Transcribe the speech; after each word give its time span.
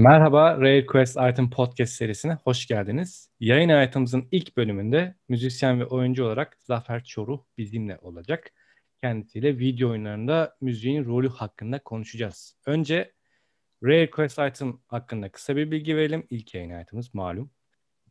Merhaba, 0.00 0.60
Rare 0.60 0.86
Quest 0.86 1.16
Item 1.30 1.50
Podcast 1.50 1.92
serisine 1.92 2.34
hoş 2.34 2.66
geldiniz. 2.66 3.30
Yayın 3.40 3.68
hayatımızın 3.68 4.28
ilk 4.30 4.56
bölümünde 4.56 5.14
müzisyen 5.28 5.80
ve 5.80 5.84
oyuncu 5.84 6.24
olarak 6.24 6.58
Zafer 6.60 7.04
Çoruh 7.04 7.44
bizimle 7.58 7.98
olacak. 8.02 8.52
Kendisiyle 9.02 9.58
video 9.58 9.90
oyunlarında 9.90 10.56
müziğin 10.60 11.04
rolü 11.04 11.28
hakkında 11.28 11.78
konuşacağız. 11.78 12.56
Önce 12.66 13.12
Rare 13.82 14.10
Quest 14.10 14.38
Item 14.38 14.80
hakkında 14.86 15.28
kısa 15.28 15.56
bir 15.56 15.70
bilgi 15.70 15.96
verelim. 15.96 16.26
İlk 16.30 16.54
yayın 16.54 16.70
hayatımız 16.70 17.14
malum. 17.14 17.50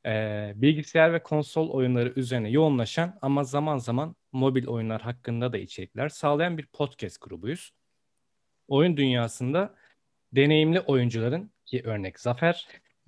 Ee, 0.05 0.53
bilgisayar 0.55 1.13
ve 1.13 1.23
konsol 1.23 1.69
oyunları 1.69 2.13
üzerine 2.15 2.49
yoğunlaşan 2.49 3.19
ama 3.21 3.43
zaman 3.43 3.77
zaman 3.77 4.15
mobil 4.31 4.67
oyunlar 4.67 5.01
hakkında 5.01 5.53
da 5.53 5.57
içerikler 5.57 6.09
sağlayan 6.09 6.57
bir 6.57 6.65
podcast 6.65 7.21
grubuyuz. 7.21 7.71
Oyun 8.67 8.97
dünyasında 8.97 9.75
deneyimli 10.31 10.79
oyuncuların 10.79 11.51
ki 11.67 11.81
örnek 11.83 12.19
Zafer 12.19 12.67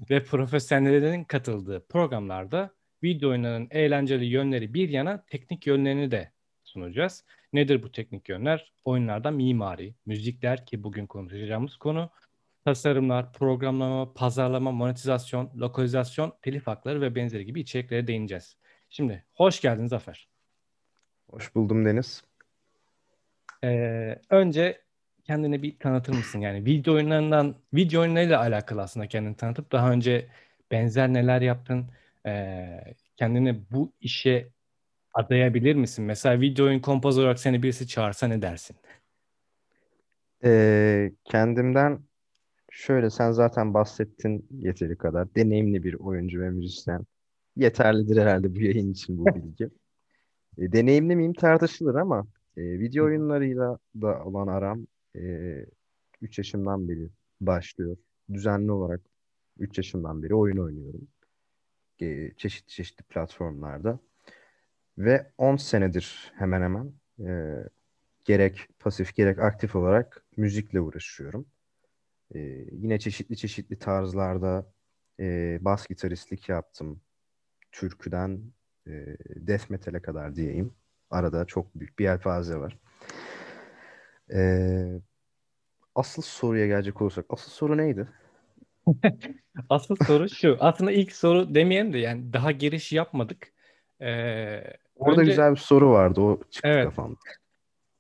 ve 0.10 0.24
profesyonellerin 0.24 1.24
katıldığı 1.24 1.88
programlarda 1.88 2.74
video 3.04 3.30
oyunlarının 3.30 3.68
eğlenceli 3.72 4.26
yönleri 4.26 4.74
bir 4.74 4.90
yana 4.90 5.26
teknik 5.28 5.68
yönlerini 5.68 6.12
de 6.12 6.32
sunacağız. 6.64 7.26
Nedir 7.54 7.84
bu 7.84 7.92
teknik 7.92 8.30
yönler? 8.30 8.74
Oyunlarda 8.86 9.32
mimari, 9.32 9.96
müzikler 10.06 10.66
ki 10.66 10.84
bugün 10.84 11.08
konuşacağımız 11.08 11.78
konu, 11.78 12.10
tasarımlar, 12.66 13.34
programlama, 13.34 14.14
pazarlama, 14.14 14.72
monetizasyon, 14.72 15.52
lokalizasyon, 15.56 16.34
telif 16.42 16.68
hakları 16.68 17.02
ve 17.02 17.16
benzeri 17.16 17.46
gibi 17.46 17.62
içeriklere 17.62 18.08
değineceğiz. 18.08 18.58
Şimdi 18.90 19.26
hoş 19.34 19.62
geldin 19.62 19.88
Zafer. 19.88 20.28
Hoş 21.30 21.56
buldum 21.56 21.86
Deniz. 21.86 22.24
Ee, 23.64 24.22
önce 24.30 24.82
kendini 25.30 25.64
bir 25.64 25.80
tanıtır 25.80 26.14
mısın? 26.14 26.40
Yani 26.40 26.66
video 26.66 26.94
oyunlarından, 26.94 27.56
video 27.74 28.02
oyunlarıyla 28.02 28.40
alakalı 28.40 28.82
aslında 28.82 29.08
kendini 29.08 29.36
tanıtıp 29.36 29.72
daha 29.72 29.92
önce 29.92 30.28
benzer 30.72 31.14
neler 31.14 31.42
yaptın? 31.42 31.86
Ee, 32.26 32.96
kendini 33.18 33.62
bu 33.72 33.94
işe 34.02 34.50
adayabilir 35.14 35.76
misin? 35.76 36.06
Mesela 36.06 36.42
video 36.42 36.66
oyun 36.66 36.80
kompozör 36.80 37.24
olarak 37.24 37.40
seni 37.40 37.64
birisi 37.64 37.88
çağırsa 37.88 38.28
ne 38.28 38.42
dersin? 38.42 38.76
Ee, 40.44 41.12
kendimden 41.26 42.00
şöyle 42.72 43.10
sen 43.10 43.32
zaten 43.32 43.74
bahsettin 43.74 44.48
yeteri 44.52 44.98
kadar. 44.98 45.36
Deneyimli 45.36 45.84
bir 45.84 45.94
oyuncu 45.94 46.42
ve 46.42 46.50
müzisyen. 46.50 47.06
Yeterlidir 47.56 48.18
herhalde 48.18 48.56
bu 48.56 48.62
yayın 48.62 48.92
için 48.92 49.18
bu 49.18 49.26
bilgi. 49.36 49.70
E, 50.58 50.72
deneyimli 50.72 51.16
miyim 51.16 51.34
tartışılır 51.34 51.96
ama 51.96 52.28
e, 52.58 52.62
video 52.80 53.06
oyunlarıyla 53.06 53.78
da 54.02 54.24
olan 54.24 54.48
aram 54.48 54.88
e, 55.20 55.66
3 56.22 56.38
yaşımdan 56.38 56.90
beri 56.90 57.10
başlıyor. 57.42 57.98
Düzenli 58.34 58.72
olarak 58.72 59.02
3 59.60 59.78
yaşımdan 59.78 60.24
beri 60.24 60.36
oyun 60.36 60.58
oynuyorum. 60.58 61.08
E, 62.02 62.32
çeşitli 62.38 62.70
çeşitli 62.72 63.04
platformlarda. 63.04 64.00
Ve 64.98 65.32
10 65.38 65.56
senedir 65.56 66.32
hemen 66.36 66.62
hemen 66.62 66.94
e, 67.28 67.56
gerek 68.26 68.68
pasif 68.80 69.16
gerek 69.16 69.40
aktif 69.40 69.76
olarak 69.76 70.26
müzikle 70.38 70.82
uğraşıyorum. 70.82 71.46
E, 72.36 72.40
yine 72.72 73.00
çeşitli 73.00 73.38
çeşitli 73.38 73.80
tarzlarda 73.80 74.74
e, 75.20 75.58
bas 75.62 75.88
gitaristlik 75.88 76.50
yaptım. 76.50 77.02
Türküden 77.72 78.42
e, 78.88 79.18
death 79.36 79.70
metal'e 79.70 80.02
kadar 80.02 80.36
diyeyim. 80.36 80.74
Arada 81.10 81.46
çok 81.46 81.76
büyük 81.76 82.00
bir 82.00 82.04
yelpaze 82.04 82.56
var. 82.56 82.78
Ee, 84.34 85.02
asıl 86.00 86.22
soruya 86.22 86.68
gelecek 86.68 87.02
olursak. 87.02 87.26
Asıl 87.30 87.52
soru 87.52 87.78
neydi? 87.78 88.08
Asıl 89.70 89.96
soru 89.96 90.30
şu. 90.30 90.58
Aslında 90.60 90.92
ilk 90.92 91.12
soru 91.12 91.56
demeyelim 91.56 91.94
de 91.94 91.98
yani 91.98 92.34
daha 92.34 92.52
giriş 92.52 92.92
yapmadık. 92.92 93.54
Ee, 94.02 94.64
Orada 94.96 95.22
önce, 95.22 95.32
güzel 95.32 95.52
bir 95.52 95.58
soru 95.58 95.90
vardı. 95.90 96.22
O 96.22 96.40
çıktı 96.52 96.70
evet, 96.70 96.86
kafamda. 96.86 97.18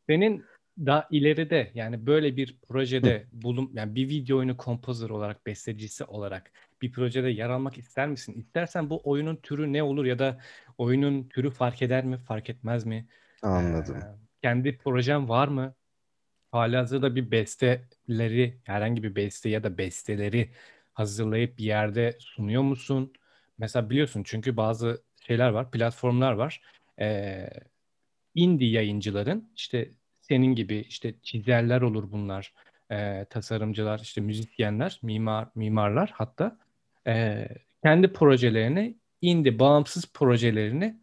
Senin 0.08 0.46
daha 0.80 1.08
ileride 1.12 1.72
yani 1.74 2.06
böyle 2.06 2.38
bir 2.38 2.58
projede 2.68 3.28
bulun 3.32 3.72
yani 3.74 3.96
bir 3.96 4.10
video 4.10 4.38
oyunu 4.38 4.58
kompozör 4.58 5.10
olarak 5.10 5.46
bestecisi 5.46 6.04
olarak 6.04 6.52
bir 6.82 6.92
projede 6.92 7.30
yer 7.30 7.50
almak 7.50 7.78
ister 7.78 8.08
misin? 8.08 8.34
İstersen 8.34 8.90
bu 8.90 9.02
oyunun 9.04 9.36
türü 9.36 9.74
ne 9.74 9.84
olur 9.84 10.06
ya 10.06 10.20
da 10.20 10.40
oyunun 10.78 11.30
türü 11.30 11.52
fark 11.52 11.82
eder 11.82 12.06
mi, 12.06 12.18
fark 12.18 12.50
etmez 12.50 12.86
mi? 12.86 13.08
Anladım. 13.42 13.96
Ee, 13.96 14.16
kendi 14.42 14.78
projen 14.78 15.30
var 15.30 15.48
mı? 15.48 15.74
Halihazırda 16.52 17.16
bir 17.16 17.32
besteleri, 17.32 18.60
herhangi 18.64 19.04
bir 19.04 19.16
beste 19.16 19.50
ya 19.50 19.64
da 19.64 19.78
besteleri 19.78 20.50
hazırlayıp 20.94 21.58
bir 21.58 21.64
yerde 21.66 22.18
sunuyor 22.20 22.62
musun? 22.64 23.14
Mesela 23.58 23.90
biliyorsun 23.90 24.24
çünkü 24.26 24.58
bazı 24.58 25.04
şeyler 25.28 25.50
var, 25.50 25.72
platformlar 25.72 26.34
var. 26.34 26.62
Ee, 27.00 27.50
indie 28.36 28.70
yayıncıların 28.70 29.52
işte 29.56 29.92
senin 30.22 30.56
gibi 30.56 30.76
işte 30.78 31.16
çizerler 31.24 31.82
olur 31.82 32.12
bunlar, 32.12 32.54
e, 32.92 33.26
tasarımcılar, 33.30 34.00
işte 34.00 34.22
müzisyenler, 34.22 35.00
mimar 35.04 35.48
mimarlar 35.56 36.12
hatta 36.14 36.58
e, 37.08 37.48
kendi 37.84 38.14
projelerini, 38.14 38.98
indie 39.22 39.60
bağımsız 39.60 40.14
projelerini, 40.14 41.00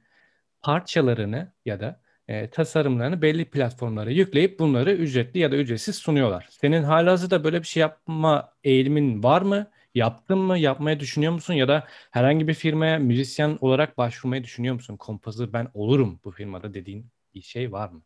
parçalarını 0.63 1.53
ya 1.65 1.81
da 1.81 2.01
e, 2.28 2.50
tasarımlarını 2.50 3.22
belli 3.22 3.44
platformlara 3.44 4.10
yükleyip 4.10 4.59
bunları 4.59 4.92
ücretli 4.92 5.38
ya 5.38 5.53
da 5.53 5.56
ücretsiz 5.56 5.97
sunuyorlar. 5.97 6.48
Senin 6.50 6.82
halihazırda 6.82 7.44
böyle 7.44 7.62
bir 7.62 7.66
şey 7.66 7.81
yapma 7.81 8.53
eğilimin 8.64 9.22
var 9.22 9.42
mı? 9.42 9.70
Yaptın 9.94 10.38
mı? 10.38 10.59
Yapmaya 10.59 11.00
düşünüyor 11.00 11.32
musun? 11.32 11.54
Ya 11.54 11.69
da 11.69 11.86
herhangi 12.10 12.48
bir 12.48 12.54
firmaya 12.54 12.98
müzisyen 12.98 13.59
olarak 13.60 13.98
başvurmayı 13.98 14.44
düşünüyor 14.44 14.75
musun? 14.75 14.97
Kompozör 14.97 15.53
ben 15.53 15.69
olurum 15.75 16.20
bu 16.25 16.31
firmada 16.31 16.75
dediğin 16.75 17.06
bir 17.34 17.42
şey 17.42 17.72
var 17.72 17.88
mı? 17.88 18.03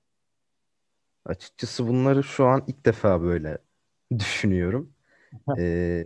Açıkçası 1.24 1.88
bunları 1.88 2.24
şu 2.24 2.46
an 2.46 2.64
ilk 2.66 2.86
defa 2.86 3.22
böyle 3.22 3.58
düşünüyorum. 4.18 4.92
ee, 5.58 6.04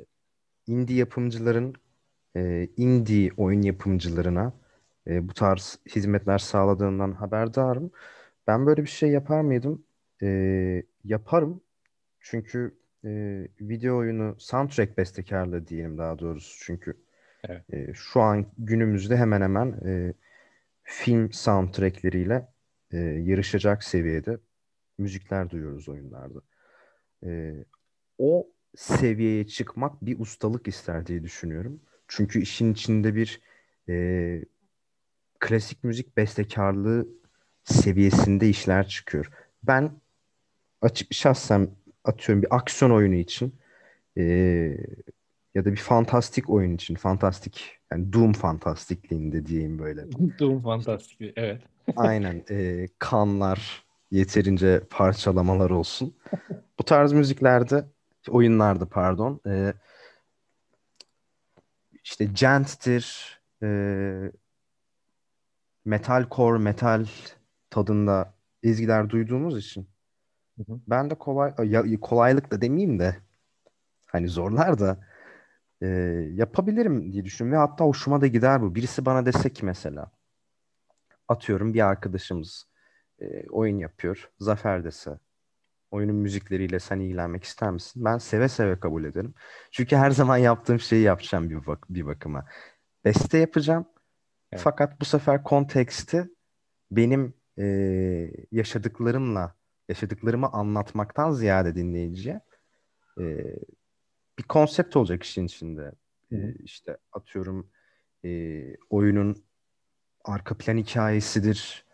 indie 0.67 0.97
yapımcıların 0.97 1.75
e, 2.37 2.69
indie 2.77 3.31
oyun 3.37 3.63
yapımcılarına 3.63 4.53
e, 5.09 5.29
bu 5.29 5.35
tarz 5.35 5.79
hizmetler 5.89 6.39
sağladığından 6.39 7.13
haberdarım. 7.13 7.91
Ben 8.47 8.67
böyle 8.67 8.83
bir 8.83 8.89
şey 8.89 9.11
yapar 9.11 9.41
mıydım? 9.41 9.85
E, 10.23 10.83
yaparım. 11.05 11.61
Çünkü 12.21 12.79
e, 13.05 13.11
video 13.61 13.97
oyunu 13.97 14.37
soundtrack 14.39 14.99
bestekarlığı 14.99 15.67
diyelim 15.67 15.99
daha 15.99 16.19
doğrusu. 16.19 16.65
Çünkü 16.65 16.97
evet. 17.49 17.75
e, 17.75 17.95
şu 17.95 18.21
an 18.21 18.47
günümüzde 18.59 19.17
hemen 19.17 19.41
hemen 19.41 19.73
e, 19.87 20.15
film 20.83 21.33
soundtrackleriyle 21.33 22.49
e, 22.93 22.99
yarışacak 22.99 23.85
seviyede 23.85 24.39
müzikler 24.99 25.51
duyuyoruz 25.51 25.89
oyunlarda. 25.89 26.41
E, 27.25 27.55
o 28.19 28.47
seviyeye 28.77 29.47
çıkmak 29.47 30.07
bir 30.07 30.21
ustalık 30.21 30.69
ister 30.69 31.07
diye 31.07 31.23
düşünüyorum. 31.23 31.81
Çünkü 32.09 32.41
işin 32.41 32.73
içinde 32.73 33.15
bir 33.15 33.41
e, 33.89 34.45
klasik 35.41 35.85
müzik 35.85 36.17
bestekarlığı 36.17 37.09
seviyesinde 37.65 38.49
işler 38.49 38.89
çıkıyor. 38.89 39.31
Ben 39.63 39.91
açık 40.83 41.15
şahsen 41.15 41.69
atıyorum 42.05 42.43
bir 42.43 42.57
aksiyon 42.57 42.91
oyunu 42.91 43.15
için 43.15 43.55
e, 44.17 44.23
ya 45.55 45.65
da 45.65 45.73
bir 45.73 45.77
fantastik 45.77 46.51
oyun 46.51 46.75
için 46.75 46.95
fantastik 46.95 47.79
yani 47.93 48.13
Doom 48.13 48.33
fantastikliğinde 48.33 49.47
diyeyim 49.47 49.79
böyle. 49.79 50.07
Doom 50.39 50.63
fantastik 50.63 51.33
evet. 51.37 51.63
Aynen 51.97 52.45
e, 52.51 52.89
kanlar 52.99 53.85
yeterince 54.11 54.81
parçalamalar 54.91 55.71
olsun. 55.71 56.15
Bu 56.79 56.83
tarz 56.83 57.13
müziklerde 57.13 57.85
oyunlarda 58.29 58.87
pardon 58.87 59.41
e, 59.47 59.75
işte 62.05 62.25
Gent'tir 62.25 63.39
e, 63.63 63.69
metalcore, 65.85 66.59
metal 66.59 67.07
tadında 67.71 68.35
ezgiler 68.63 69.11
duyduğumuz 69.11 69.59
için 69.59 69.89
hı 70.59 70.73
hı. 70.73 70.81
ben 70.87 71.11
de 71.11 71.15
kolay 71.15 71.55
ya, 71.65 72.01
kolaylık 72.01 72.51
da 72.51 72.61
demeyeyim 72.61 72.99
de 72.99 73.17
hani 74.07 74.29
zorlar 74.29 74.79
da 74.79 75.07
e, 75.83 75.87
yapabilirim 76.35 77.13
diye 77.13 77.25
düşünüyorum 77.25 77.63
ve 77.63 77.67
hatta 77.67 77.85
hoşuma 77.85 78.21
da 78.21 78.27
gider 78.27 78.63
bu. 78.63 78.75
Birisi 78.75 79.07
bana 79.07 79.27
dese 79.27 79.53
ki 79.53 79.65
mesela 79.65 80.11
atıyorum 81.29 81.75
bir 81.75 81.87
arkadaşımız 81.87 82.67
e, 83.21 83.49
oyun 83.51 83.79
yapıyor. 83.79 84.31
Zafer 84.39 84.85
dese 84.85 85.19
oyunun 85.91 86.17
müzikleriyle 86.17 86.81
sen 86.81 87.01
ilgilenmek 87.01 87.45
ister 87.45 87.71
misin? 87.71 88.05
Ben 88.05 88.19
seve 88.19 88.49
seve 88.49 88.81
kabul 88.81 89.05
ederim. 89.05 89.35
Çünkü 89.71 89.97
her 89.97 90.11
zaman 90.21 90.37
yaptığım 90.37 90.81
şeyi 90.81 91.03
yapacağım 91.03 91.51
bir, 91.51 91.67
bak 91.67 91.87
bir 91.91 92.07
bakıma. 92.07 92.47
Beste 93.05 93.39
yapacağım 93.39 93.87
Evet. 94.55 94.63
Fakat 94.65 95.01
bu 95.01 95.05
sefer 95.05 95.43
konteksti 95.43 96.31
benim 96.91 97.35
e, 97.59 97.65
yaşadıklarımla, 98.53 99.57
yaşadıklarımı 99.89 100.49
anlatmaktan 100.53 101.33
ziyade 101.33 101.75
dinleyiciye 101.75 102.41
e, 103.21 103.25
bir 104.39 104.43
konsept 104.43 104.97
olacak 104.97 105.23
işin 105.23 105.47
içinde. 105.47 105.93
Hı. 106.29 106.37
Ee, 106.37 106.55
işte 106.65 106.97
atıyorum 107.13 107.71
e, 108.25 108.61
oyunun 108.91 109.45
arka 110.25 110.57
plan 110.59 110.77
hikayesidir. 110.77 111.85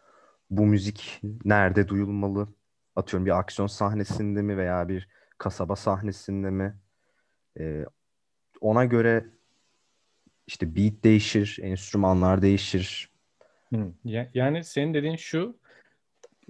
Bu 0.50 0.66
müzik 0.66 1.20
nerede 1.44 1.88
duyulmalı? 1.88 2.48
Atıyorum 2.96 3.26
bir 3.26 3.38
aksiyon 3.38 3.66
sahnesinde 3.66 4.42
mi 4.42 4.56
veya 4.56 4.88
bir 4.88 5.08
kasaba 5.38 5.76
sahnesinde 5.76 6.50
mi? 6.50 6.80
Ee, 7.58 7.84
ona 8.60 8.84
göre 8.84 9.26
işte 10.50 10.76
beat 10.76 11.04
değişir, 11.04 11.58
enstrümanlar 11.62 12.42
değişir. 12.42 13.10
Yani 14.34 14.64
senin 14.64 14.94
dediğin 14.94 15.16
şu, 15.16 15.58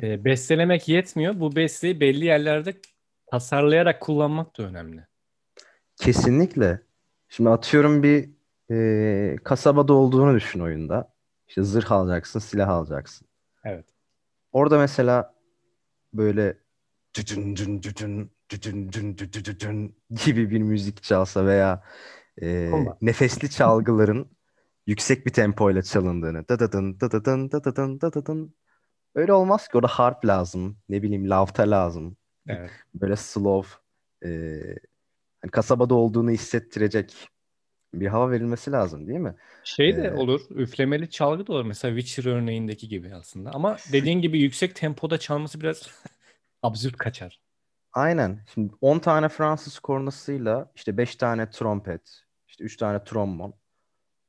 e, 0.02 0.24
bestelemek 0.24 0.88
yetmiyor. 0.88 1.40
Bu 1.40 1.56
besteyi 1.56 2.00
belli 2.00 2.24
yerlerde 2.24 2.74
tasarlayarak 3.26 4.00
kullanmak 4.00 4.58
da 4.58 4.62
önemli. 4.62 5.06
Kesinlikle. 5.96 6.80
Şimdi 7.28 7.50
atıyorum 7.50 8.02
bir 8.02 8.30
e, 8.70 9.36
kasabada 9.36 9.92
olduğunu 9.92 10.34
düşün 10.34 10.60
oyunda. 10.60 11.12
İşte 11.48 11.62
zırh 11.62 11.92
alacaksın, 11.92 12.40
silah 12.40 12.68
alacaksın. 12.68 13.28
Evet. 13.64 13.86
Orada 14.52 14.78
mesela 14.78 15.34
böyle 16.14 16.58
cün 17.12 17.54
cücün 17.54 17.80
cücün 17.80 18.30
cün 18.90 18.90
cücün 19.16 19.42
cücün 19.42 19.96
gibi 20.24 20.50
bir 20.50 20.58
müzik 20.58 21.02
çalsa 21.02 21.46
veya 21.46 21.82
e, 22.42 22.72
nefesli 23.00 23.50
çalgıların 23.50 24.30
yüksek 24.86 25.26
bir 25.26 25.32
tempoyla 25.32 25.82
çalındığını 25.82 26.48
dıdıdın 26.48 27.00
dıdıdın 27.00 27.50
dıdıdın 27.50 28.00
dıdıdın 28.00 28.54
öyle 29.14 29.32
olmaz 29.32 29.68
ki 29.68 29.76
orada 29.76 29.88
harp 29.88 30.26
lazım 30.26 30.78
ne 30.88 31.02
bileyim 31.02 31.30
lavta 31.30 31.70
lazım 31.70 32.16
Evet. 32.48 32.70
böyle 32.94 33.16
slow 33.16 33.70
e, 34.24 34.30
hani 35.42 35.50
kasabada 35.50 35.94
olduğunu 35.94 36.30
hissettirecek 36.30 37.28
bir 37.94 38.06
hava 38.06 38.30
verilmesi 38.30 38.72
lazım 38.72 39.06
değil 39.08 39.18
mi? 39.18 39.34
Şey 39.64 39.96
de 39.96 40.02
Ee, 40.02 40.12
olur, 40.12 40.40
üflemeli 40.50 41.10
çalgı 41.10 41.46
da 41.46 41.52
olur. 41.52 41.64
Mesela 41.64 42.00
Witcher 42.00 42.32
örneğindeki 42.32 42.88
gibi 42.88 43.14
aslında. 43.14 43.50
Ama 43.50 43.76
dediğin 43.92 44.20
gibi 44.20 44.40
yüksek 44.40 44.74
tempoda 44.76 45.18
çalması 45.18 45.60
biraz 45.60 45.90
absürt 46.62 46.96
kaçar. 46.96 47.40
Aynen. 47.92 48.40
Şimdi 48.54 48.72
10 48.80 48.98
tane 48.98 49.28
Fransız 49.28 49.78
kornasıyla 49.78 50.72
işte 50.76 50.96
5 50.96 51.16
tane 51.16 51.50
trompet, 51.50 52.22
işte 52.60 52.64
3 52.64 52.76
tane 52.76 53.04
trombon 53.04 53.54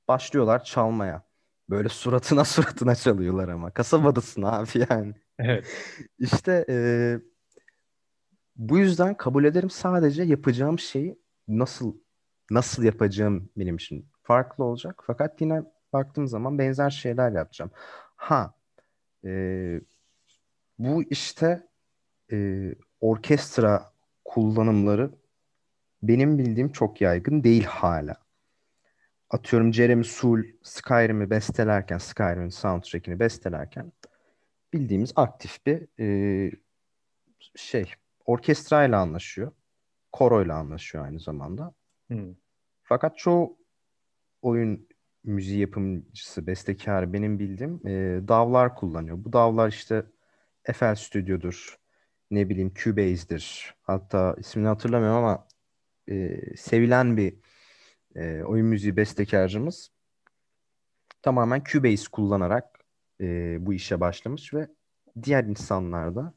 başlıyorlar 0.07 0.63
çalmaya. 0.63 1.24
Böyle 1.69 1.89
suratına 1.89 2.45
suratına 2.45 2.95
çalıyorlar 2.95 3.50
ama. 3.50 3.72
Kasabadasın 3.72 4.44
abi 4.44 4.86
yani. 4.89 5.13
Evet. 5.39 5.66
İşte 6.19 6.66
e, 6.69 6.75
bu 8.56 8.78
yüzden 8.78 9.18
kabul 9.18 9.44
ederim 9.44 9.69
sadece 9.69 10.24
yapacağım 10.24 10.80
şeyi 10.80 11.19
nasıl 11.48 11.95
nasıl 12.51 12.83
yapacağım 12.83 13.50
benim 13.57 13.75
için 13.75 14.10
farklı 14.24 14.63
olacak. 14.63 15.04
Fakat 15.07 15.42
yine 15.42 15.63
baktığım 15.94 16.28
zaman 16.28 16.60
benzer 16.60 16.89
şeyler 16.89 17.31
yapacağım. 17.31 17.72
Ha 18.16 18.54
e, 19.25 19.81
bu 20.80 21.04
işte 21.04 21.68
e, 22.31 22.69
orkestra 23.01 23.92
kullanımları 24.25 25.20
benim 26.03 26.38
bildiğim 26.38 26.71
çok 26.71 27.01
yaygın 27.01 27.44
değil 27.44 27.63
hala. 27.63 28.15
Atıyorum 29.30 29.74
Jeremy 29.74 30.03
Soule 30.03 30.48
Skyrim'i 30.63 31.30
bestelerken, 31.30 31.98
Skyrim'in 31.98 32.50
soundtrack'ini 32.50 33.19
bestelerken 33.19 33.92
bildiğimiz 34.74 35.13
aktif 35.15 35.65
bir 35.65 35.88
e, 36.00 36.51
şey 37.56 37.94
orkestrayla 38.25 39.00
anlaşıyor. 39.00 39.51
Koroyla 40.12 40.56
anlaşıyor 40.56 41.06
aynı 41.06 41.19
zamanda. 41.19 41.74
Hmm. 42.07 42.36
Fakat 42.83 43.18
çoğu 43.18 43.57
oyun 44.42 44.88
müziği 45.24 45.59
yapımcısı, 45.59 46.47
bestekarı 46.47 47.13
benim 47.13 47.39
bildiğim 47.39 47.88
e, 47.88 48.21
davlar 48.27 48.75
kullanıyor. 48.75 49.18
Bu 49.24 49.33
davlar 49.33 49.69
işte 49.69 50.06
FL 50.74 50.95
Studio'dur, 50.95 51.77
ne 52.31 52.50
bileyim 52.50 52.74
Cubase'dir. 52.75 53.75
Hatta 53.81 54.36
ismini 54.39 54.68
hatırlamıyorum 54.68 55.18
ama 55.18 55.47
e, 56.12 56.40
sevilen 56.56 57.18
bir 57.18 57.36
e, 58.16 58.44
oyun 58.44 58.68
müziği 58.68 58.98
bestekarcımız 58.98 59.92
tamamen 61.22 61.62
Cubase 61.63 62.06
kullanarak 62.12 62.80
e, 63.22 63.58
bu 63.60 63.74
işe 63.74 64.00
başlamış 64.00 64.54
ve 64.54 64.68
diğer 65.24 65.44
insanlar 65.44 66.16
da 66.16 66.34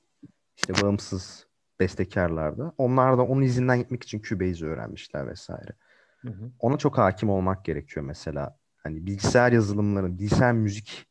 işte 0.56 0.82
bağımsız 0.82 1.47
bestekarlar 1.81 2.59
da 2.59 2.73
onlar 2.79 3.19
da 3.19 3.23
onun 3.23 3.43
izinden 3.43 3.79
gitmek 3.79 4.03
için 4.03 4.21
Cubase 4.21 4.67
öğrenmişler 4.67 5.29
vesaire. 5.29 5.73
Hı 6.20 6.29
hı. 6.29 6.50
Ona 6.59 6.79
çok 6.79 6.99
hakim 6.99 7.31
olmak 7.31 7.65
gerekiyor 7.65 8.06
mesela. 8.06 8.59
Hani 8.77 9.06
bilgisayar 9.06 9.53
yazılımları, 9.53 10.19
bilgisayar 10.19 10.53
müzik 10.53 11.06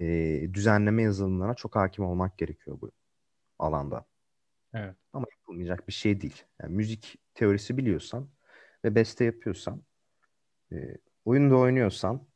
e, 0.00 0.06
düzenleme 0.54 1.02
yazılımlarına 1.02 1.54
çok 1.54 1.76
hakim 1.76 2.04
olmak 2.04 2.38
gerekiyor 2.38 2.80
bu 2.80 2.90
alanda. 3.58 4.04
Evet. 4.74 4.96
Ama 5.12 5.26
yapılmayacak 5.52 5.88
bir 5.88 5.92
şey 5.92 6.20
değil. 6.20 6.42
Yani 6.62 6.74
müzik 6.74 7.16
teorisi 7.34 7.76
biliyorsan 7.76 8.28
ve 8.84 8.94
beste 8.94 9.24
yapıyorsan, 9.24 9.82
e, 10.72 10.76
oyunda 11.24 11.56
oynuyorsan 11.56 12.26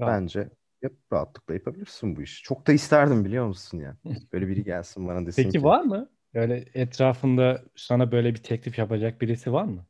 Rahat. 0.00 0.12
bence 0.12 0.50
yap, 0.82 0.92
rahatlıkla 1.12 1.54
yapabilirsin 1.54 2.16
bu 2.16 2.22
işi. 2.22 2.42
Çok 2.42 2.66
da 2.66 2.72
isterdim 2.72 3.24
biliyor 3.24 3.46
musun 3.46 3.78
ya. 3.78 3.96
Böyle 4.32 4.48
biri 4.48 4.64
gelsin 4.64 5.08
bana 5.08 5.26
desin 5.26 5.42
Peki 5.42 5.58
ki 5.58 5.64
var 5.64 5.82
mı? 5.82 6.08
Öyle 6.34 6.64
etrafında 6.74 7.62
sana 7.76 8.12
böyle 8.12 8.34
bir 8.34 8.42
teklif 8.42 8.78
yapacak 8.78 9.20
birisi 9.20 9.52
var 9.52 9.64
mı? 9.64 9.86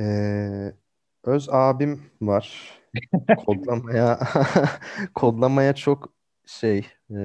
e, 0.00 0.04
öz 1.24 1.48
abim 1.48 2.02
var. 2.20 2.78
Kodlamaya 3.46 4.20
kodlamaya 5.14 5.74
çok 5.74 6.12
şey 6.46 6.86
e, 7.10 7.16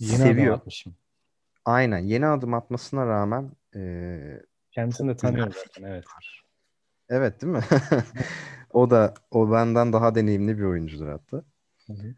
adım 0.00 0.18
seviyor. 0.18 0.54
atmışım. 0.54 0.94
Aynen 1.66 1.98
yeni 1.98 2.26
adım 2.26 2.54
atmasına 2.54 3.06
rağmen 3.06 3.52
e, 3.76 4.42
Kendisini 4.70 5.08
de 5.08 5.16
tanıyorum 5.16 5.52
zaten. 5.52 5.82
Evet. 5.82 6.04
Evet 7.08 7.42
değil 7.42 7.52
mi? 7.52 7.62
O 8.70 8.90
da 8.90 9.14
o 9.30 9.52
benden 9.52 9.92
daha 9.92 10.14
deneyimli 10.14 10.58
bir 10.58 10.62
oyuncudur 10.64 11.08
hatta. 11.08 11.36
Hı 11.86 11.92
hı. 11.92 12.14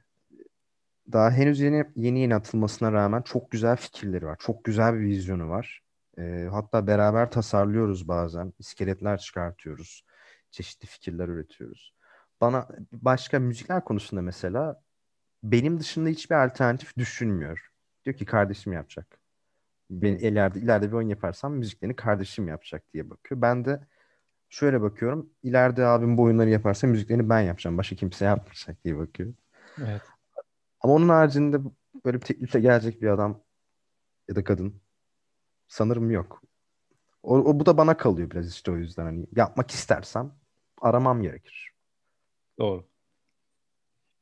Daha 1.13 1.31
henüz 1.31 1.61
yeni 1.61 1.85
yeni 1.97 2.21
yeni 2.21 2.35
atılmasına 2.35 2.93
rağmen 2.93 3.23
çok 3.23 3.51
güzel 3.51 3.77
fikirleri 3.77 4.27
var. 4.27 4.37
Çok 4.41 4.65
güzel 4.65 4.95
bir 4.95 5.01
vizyonu 5.01 5.49
var. 5.49 5.83
Ee, 6.19 6.49
hatta 6.51 6.87
beraber 6.87 7.31
tasarlıyoruz 7.31 8.09
bazen. 8.09 8.53
İskeletler 8.59 9.19
çıkartıyoruz. 9.19 10.05
Çeşitli 10.51 10.87
fikirler 10.87 11.29
üretiyoruz. 11.29 11.95
Bana 12.41 12.69
başka 12.93 13.39
müzikler 13.39 13.85
konusunda 13.85 14.23
mesela 14.23 14.83
benim 15.43 15.81
dışında 15.81 16.09
hiçbir 16.09 16.45
alternatif 16.45 16.97
düşünmüyor. 16.97 17.71
Diyor 18.05 18.17
ki 18.17 18.25
kardeşim 18.25 18.73
yapacak. 18.73 19.18
Ben 19.91 20.15
ileride 20.19 20.61
ileride 20.61 20.89
bir 20.89 20.93
oyun 20.93 21.09
yaparsam 21.09 21.55
müziklerini 21.55 21.97
kardeşim 21.97 22.49
yapacak 22.49 22.85
diye 22.95 23.11
bakıyor. 23.11 23.43
Ben 23.43 23.65
de 23.65 23.81
şöyle 24.51 24.83
bakıyorum. 24.83 25.31
İleride 25.43 25.87
abim 25.87 26.17
bu 26.19 26.23
oyunları 26.23 26.51
yaparsa 26.51 26.87
müziklerini 26.87 27.29
ben 27.29 27.41
yapacağım. 27.41 27.79
Başka 27.79 27.97
kimse 27.97 28.25
yapmayacak 28.25 28.85
diye 28.85 28.99
bakıyor. 28.99 29.35
Evet. 29.79 30.03
Ama 30.81 30.95
onun 30.95 31.09
haricinde 31.09 31.59
böyle 32.05 32.17
bir 32.21 32.27
teklifle 32.27 32.61
gelecek 32.61 33.03
bir 33.03 33.09
adam 33.09 33.43
ya 34.29 34.37
da 34.37 34.45
kadın 34.45 34.83
sanırım 35.69 36.11
yok. 36.11 36.43
O, 37.23 37.37
o- 37.39 37.61
bu 37.61 37.67
da 37.67 37.79
bana 37.79 37.97
kalıyor 37.97 38.31
biraz 38.31 38.51
işte 38.53 38.71
o 38.71 38.77
yüzden 38.77 39.05
hani 39.05 39.27
yapmak 39.37 39.71
istersem 39.71 40.33
aramam 40.83 41.23
gerekir. 41.23 41.73
Doğru. 42.59 42.89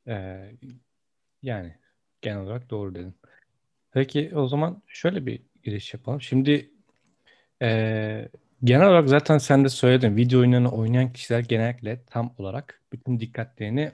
Ee, 0.07 0.57
yani 1.43 1.77
genel 2.21 2.41
olarak 2.41 2.69
doğru 2.69 2.95
dedin. 2.95 3.15
Peki 3.91 4.31
o 4.35 4.47
zaman 4.47 4.83
şöyle 4.87 5.25
bir 5.25 5.43
giriş 5.67 5.93
yapalım. 5.93 6.21
Şimdi 6.21 6.71
eee, 7.61 8.29
genel 8.63 8.87
olarak 8.87 9.09
zaten 9.09 9.37
sen 9.37 9.63
de 9.65 9.69
söyledin. 9.69 10.15
Video 10.15 10.39
oyunlarını 10.39 10.71
oynayan 10.71 11.13
kişiler 11.13 11.39
genellikle 11.39 12.05
tam 12.05 12.33
olarak 12.37 12.81
bütün 12.93 13.19
dikkatlerini 13.19 13.91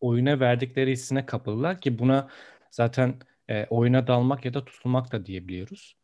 oyuna 0.00 0.40
verdikleri 0.40 0.92
hissine 0.92 1.26
kapılılar 1.26 1.80
ki 1.80 1.98
buna 1.98 2.28
zaten 2.70 3.14
e, 3.48 3.66
oyuna 3.70 4.06
dalmak 4.06 4.44
ya 4.44 4.54
da 4.54 4.64
tutulmak 4.64 5.12
da 5.12 5.26
diyebiliyoruz. 5.26 5.96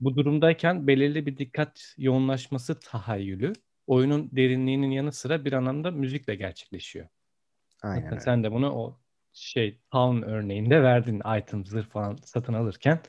Bu 0.00 0.16
durumdayken 0.16 0.86
belirli 0.86 1.26
bir 1.26 1.38
dikkat 1.38 1.94
yoğunlaşması 1.98 2.80
tahayyülü 2.80 3.52
oyunun 3.86 4.30
derinliğinin 4.32 4.90
yanı 4.90 5.12
sıra 5.12 5.44
bir 5.44 5.52
anlamda 5.52 5.90
müzikle 5.90 6.34
gerçekleşiyor. 6.34 7.06
Aynen 7.82 8.02
Hatta 8.02 8.14
öyle. 8.14 8.20
sen 8.20 8.44
de 8.44 8.52
bunu 8.52 8.72
o 8.72 9.00
şey 9.32 9.78
Town 9.92 10.22
örneğinde 10.22 10.82
verdin 10.82 11.22
item 11.38 11.66
zırh 11.66 11.86
falan 11.86 12.16
satın 12.24 12.54
alırken 12.54 13.00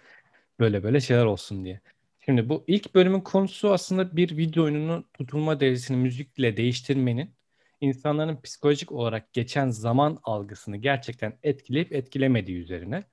böyle 0.62 0.84
böyle 0.84 1.02
şeyler 1.02 1.26
olsun 1.26 1.66
diye. 1.66 1.82
Şimdi 2.26 2.50
bu 2.50 2.64
ilk 2.68 2.96
bölümün 2.96 3.22
konusu 3.22 3.74
aslında 3.74 4.18
bir 4.18 4.38
video 4.38 4.64
oyununun 4.64 5.06
tutulma 5.14 5.60
derecesini 5.60 5.98
müzikle 5.98 6.58
değiştirmenin 6.58 7.36
insanların 7.82 8.42
psikolojik 8.42 8.92
olarak 8.92 9.34
geçen 9.34 9.70
zaman 9.70 10.20
algısını 10.24 10.78
gerçekten 10.78 11.38
etkileyip 11.44 11.94
etkilemediği 11.94 12.58
üzerine. 12.58 13.04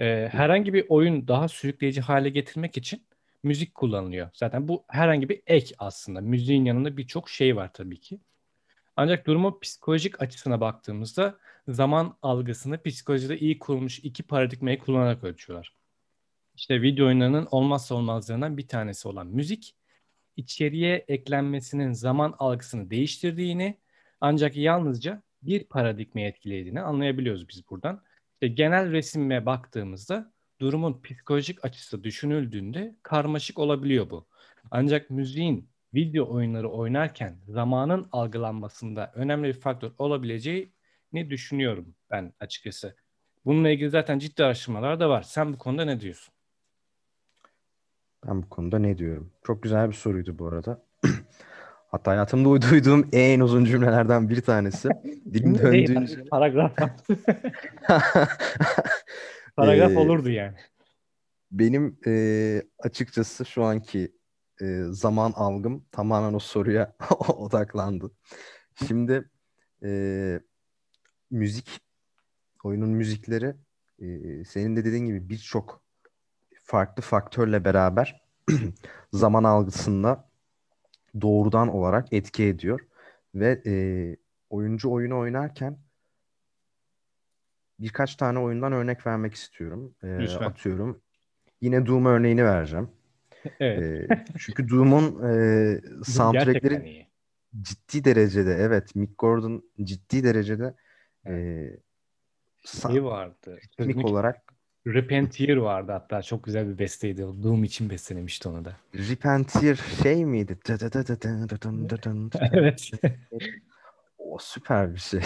Ee, 0.00 0.28
herhangi 0.32 0.74
bir 0.74 0.86
oyun 0.88 1.28
daha 1.28 1.48
sürükleyici 1.48 2.00
hale 2.00 2.28
getirmek 2.28 2.76
için 2.76 3.06
müzik 3.42 3.74
kullanılıyor. 3.74 4.30
Zaten 4.34 4.68
bu 4.68 4.84
herhangi 4.88 5.28
bir 5.28 5.42
ek 5.46 5.74
aslında. 5.78 6.20
Müziğin 6.20 6.64
yanında 6.64 6.96
birçok 6.96 7.30
şey 7.30 7.56
var 7.56 7.72
tabii 7.72 8.00
ki. 8.00 8.20
Ancak 8.96 9.26
durumu 9.26 9.60
psikolojik 9.60 10.22
açısına 10.22 10.60
baktığımızda 10.60 11.38
zaman 11.68 12.16
algısını 12.22 12.82
psikolojide 12.82 13.38
iyi 13.38 13.58
kurulmuş 13.58 13.98
iki 13.98 14.22
paradigmayı 14.22 14.78
kullanarak 14.78 15.24
ölçüyorlar. 15.24 15.75
İşte 16.56 16.82
video 16.82 17.06
oyunlarının 17.06 17.48
olmazsa 17.50 17.94
olmazlarından 17.94 18.56
bir 18.56 18.68
tanesi 18.68 19.08
olan 19.08 19.26
müzik, 19.26 19.76
içeriye 20.36 21.04
eklenmesinin 21.08 21.92
zaman 21.92 22.34
algısını 22.38 22.90
değiştirdiğini 22.90 23.78
ancak 24.20 24.56
yalnızca 24.56 25.22
bir 25.42 25.64
paradigmayı 25.64 26.26
etkilediğini 26.26 26.80
anlayabiliyoruz 26.80 27.48
biz 27.48 27.70
buradan. 27.70 28.02
İşte 28.32 28.48
genel 28.48 28.92
resime 28.92 29.46
baktığımızda 29.46 30.32
durumun 30.60 31.02
psikolojik 31.02 31.64
açısı 31.64 32.04
düşünüldüğünde 32.04 32.96
karmaşık 33.02 33.58
olabiliyor 33.58 34.10
bu. 34.10 34.26
Ancak 34.70 35.10
müziğin 35.10 35.70
video 35.94 36.32
oyunları 36.34 36.70
oynarken 36.70 37.38
zamanın 37.48 38.08
algılanmasında 38.12 39.12
önemli 39.14 39.48
bir 39.48 39.60
faktör 39.60 39.90
olabileceğini 39.98 41.30
düşünüyorum 41.30 41.94
ben 42.10 42.32
açıkçası. 42.40 42.96
Bununla 43.44 43.70
ilgili 43.70 43.90
zaten 43.90 44.18
ciddi 44.18 44.44
araştırmalar 44.44 45.00
da 45.00 45.08
var. 45.08 45.22
Sen 45.22 45.52
bu 45.52 45.58
konuda 45.58 45.84
ne 45.84 46.00
diyorsun? 46.00 46.35
Ben 48.28 48.42
bu 48.42 48.48
konuda 48.48 48.78
ne 48.78 48.98
diyorum? 48.98 49.32
Çok 49.46 49.62
güzel 49.62 49.88
bir 49.88 49.94
soruydu 49.94 50.38
bu 50.38 50.46
arada. 50.46 50.82
Hatta 51.88 52.10
hayatımda 52.10 52.62
duyduğum 52.70 53.08
en 53.12 53.40
uzun 53.40 53.64
cümlelerden 53.64 54.28
bir 54.28 54.40
tanesi. 54.40 54.88
Dilim 55.32 55.58
döndüğünce... 55.58 56.24
Paragraf. 56.24 56.76
Paragraf 59.56 59.92
ee, 59.92 59.98
olurdu 59.98 60.30
yani. 60.30 60.56
Benim 61.50 61.98
e, 62.06 62.62
açıkçası 62.78 63.44
şu 63.44 63.64
anki 63.64 64.12
e, 64.60 64.82
zaman 64.90 65.32
algım 65.36 65.84
tamamen 65.92 66.34
o 66.34 66.38
soruya 66.38 66.96
odaklandı. 67.28 68.10
Şimdi 68.86 69.30
e, 69.84 70.40
müzik, 71.30 71.80
oyunun 72.64 72.90
müzikleri 72.90 73.54
e, 73.98 74.44
senin 74.44 74.76
de 74.76 74.84
dediğin 74.84 75.06
gibi 75.06 75.28
birçok 75.28 75.85
farklı 76.66 77.02
faktörle 77.02 77.64
beraber 77.64 78.22
zaman 79.12 79.44
algısında 79.44 80.28
doğrudan 81.20 81.68
olarak 81.68 82.12
etki 82.12 82.44
ediyor. 82.44 82.80
Ve 83.34 83.62
e, 83.66 83.74
oyuncu 84.50 84.90
oyunu 84.92 85.18
oynarken 85.18 85.78
birkaç 87.80 88.16
tane 88.16 88.38
oyundan 88.38 88.72
örnek 88.72 89.06
vermek 89.06 89.34
istiyorum. 89.34 89.94
E, 90.02 90.28
atıyorum. 90.28 91.00
Yine 91.60 91.86
Doom 91.86 92.06
örneğini 92.06 92.44
vereceğim. 92.44 92.90
Evet. 93.60 94.10
E, 94.10 94.24
çünkü 94.38 94.68
Doom'un 94.68 95.22
e, 95.28 95.80
soundtrackleri 96.04 97.06
ciddi 97.60 98.04
derecede 98.04 98.54
evet 98.54 98.96
Mick 98.96 99.18
Gordon 99.18 99.62
ciddi 99.82 100.24
derecede 100.24 100.74
evet. 101.24 101.80
e, 102.64 102.88
şey 102.92 103.04
vardı. 103.04 103.58
Teknik 103.76 104.06
olarak 104.06 104.45
Repentier 104.86 105.56
vardı 105.56 105.92
hatta 105.92 106.22
çok 106.22 106.44
güzel 106.44 106.68
bir 106.68 106.78
besteydi. 106.78 107.22
Doom 107.22 107.64
için 107.64 107.90
bestelemişti 107.90 108.48
onu 108.48 108.64
da. 108.64 108.76
Repentier 108.94 109.80
şey 110.02 110.24
miydi? 110.24 110.58
evet. 112.52 112.90
o 114.18 114.38
süper 114.40 114.94
bir 114.94 115.00
şey. 115.00 115.20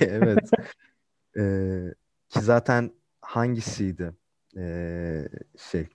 evet. 0.00 0.50
Ee, 1.38 1.94
ki 2.28 2.40
zaten 2.40 2.90
hangisiydi? 3.20 4.12
Ee, 4.56 5.28
şey 5.70 5.86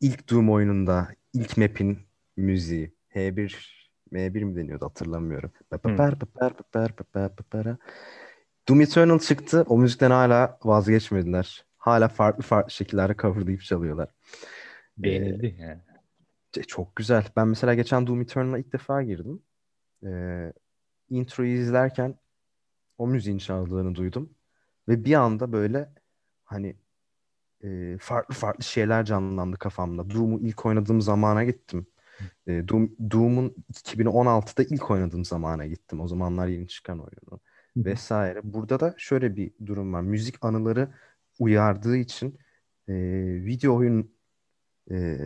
ilk 0.00 0.30
Doom 0.30 0.50
oyununda 0.50 1.08
ilk 1.32 1.56
map'in 1.56 1.98
müziği 2.36 2.92
H1 3.14 3.82
M1 4.12 4.44
mi 4.44 4.56
deniyordu 4.56 4.84
hatırlamıyorum. 4.84 5.50
Hmm. 5.70 5.78
Doom 8.68 8.80
Eternal 8.80 9.18
çıktı. 9.18 9.64
O 9.68 9.78
müzikten 9.78 10.10
hala 10.10 10.58
vazgeçmediler 10.64 11.64
hala 11.82 12.08
farklı 12.08 12.42
farklı 12.42 12.70
şekillerde 12.70 13.14
coverlayıp 13.18 13.62
çalıyorlar. 13.62 14.08
Beğenildi 14.98 15.56
ee, 15.58 15.62
yani. 15.62 15.80
Çok 16.66 16.96
güzel. 16.96 17.24
Ben 17.36 17.48
mesela 17.48 17.74
geçen 17.74 18.06
Doom 18.06 18.20
Eternal'a 18.20 18.58
ilk 18.58 18.72
defa 18.72 19.02
girdim. 19.02 19.42
Ee, 20.06 20.52
introyu 21.10 21.58
izlerken 21.58 22.18
o 22.98 23.06
müziğin 23.06 23.38
çaldığını 23.38 23.94
duydum. 23.94 24.34
Ve 24.88 25.04
bir 25.04 25.14
anda 25.14 25.52
böyle 25.52 25.92
hani 26.44 26.76
e, 27.64 27.98
farklı 28.00 28.34
farklı 28.34 28.64
şeyler 28.64 29.04
canlandı 29.04 29.56
kafamda. 29.56 30.10
Doom'u 30.10 30.40
ilk 30.40 30.66
oynadığım 30.66 31.00
zamana 31.00 31.44
gittim. 31.44 31.86
E, 32.46 32.68
Doom, 32.68 32.96
Doom'un 33.10 33.54
2016'da 33.72 34.62
ilk 34.62 34.90
oynadığım 34.90 35.24
zamana 35.24 35.66
gittim. 35.66 36.00
O 36.00 36.08
zamanlar 36.08 36.46
yeni 36.46 36.68
çıkan 36.68 36.98
oyunu. 36.98 37.40
Vesaire. 37.76 38.40
Burada 38.44 38.80
da 38.80 38.94
şöyle 38.98 39.36
bir 39.36 39.52
durum 39.66 39.92
var. 39.92 40.00
Müzik 40.00 40.44
anıları 40.44 40.88
uyardığı 41.42 41.96
için 41.96 42.38
e, 42.88 42.94
video 43.44 43.76
oyun 43.76 44.14
e, 44.90 45.16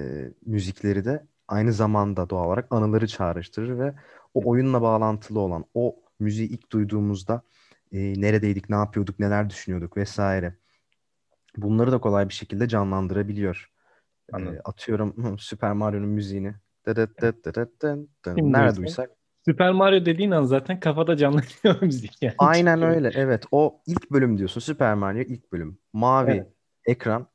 müzikleri 0.46 1.04
de 1.04 1.26
aynı 1.48 1.72
zamanda 1.72 2.30
doğal 2.30 2.46
olarak 2.46 2.66
anıları 2.70 3.06
çağrıştırır 3.06 3.78
ve 3.78 3.94
o 4.34 4.50
oyunla 4.50 4.82
bağlantılı 4.82 5.40
olan 5.40 5.64
o 5.74 5.96
müziği 6.20 6.48
ilk 6.48 6.72
duyduğumuzda 6.72 7.42
e, 7.92 7.98
neredeydik, 8.20 8.70
ne 8.70 8.76
yapıyorduk, 8.76 9.18
neler 9.18 9.50
düşünüyorduk 9.50 9.96
vesaire. 9.96 10.54
Bunları 11.56 11.92
da 11.92 11.98
kolay 11.98 12.28
bir 12.28 12.34
şekilde 12.34 12.68
canlandırabiliyor. 12.68 13.70
E, 14.32 14.34
atıyorum 14.64 15.38
Super 15.38 15.72
Mario'nun 15.72 16.08
müziğini. 16.08 16.54
Nerede 18.52 18.76
duysak. 18.76 19.10
Super 19.48 19.72
Mario 19.72 20.06
dediğin 20.06 20.30
an 20.30 20.44
zaten 20.44 20.80
kafada 20.80 21.16
canlanıyor 21.16 21.80
müzik 21.82 22.22
yani. 22.22 22.34
Aynen 22.38 22.82
öyle 22.82 23.10
evet. 23.14 23.44
O 23.50 23.80
ilk 23.86 24.10
bölüm 24.10 24.38
diyorsun 24.38 24.60
Super 24.60 24.94
Mario 24.94 25.20
ilk 25.20 25.52
bölüm. 25.52 25.78
Mavi 25.92 26.30
evet. 26.30 26.46
ekran, 26.86 27.26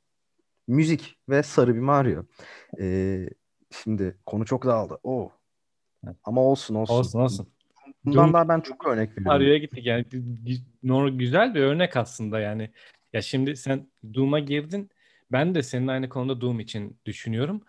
müzik 0.67 1.17
ve 1.29 1.43
sarı 1.43 1.75
bir 1.75 1.79
Mario. 1.79 2.23
Ee, 2.79 3.29
şimdi 3.83 4.17
konu 4.25 4.45
çok 4.45 4.65
dağıldı. 4.65 4.97
Oh. 5.03 5.29
Ama 6.23 6.41
olsun 6.41 6.75
olsun. 6.75 6.93
Olsun 6.93 7.19
olsun. 7.19 7.47
Bundan 8.05 8.23
Doom, 8.23 8.33
daha 8.33 8.49
ben 8.49 8.59
çok 8.59 8.87
örnek 8.87 9.09
veriyorum. 9.09 9.25
Mario'ya 9.25 9.57
gittik 9.57 9.85
yani 9.85 10.05
güzel 11.17 11.55
bir 11.55 11.61
örnek 11.61 11.97
aslında 11.97 12.39
yani. 12.39 12.71
Ya 13.13 13.21
şimdi 13.21 13.55
sen 13.55 13.87
Doom'a 14.13 14.39
girdin. 14.39 14.89
Ben 15.31 15.55
de 15.55 15.63
senin 15.63 15.87
aynı 15.87 16.09
konuda 16.09 16.41
Doom 16.41 16.59
için 16.59 16.97
düşünüyorum. 17.05 17.61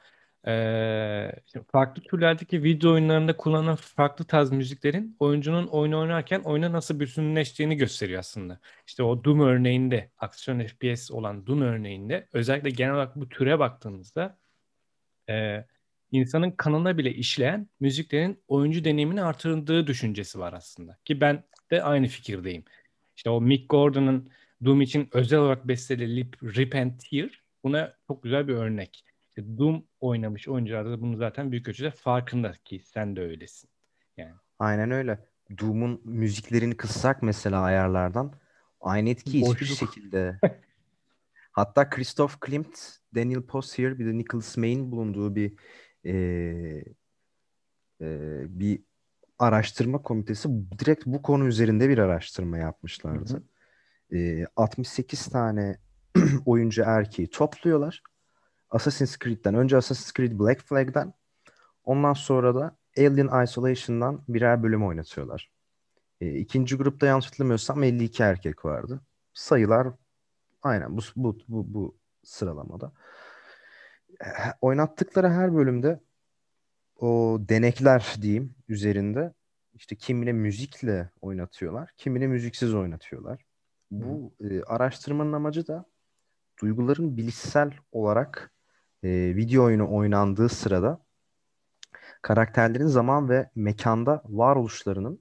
Ee, 0.47 1.33
farklı 1.73 2.03
türlerdeki 2.03 2.63
video 2.63 2.93
oyunlarında 2.93 3.37
kullanılan 3.37 3.77
farklı 3.77 4.25
tarz 4.25 4.51
müziklerin 4.53 5.17
oyuncunun 5.19 5.67
oyunu 5.67 6.01
oynarken 6.01 6.41
oyuna 6.41 6.73
nasıl 6.73 7.01
bütünleştiğini 7.01 7.77
gösteriyor 7.77 8.21
aslında. 8.21 8.61
İşte 8.87 9.03
o 9.03 9.25
Doom 9.25 9.41
örneğinde, 9.41 10.11
aksiyon 10.19 10.67
FPS 10.67 11.11
olan 11.11 11.47
Doom 11.47 11.61
örneğinde 11.63 12.29
özellikle 12.33 12.71
genel 12.71 12.95
olarak 12.95 13.17
bu 13.17 13.29
türe 13.29 13.59
baktığımızda 13.59 14.39
e, 15.29 15.67
insanın 16.13 16.51
kanına 16.51 16.99
bile 16.99 17.15
işleyen 17.15 17.69
müziklerin 17.81 18.43
oyuncu 18.49 18.85
deneyimini 18.85 19.23
artırdığı 19.23 19.87
düşüncesi 19.87 20.39
var 20.39 20.53
aslında. 20.53 20.99
Ki 21.05 21.21
ben 21.21 21.45
de 21.71 21.83
aynı 21.83 22.07
fikirdeyim. 22.07 22.65
İşte 23.17 23.31
o 23.31 23.41
Mick 23.41 23.71
Gordon'ın 23.71 24.31
Doom 24.65 24.81
için 24.83 25.09
özel 25.13 25.39
olarak 25.39 25.69
bestelediği 25.69 26.31
Rip 26.43 26.75
and 26.75 26.93
Tear 26.99 27.43
buna 27.65 27.95
çok 28.09 28.23
güzel 28.23 28.49
bir 28.49 28.55
örnek. 28.55 29.05
Doom 29.39 29.85
oynamış 30.03 30.49
oyuncular 30.49 30.87
da 30.87 31.01
bunu 31.01 31.17
zaten 31.17 31.53
büyük 31.53 31.69
ölçüde 31.69 31.91
farkında 31.91 32.53
ki 32.65 32.81
sen 32.85 33.17
de 33.17 33.21
öylesin. 33.21 33.71
Yani. 34.17 34.35
Aynen 34.59 34.91
öyle. 34.91 35.19
Doom'un 35.61 36.01
müziklerini 36.05 36.77
kıssak 36.77 37.23
mesela 37.23 37.61
ayarlardan 37.61 38.33
aynı 38.81 39.11
etki 39.11 39.41
hiçbir 39.41 39.67
şekilde. 39.67 40.39
Hatta 41.53 41.91
Christoph 41.91 42.41
Klimt, 42.41 42.79
Daniel 43.15 43.43
Possier 43.43 43.99
bir 43.99 44.07
de 44.07 44.19
Nicholas 44.19 44.57
May'in 44.57 44.93
bulunduğu 44.93 45.35
bir 45.37 45.53
e, 46.05 46.15
e, 48.01 48.41
bir 48.61 48.83
araştırma 49.39 50.03
komitesi 50.03 50.49
direkt 50.79 51.07
bu 51.07 51.23
konu 51.23 51.47
üzerinde 51.47 51.89
bir 51.89 51.99
araştırma 51.99 52.59
yapmışlardı. 52.59 53.33
Hı 53.33 54.17
hı. 54.17 54.19
E, 54.19 54.47
68 54.57 55.27
tane 55.27 55.79
oyuncu 56.47 56.83
erkeği 56.87 57.31
topluyorlar 57.31 58.03
Assassin's 58.73 59.19
Creed'den 59.19 59.55
önce 59.55 59.77
Assassin's 59.77 60.13
Creed 60.13 60.39
Black 60.39 60.63
Flag'den 60.63 61.15
ondan 61.85 62.13
sonra 62.13 62.55
da 62.55 62.77
Alien 62.99 63.45
Isolation'dan 63.45 64.25
birer 64.29 64.63
bölüm 64.63 64.87
oynatıyorlar. 64.87 65.51
E, 66.21 66.35
ikinci 66.35 66.77
grupta 66.77 67.07
yanlış 67.07 67.27
hatırlamıyorsam 67.27 67.83
52 67.83 68.23
erkek 68.23 68.65
vardı. 68.65 69.01
Sayılar 69.35 69.89
aynen 70.63 70.97
bu, 70.97 71.01
bu, 71.17 71.39
bu, 71.49 71.75
bu 71.75 71.99
sıralamada. 72.25 72.93
E, 74.21 74.29
oynattıkları 74.61 75.29
her 75.29 75.55
bölümde 75.55 76.01
o 76.97 77.39
denekler 77.49 78.17
diyeyim 78.23 78.55
üzerinde 78.69 79.33
işte 79.75 79.97
kimine 79.97 80.33
müzikle 80.33 81.11
oynatıyorlar, 81.21 81.91
kimine 81.97 82.27
müziksiz 82.27 82.75
oynatıyorlar. 82.75 83.45
Bu 83.91 84.35
e, 84.41 84.63
araştırmanın 84.63 85.33
amacı 85.33 85.67
da 85.67 85.85
duyguların 86.63 87.17
bilişsel 87.17 87.73
olarak 87.93 88.53
e, 89.03 89.09
video 89.37 89.65
oyunu 89.65 89.95
oynandığı 89.97 90.49
sırada 90.49 91.03
karakterlerin 92.23 92.87
zaman 92.87 93.29
ve 93.29 93.51
mekanda 93.55 94.23
varoluşlarının 94.25 95.21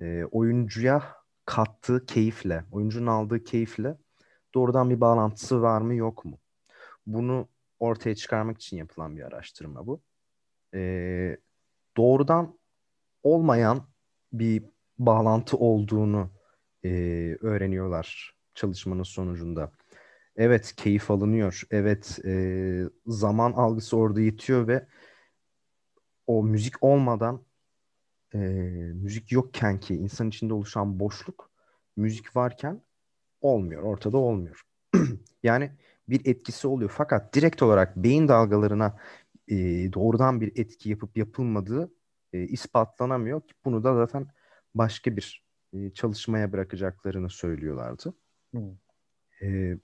e, 0.00 0.24
oyuncuya 0.24 1.02
kattığı 1.44 2.06
keyifle, 2.06 2.64
oyuncunun 2.72 3.06
aldığı 3.06 3.44
keyifle 3.44 3.96
doğrudan 4.54 4.90
bir 4.90 5.00
bağlantısı 5.00 5.62
var 5.62 5.80
mı 5.80 5.94
yok 5.94 6.24
mu? 6.24 6.38
Bunu 7.06 7.48
ortaya 7.78 8.14
çıkarmak 8.14 8.56
için 8.56 8.76
yapılan 8.76 9.16
bir 9.16 9.22
araştırma 9.22 9.86
bu. 9.86 10.02
E, 10.74 11.36
doğrudan 11.96 12.58
olmayan 13.22 13.86
bir 14.32 14.64
bağlantı 14.98 15.56
olduğunu 15.56 16.30
e, 16.84 16.88
öğreniyorlar 17.40 18.36
çalışmanın 18.54 19.02
sonucunda. 19.02 19.72
Evet 20.36 20.74
keyif 20.76 21.10
alınıyor. 21.10 21.62
Evet 21.70 22.18
e, 22.24 22.84
zaman 23.06 23.52
algısı 23.52 23.96
orada 23.96 24.20
yitiyor 24.20 24.68
ve 24.68 24.86
o 26.26 26.42
müzik 26.42 26.82
olmadan 26.82 27.44
e, 28.34 28.38
müzik 28.94 29.32
yokken 29.32 29.80
ki 29.80 29.94
insan 29.94 30.28
içinde 30.28 30.54
oluşan 30.54 31.00
boşluk 31.00 31.50
müzik 31.96 32.36
varken 32.36 32.82
olmuyor. 33.40 33.82
Ortada 33.82 34.18
olmuyor. 34.18 34.62
yani 35.42 35.72
bir 36.08 36.26
etkisi 36.26 36.68
oluyor. 36.68 36.92
Fakat 36.94 37.34
direkt 37.34 37.62
olarak 37.62 37.96
beyin 37.96 38.28
dalgalarına 38.28 38.98
e, 39.48 39.56
doğrudan 39.92 40.40
bir 40.40 40.52
etki 40.56 40.90
yapıp 40.90 41.16
yapılmadığı 41.16 41.92
e, 42.32 42.40
ispatlanamıyor. 42.42 43.42
Bunu 43.64 43.84
da 43.84 43.94
zaten 43.94 44.26
başka 44.74 45.16
bir 45.16 45.44
e, 45.72 45.90
çalışmaya 45.90 46.52
bırakacaklarını 46.52 47.30
söylüyorlardı. 47.30 48.14
Hmm. 48.50 48.76
E, 49.42 49.78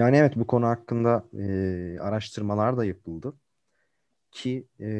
yani 0.00 0.16
evet 0.16 0.36
bu 0.36 0.46
konu 0.46 0.66
hakkında 0.66 1.24
e, 1.38 1.98
araştırmalar 2.00 2.76
da 2.76 2.84
yapıldı. 2.84 3.34
Ki 4.30 4.66
e, 4.80 4.90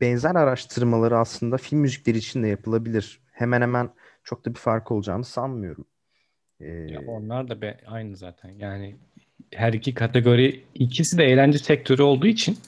benzer 0.00 0.34
araştırmaları 0.34 1.18
aslında 1.18 1.56
film 1.56 1.80
müzikleri 1.80 2.18
için 2.18 2.42
de 2.42 2.48
yapılabilir. 2.48 3.20
Hemen 3.32 3.60
hemen 3.60 3.90
çok 4.24 4.44
da 4.44 4.50
bir 4.50 4.58
fark 4.58 4.92
olacağını 4.92 5.24
sanmıyorum. 5.24 5.86
Ee, 6.60 6.66
ya 6.66 7.00
onlar 7.06 7.48
da 7.48 7.60
be, 7.60 7.80
aynı 7.86 8.16
zaten. 8.16 8.50
Yani 8.50 8.96
her 9.52 9.72
iki 9.72 9.94
kategori 9.94 10.64
ikisi 10.74 11.18
de 11.18 11.24
eğlence 11.24 11.58
sektörü 11.58 12.02
olduğu 12.02 12.26
için 12.26 12.58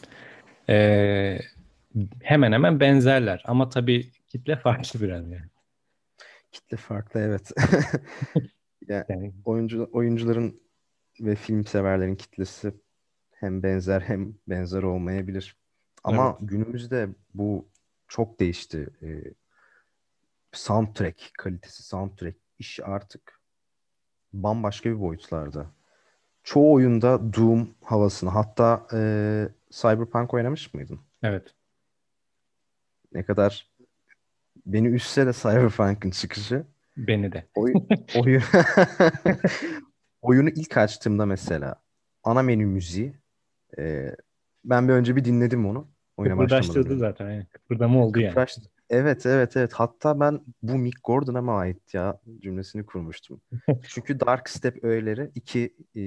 e, 0.69 1.39
hemen 2.23 2.53
hemen 2.53 2.81
benzerler. 2.81 3.43
Ama 3.45 3.69
tabii 3.69 4.11
kitle 4.29 4.57
farklı 4.63 5.01
biraz 5.01 5.31
yani. 5.31 5.51
Kitle 6.53 6.77
farklı 6.77 7.21
evet. 7.21 7.51
yani, 8.89 9.05
yani 9.09 9.33
oyuncu 9.45 9.89
oyuncuların 9.93 10.61
ve 11.21 11.35
film 11.35 11.65
severlerin 11.65 12.17
kitlesi 12.17 12.75
hem 13.31 13.63
benzer 13.63 14.01
hem 14.01 14.35
benzer 14.49 14.83
olmayabilir. 14.83 15.57
Ama 16.05 16.37
evet. 16.39 16.51
günümüzde 16.51 17.09
bu 17.35 17.69
çok 18.09 18.41
değişti. 18.41 18.89
Ee, 19.03 19.23
soundtrack 20.53 21.31
kalitesi, 21.39 21.83
soundtrack 21.83 22.37
işi 22.59 22.85
artık 22.85 23.41
bambaşka 24.33 24.91
bir 24.91 25.01
boyutlarda. 25.01 25.67
Çoğu 26.43 26.73
oyunda 26.73 27.35
Doom 27.35 27.75
havasını 27.85 28.31
hatta 28.31 28.87
e, 28.93 29.01
Cyberpunk 29.71 30.35
oynamış 30.35 30.75
mıydın? 30.75 31.01
Evet. 31.23 31.55
Ne 33.13 33.23
kadar 33.23 33.71
beni 34.67 34.89
üstse 34.89 35.27
de 35.27 35.33
Cyberpunk'ın 35.33 36.11
çıkışı. 36.11 36.67
Beni 36.97 37.33
de. 37.33 37.47
Oyun, 37.55 37.89
oyun 38.17 38.43
oyunu 40.23 40.51
ilk 40.51 40.77
açtığımda 40.77 41.27
mesela 41.27 41.83
ana 42.25 42.43
menü 42.43 42.67
müziği 42.67 43.15
e, 43.79 44.15
ben 44.65 44.89
bir 44.89 44.93
önce 44.93 45.17
bir 45.17 45.25
dinledim 45.25 45.67
onu. 45.67 45.89
Oyuna 46.17 46.35
Kıpırdaştırdı 46.35 46.99
zaten. 46.99 47.31
Yani. 47.31 47.47
Kıpırdama 47.53 48.05
oldu 48.05 48.13
Kıpraştı. 48.13 48.61
yani. 48.61 48.71
Evet 48.91 49.27
evet 49.27 49.57
evet. 49.57 49.73
Hatta 49.73 50.21
ben 50.21 50.41
bu 50.63 50.79
Mick 50.79 50.99
Gordon'a 51.05 51.43
mı 51.43 51.53
ait 51.53 51.95
ya 51.95 52.21
cümlesini 52.39 52.87
kurmuştum. 52.87 53.41
Çünkü 53.89 54.21
Dark 54.21 54.49
Step 54.49 54.85
öğeleri 54.85 55.31
iki 55.35 55.77
e, 55.95 56.03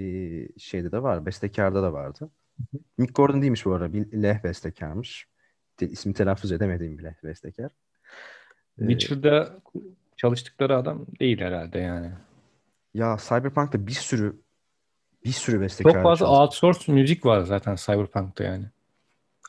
şeyde 0.60 0.91
de 0.91 1.04
var. 1.04 1.26
Bestekarda 1.26 1.84
da 1.84 1.93
vardı. 1.93 2.30
Mick 2.98 3.15
Gordon 3.15 3.41
değilmiş 3.41 3.65
bu 3.65 3.74
arada. 3.74 3.93
Bir 3.93 4.24
leh 4.24 4.43
bestekarmış. 4.43 5.28
De, 5.80 5.88
ismi 5.88 6.13
telaffuz 6.13 6.52
edemediğim 6.52 6.98
bir 6.98 7.04
leh 7.04 7.24
bestekar. 7.24 7.72
Ee, 8.82 8.88
Witcher'da 8.88 9.60
çalıştıkları 10.17 10.78
adam 10.78 11.06
değil 11.19 11.39
herhalde 11.39 11.80
yani. 11.80 12.12
Ya 12.93 13.17
Cyberpunk'ta 13.30 13.88
bir 13.88 13.91
sürü 13.91 14.41
bir 15.25 15.32
sürü 15.32 15.62
bestekar. 15.62 15.93
Çok 15.93 16.04
fazla 16.04 16.25
çalıştı. 16.25 16.41
outsource 16.41 16.93
müzik 16.93 17.25
var 17.25 17.41
zaten 17.41 17.75
Cyberpunk'ta 17.75 18.43
yani. 18.43 18.65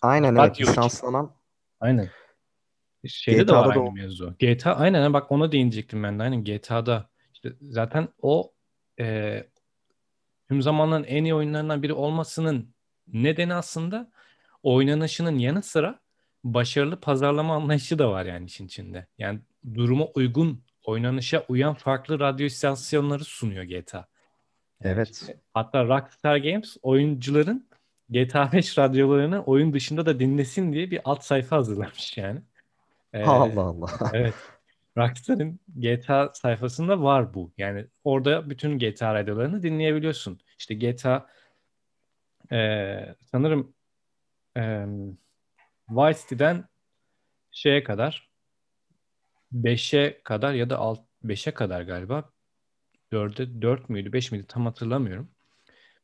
Aynen 0.02 0.34
evet. 0.34 0.60
Lisanslanan. 0.60 1.32
Aynen. 1.80 2.10
Şeyde 3.06 3.42
GTA'da 3.42 3.52
de 3.52 3.56
var 3.56 3.76
aynı 3.76 3.88
o... 3.88 3.92
mevzu. 3.92 4.34
GTA 4.38 4.74
aynen 4.74 5.12
bak 5.12 5.32
ona 5.32 5.52
değinecektim 5.52 6.02
ben 6.02 6.18
de. 6.18 6.22
Aynen 6.22 6.44
GTA'da 6.44 7.10
işte 7.32 7.52
zaten 7.60 8.08
o 8.22 8.52
e, 9.00 9.44
tüm 10.48 10.62
zamanların 10.62 11.04
en 11.04 11.24
iyi 11.24 11.34
oyunlarından 11.34 11.82
biri 11.82 11.92
olmasının 11.92 12.74
nedeni 13.06 13.54
aslında 13.54 14.10
oynanışının 14.62 15.38
yanı 15.38 15.62
sıra 15.62 16.00
başarılı 16.44 17.00
pazarlama 17.00 17.54
anlayışı 17.54 17.98
da 17.98 18.10
var 18.10 18.24
yani 18.24 18.46
işin 18.46 18.66
içinde. 18.66 19.06
Yani 19.18 19.40
duruma 19.74 20.04
uygun, 20.04 20.62
oynanışa 20.84 21.44
uyan 21.48 21.74
farklı 21.74 22.20
radyo 22.20 22.46
istasyonları 22.46 23.24
sunuyor 23.24 23.64
GTA. 23.64 24.06
Evet. 24.82 25.36
Hatta 25.54 25.84
Rockstar 25.84 26.36
Games 26.36 26.76
oyuncuların 26.82 27.68
GTA 28.08 28.52
5 28.52 28.78
radyolarını 28.78 29.44
oyun 29.44 29.72
dışında 29.72 30.06
da 30.06 30.20
dinlesin 30.20 30.72
diye 30.72 30.90
bir 30.90 31.00
alt 31.04 31.24
sayfa 31.24 31.56
hazırlamış 31.56 32.16
yani. 32.16 32.40
Ee, 33.12 33.24
Allah 33.24 33.62
Allah. 33.62 33.90
evet. 34.12 34.34
Rockstar'ın 34.98 35.60
GTA 35.76 36.30
sayfasında 36.34 37.02
var 37.02 37.34
bu. 37.34 37.52
Yani 37.58 37.86
orada 38.04 38.50
bütün 38.50 38.78
GTA 38.78 39.14
radyolarını 39.14 39.62
dinleyebiliyorsun. 39.62 40.40
İşte 40.58 40.74
GTA 40.74 41.26
e, 42.52 43.14
sanırım 43.30 43.74
e, 44.56 44.86
Vice 45.90 46.18
City'den 46.20 46.64
şeye 47.50 47.84
kadar 47.84 48.29
5'e 49.54 50.22
kadar 50.22 50.54
ya 50.54 50.70
da 50.70 50.76
5'e 51.24 51.54
kadar 51.54 51.82
galiba 51.82 52.30
4'e 53.12 53.62
4 53.62 53.88
müydü 53.88 54.12
5 54.12 54.32
miydi 54.32 54.46
tam 54.48 54.66
hatırlamıyorum. 54.66 55.30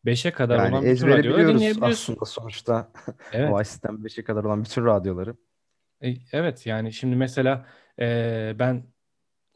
5'e 0.04 0.30
kadar 0.32 0.58
yani 0.58 0.74
olan 0.74 0.84
bütün 0.84 1.06
radyoları 1.06 1.48
dinleyebiliyorsun. 1.48 1.82
aslında 1.82 2.24
sonuçta 2.24 2.92
evet. 3.32 3.50
Vice'den 3.50 3.94
5'e 3.96 4.24
kadar 4.24 4.44
olan 4.44 4.64
bütün 4.64 4.84
radyoları. 4.84 5.36
E, 6.02 6.14
evet 6.32 6.66
yani 6.66 6.92
şimdi 6.92 7.16
mesela 7.16 7.66
e, 8.00 8.56
ben 8.58 8.84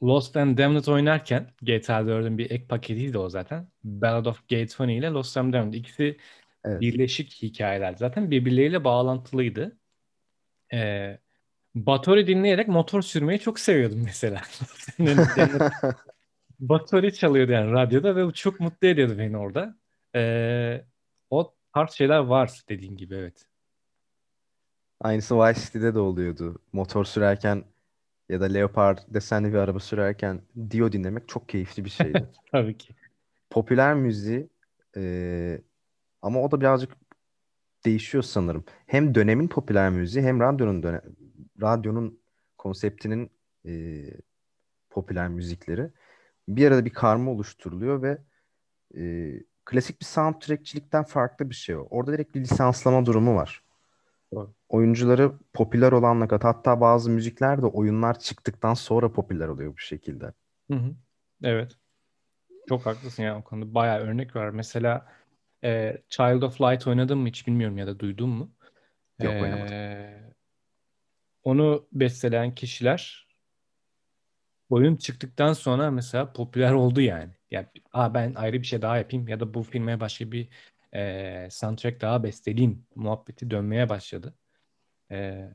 Lost 0.02 0.36
and 0.36 0.58
Damned 0.58 0.86
oynarken 0.86 1.50
GTA 1.62 2.00
4'ün 2.00 2.38
bir 2.38 2.50
ek 2.50 2.66
paketiydi 2.66 3.18
o 3.18 3.28
zaten. 3.28 3.68
Ballad 3.84 4.26
of 4.26 4.48
Gay 4.48 4.66
Tony 4.66 4.98
ile 4.98 5.06
Lost 5.06 5.36
and 5.36 5.52
Damned 5.52 5.74
ikisi 5.74 6.16
evet. 6.64 6.80
birleşik 6.80 7.42
hikayeler. 7.42 7.94
Zaten 7.94 8.30
birbirleriyle 8.30 8.84
bağlantılıydı. 8.84 9.78
E, 10.72 11.18
Batory 11.74 12.26
dinleyerek 12.26 12.68
motor 12.68 13.02
sürmeyi 13.02 13.38
çok 13.38 13.60
seviyordum 13.60 14.02
mesela. 14.04 14.40
Batory 16.60 17.12
çalıyordu 17.12 17.52
yani 17.52 17.72
radyoda 17.72 18.16
ve 18.16 18.32
çok 18.32 18.60
mutlu 18.60 18.88
ediyordu 18.88 19.18
beni 19.18 19.36
orada. 19.36 19.76
E, 20.14 20.84
o 21.30 21.54
tarz 21.74 21.90
şeyler 21.90 22.18
var 22.18 22.60
dediğin 22.68 22.96
gibi 22.96 23.14
evet. 23.14 23.46
Aynısı 25.00 25.38
Vice 25.38 25.60
City'de 25.60 25.94
de 25.94 25.98
oluyordu. 25.98 26.58
Motor 26.72 27.04
sürerken 27.04 27.64
ya 28.28 28.40
da 28.40 28.44
Leopard 28.44 28.98
desenli 29.08 29.52
bir 29.52 29.58
araba 29.58 29.80
sürerken 29.80 30.42
Dio 30.70 30.92
dinlemek 30.92 31.28
çok 31.28 31.48
keyifli 31.48 31.84
bir 31.84 31.90
şeydi. 31.90 32.28
Tabii 32.52 32.78
ki. 32.78 32.94
Popüler 33.50 33.94
müziği 33.94 34.48
e, 34.96 35.60
ama 36.22 36.42
o 36.42 36.50
da 36.50 36.60
birazcık 36.60 36.96
değişiyor 37.84 38.24
sanırım. 38.24 38.64
Hem 38.86 39.14
dönemin 39.14 39.48
popüler 39.48 39.90
müziği 39.90 40.24
hem 40.24 40.40
radyonun 40.40 40.82
dönem, 40.82 41.02
radyonun 41.60 42.20
konseptinin 42.58 43.30
e, 43.66 44.04
popüler 44.90 45.28
müzikleri 45.28 45.90
bir 46.48 46.68
arada 46.68 46.84
bir 46.84 46.90
karma 46.90 47.30
oluşturuluyor 47.30 48.02
ve 48.02 48.18
e, 48.96 49.32
klasik 49.64 50.00
bir 50.00 50.06
soundtrackçilikten 50.06 51.04
farklı 51.04 51.50
bir 51.50 51.54
şey 51.54 51.76
o. 51.76 51.86
Orada 51.90 52.12
direkt 52.12 52.34
bir 52.34 52.40
lisanslama 52.40 53.06
durumu 53.06 53.34
var. 53.34 53.64
Oyuncuları 54.68 55.32
popüler 55.52 55.92
olanla 55.92 56.28
kat 56.28 56.44
hatta 56.44 56.80
bazı 56.80 57.10
müzikler 57.10 57.62
de 57.62 57.66
oyunlar 57.66 58.18
çıktıktan 58.18 58.74
sonra 58.74 59.12
popüler 59.12 59.48
oluyor 59.48 59.72
bu 59.72 59.78
şekilde. 59.78 60.32
Hı 60.70 60.74
hı. 60.74 60.94
Evet. 61.42 61.76
Çok 62.68 62.86
haklısın 62.86 63.22
ya 63.22 63.38
o 63.38 63.44
konuda. 63.44 63.74
Bayağı 63.74 63.98
örnek 63.98 64.36
var. 64.36 64.50
Mesela 64.50 65.06
e, 65.64 65.96
Child 66.08 66.42
of 66.42 66.60
Light 66.60 66.86
oynadın 66.86 67.18
mı 67.18 67.28
hiç 67.28 67.46
bilmiyorum 67.46 67.78
ya 67.78 67.86
da 67.86 67.98
duydun 67.98 68.28
mu? 68.28 68.50
Yok 69.22 69.34
e, 69.34 69.42
oynamadım. 69.42 69.74
Onu 71.44 71.88
besteleyen 71.92 72.54
kişiler 72.54 73.26
oyun 74.70 74.96
çıktıktan 74.96 75.52
sonra 75.52 75.90
mesela 75.90 76.32
popüler 76.32 76.72
oldu 76.72 77.00
yani. 77.00 77.32
Yani 77.50 77.66
ben 77.94 78.34
ayrı 78.34 78.62
bir 78.62 78.66
şey 78.66 78.82
daha 78.82 78.98
yapayım 78.98 79.28
ya 79.28 79.40
da 79.40 79.54
bu 79.54 79.62
filme 79.62 80.00
başka 80.00 80.32
bir 80.32 80.48
e, 80.94 81.48
soundtrack 81.50 82.00
daha 82.00 82.22
besteleyeyim 82.22 82.86
muhabbeti 82.94 83.50
dönmeye 83.50 83.88
başladı. 83.88 84.34
E, 85.10 85.48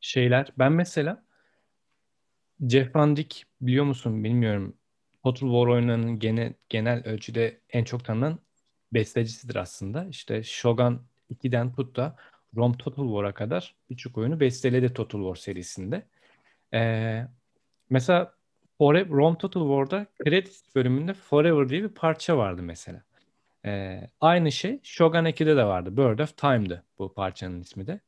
şeyler 0.00 0.52
ben 0.58 0.72
mesela 0.72 1.24
Jeff 2.68 2.96
Van 2.96 3.16
Dyke 3.16 3.36
biliyor 3.60 3.84
musun 3.84 4.24
bilmiyorum. 4.24 4.76
Total 5.24 5.46
War 5.46 5.66
oyunlarının 5.66 6.18
genel, 6.18 6.54
genel 6.68 7.04
ölçüde 7.04 7.60
en 7.70 7.84
çok 7.84 8.04
tanınan 8.04 8.38
bestecisidir 8.92 9.56
aslında. 9.56 10.04
İşte 10.04 10.42
Shogun 10.42 11.06
2'den 11.30 11.72
tut 11.72 11.96
da 11.96 12.16
Rome 12.56 12.76
Total 12.78 13.04
War'a 13.06 13.34
kadar 13.34 13.74
birçok 13.90 14.18
oyunu 14.18 14.40
besteledi 14.40 14.94
Total 14.94 15.18
War 15.18 15.34
serisinde. 15.34 16.06
Ee, 16.74 17.26
mesela 17.90 18.34
Forever, 18.78 19.10
Rome 19.10 19.38
Total 19.38 19.60
War'da 19.60 20.06
Credits 20.24 20.74
bölümünde 20.74 21.14
Forever 21.14 21.68
diye 21.68 21.82
bir 21.82 21.88
parça 21.88 22.36
vardı 22.36 22.62
mesela. 22.62 23.02
Ee, 23.64 24.10
aynı 24.20 24.52
şey 24.52 24.80
Shogun 24.82 25.24
2'de 25.24 25.56
de 25.56 25.64
vardı. 25.64 25.96
Bird 25.96 26.18
of 26.18 26.36
Time'dı 26.36 26.84
bu 26.98 27.14
parçanın 27.14 27.60
ismi 27.60 27.86
de. 27.86 28.00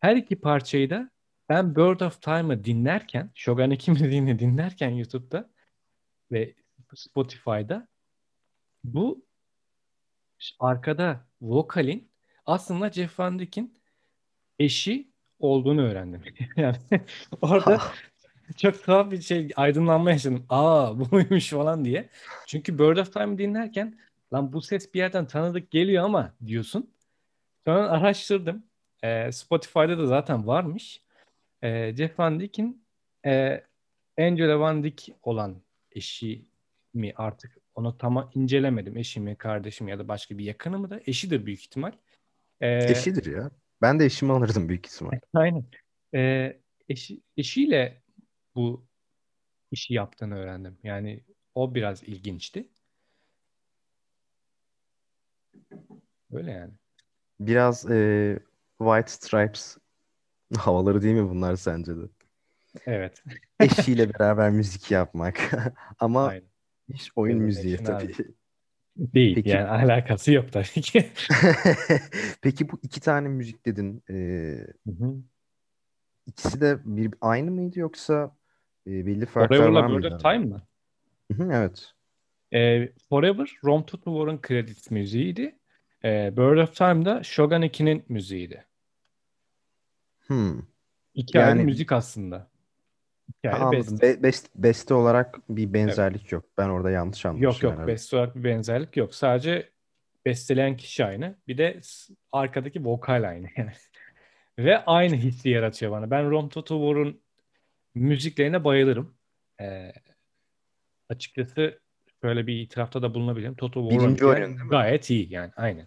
Her 0.00 0.16
iki 0.16 0.40
parçayı 0.40 0.90
da 0.90 1.10
ben 1.48 1.76
Bird 1.76 2.00
of 2.00 2.22
Time'ı 2.22 2.64
dinlerken, 2.64 3.30
Shogun 3.34 3.70
2 3.70 3.90
müziğini 3.90 4.38
dinlerken 4.38 4.90
YouTube'da 4.90 5.50
ve 6.32 6.54
Spotify'da 6.94 7.88
bu 8.84 9.24
arkada 10.60 11.26
vokalin 11.40 12.07
aslında 12.48 12.90
Jeff 12.92 13.18
Van 13.18 13.38
Dyke'in 13.38 13.74
eşi 14.58 15.08
olduğunu 15.38 15.82
öğrendim. 15.82 16.22
yani 16.56 16.76
orada 17.42 17.80
çok 18.56 18.84
tuhaf 18.84 19.10
bir 19.10 19.20
şey 19.20 19.48
aydınlanma 19.56 20.10
yaşadım. 20.10 20.46
Aa 20.48 20.98
bu 20.98 21.08
muymuş 21.10 21.50
falan 21.50 21.84
diye. 21.84 22.08
Çünkü 22.46 22.78
Bird 22.78 22.96
of 22.96 23.12
Time'ı 23.12 23.38
dinlerken 23.38 23.98
lan 24.32 24.52
bu 24.52 24.62
ses 24.62 24.94
bir 24.94 24.98
yerden 24.98 25.26
tanıdık 25.26 25.70
geliyor 25.70 26.04
ama 26.04 26.34
diyorsun. 26.46 26.90
Sonra 27.66 27.88
araştırdım. 27.90 28.64
E, 29.02 29.32
Spotify'da 29.32 29.98
da 29.98 30.06
zaten 30.06 30.46
varmış. 30.46 31.02
E, 31.62 31.96
Jeff 31.96 32.18
Van 32.18 32.40
Dyke'in 32.40 32.84
e, 33.26 33.64
Angela 34.18 34.60
Van 34.60 34.84
Dyke 34.84 35.14
olan 35.22 35.62
eşi 35.92 36.44
mi 36.94 37.12
artık 37.16 37.56
onu 37.74 37.98
tam 37.98 38.30
incelemedim. 38.34 38.96
Eşi 38.96 39.20
mi, 39.20 39.36
kardeşi 39.36 39.84
mi 39.84 39.90
ya 39.90 39.98
da 39.98 40.08
başka 40.08 40.38
bir 40.38 40.44
yakını 40.44 40.78
mı 40.78 40.90
da 40.90 41.00
eşidir 41.06 41.46
büyük 41.46 41.60
ihtimal. 41.60 41.92
Ee, 42.60 42.90
Eşidir 42.90 43.32
ya. 43.32 43.50
Ben 43.82 44.00
de 44.00 44.04
eşimi 44.04 44.32
alırdım 44.32 44.68
büyük 44.68 44.86
ihtimal. 44.86 45.10
Aynen. 45.34 45.64
Ee, 46.14 46.60
eşi, 46.88 47.20
eşiyle 47.36 48.02
bu 48.54 48.86
işi 49.70 49.94
yaptığını 49.94 50.34
öğrendim. 50.36 50.78
Yani 50.82 51.24
o 51.54 51.74
biraz 51.74 52.02
ilginçti. 52.02 52.68
Öyle 56.32 56.50
yani. 56.50 56.72
Biraz 57.40 57.90
e, 57.90 58.38
White 58.78 59.10
Stripes 59.10 59.76
havaları 60.56 61.02
değil 61.02 61.14
mi 61.14 61.30
bunlar 61.30 61.56
sence 61.56 61.96
de? 61.96 62.02
Evet. 62.86 63.22
Eşiyle 63.60 64.14
beraber 64.18 64.50
müzik 64.50 64.90
yapmak. 64.90 65.50
Ama 65.98 66.26
Aynen. 66.26 66.48
hiç 66.92 67.10
oyun 67.16 67.36
evet, 67.36 67.46
müziği 67.46 67.76
tabii. 67.76 68.37
Değil 68.98 69.34
Peki, 69.34 69.48
yani 69.48 69.68
alakası 69.68 70.32
yok 70.32 70.52
tabii 70.52 70.80
ki. 70.80 71.06
Peki 72.42 72.68
bu 72.68 72.78
iki 72.82 73.00
tane 73.00 73.28
müzik 73.28 73.66
dedin. 73.66 74.02
E, 74.10 74.14
hı 74.86 74.90
hı. 74.90 75.14
İkisi 76.26 76.60
de 76.60 76.78
bir 76.84 77.14
aynı 77.20 77.50
mıydı 77.50 77.78
yoksa 77.78 78.36
e, 78.86 79.06
belli 79.06 79.26
farklar 79.26 79.56
Forever'la 79.56 79.82
var 79.82 79.86
mıydı? 79.86 80.18
Time 80.22 80.38
mı? 80.38 80.62
Hı 81.32 81.42
hı, 81.42 81.52
evet. 81.52 81.92
E, 82.54 82.88
Forever, 83.08 83.58
Rom 83.64 83.86
Total 83.86 84.12
War'ın 84.16 84.40
credits 84.48 84.90
müziğiydi. 84.90 85.58
E, 86.04 86.36
Bird 86.36 86.58
of 86.58 86.76
Time'da 86.76 87.22
Shogun 87.22 87.62
2'nin 87.62 88.04
müziğiydi. 88.08 88.64
Hmm. 90.26 90.58
İki 91.14 91.38
yani... 91.38 91.46
ayrı 91.46 91.64
müzik 91.64 91.92
aslında. 91.92 92.50
Ayrı 93.44 93.56
anladım. 93.56 93.78
Beste. 93.78 94.02
Be- 94.02 94.22
best, 94.22 94.48
beste 94.54 94.94
olarak 94.94 95.38
bir 95.48 95.72
benzerlik 95.72 96.20
evet. 96.20 96.32
yok. 96.32 96.44
Ben 96.58 96.68
orada 96.68 96.90
yanlış 96.90 97.26
anlamışım. 97.26 97.44
Yok 97.44 97.62
yok. 97.62 97.72
Herhalde. 97.72 97.92
Beste 97.92 98.16
olarak 98.16 98.36
bir 98.36 98.44
benzerlik 98.44 98.96
yok. 98.96 99.14
Sadece 99.14 99.70
besteleyen 100.26 100.76
kişi 100.76 101.04
aynı. 101.04 101.38
Bir 101.48 101.58
de 101.58 101.80
arkadaki 102.32 102.84
vokal 102.84 103.28
aynı. 103.28 103.48
Ve 104.58 104.84
aynı 104.84 105.14
hissi 105.14 105.48
yaratıyor 105.48 105.92
bana. 105.92 106.10
Ben 106.10 106.30
Rom 106.30 106.48
Total 106.48 106.80
War'un 106.80 107.20
müziklerine 107.94 108.64
bayılırım. 108.64 109.14
Ee, 109.60 109.92
açıkçası 111.08 111.80
böyle 112.22 112.46
bir 112.46 112.60
itirafta 112.60 113.02
da 113.02 113.14
bulunabilirim. 113.14 113.54
Total 113.54 113.90
War 113.90 114.48
gayet 114.68 115.10
iyi 115.10 115.32
yani 115.32 115.52
aynen. 115.56 115.86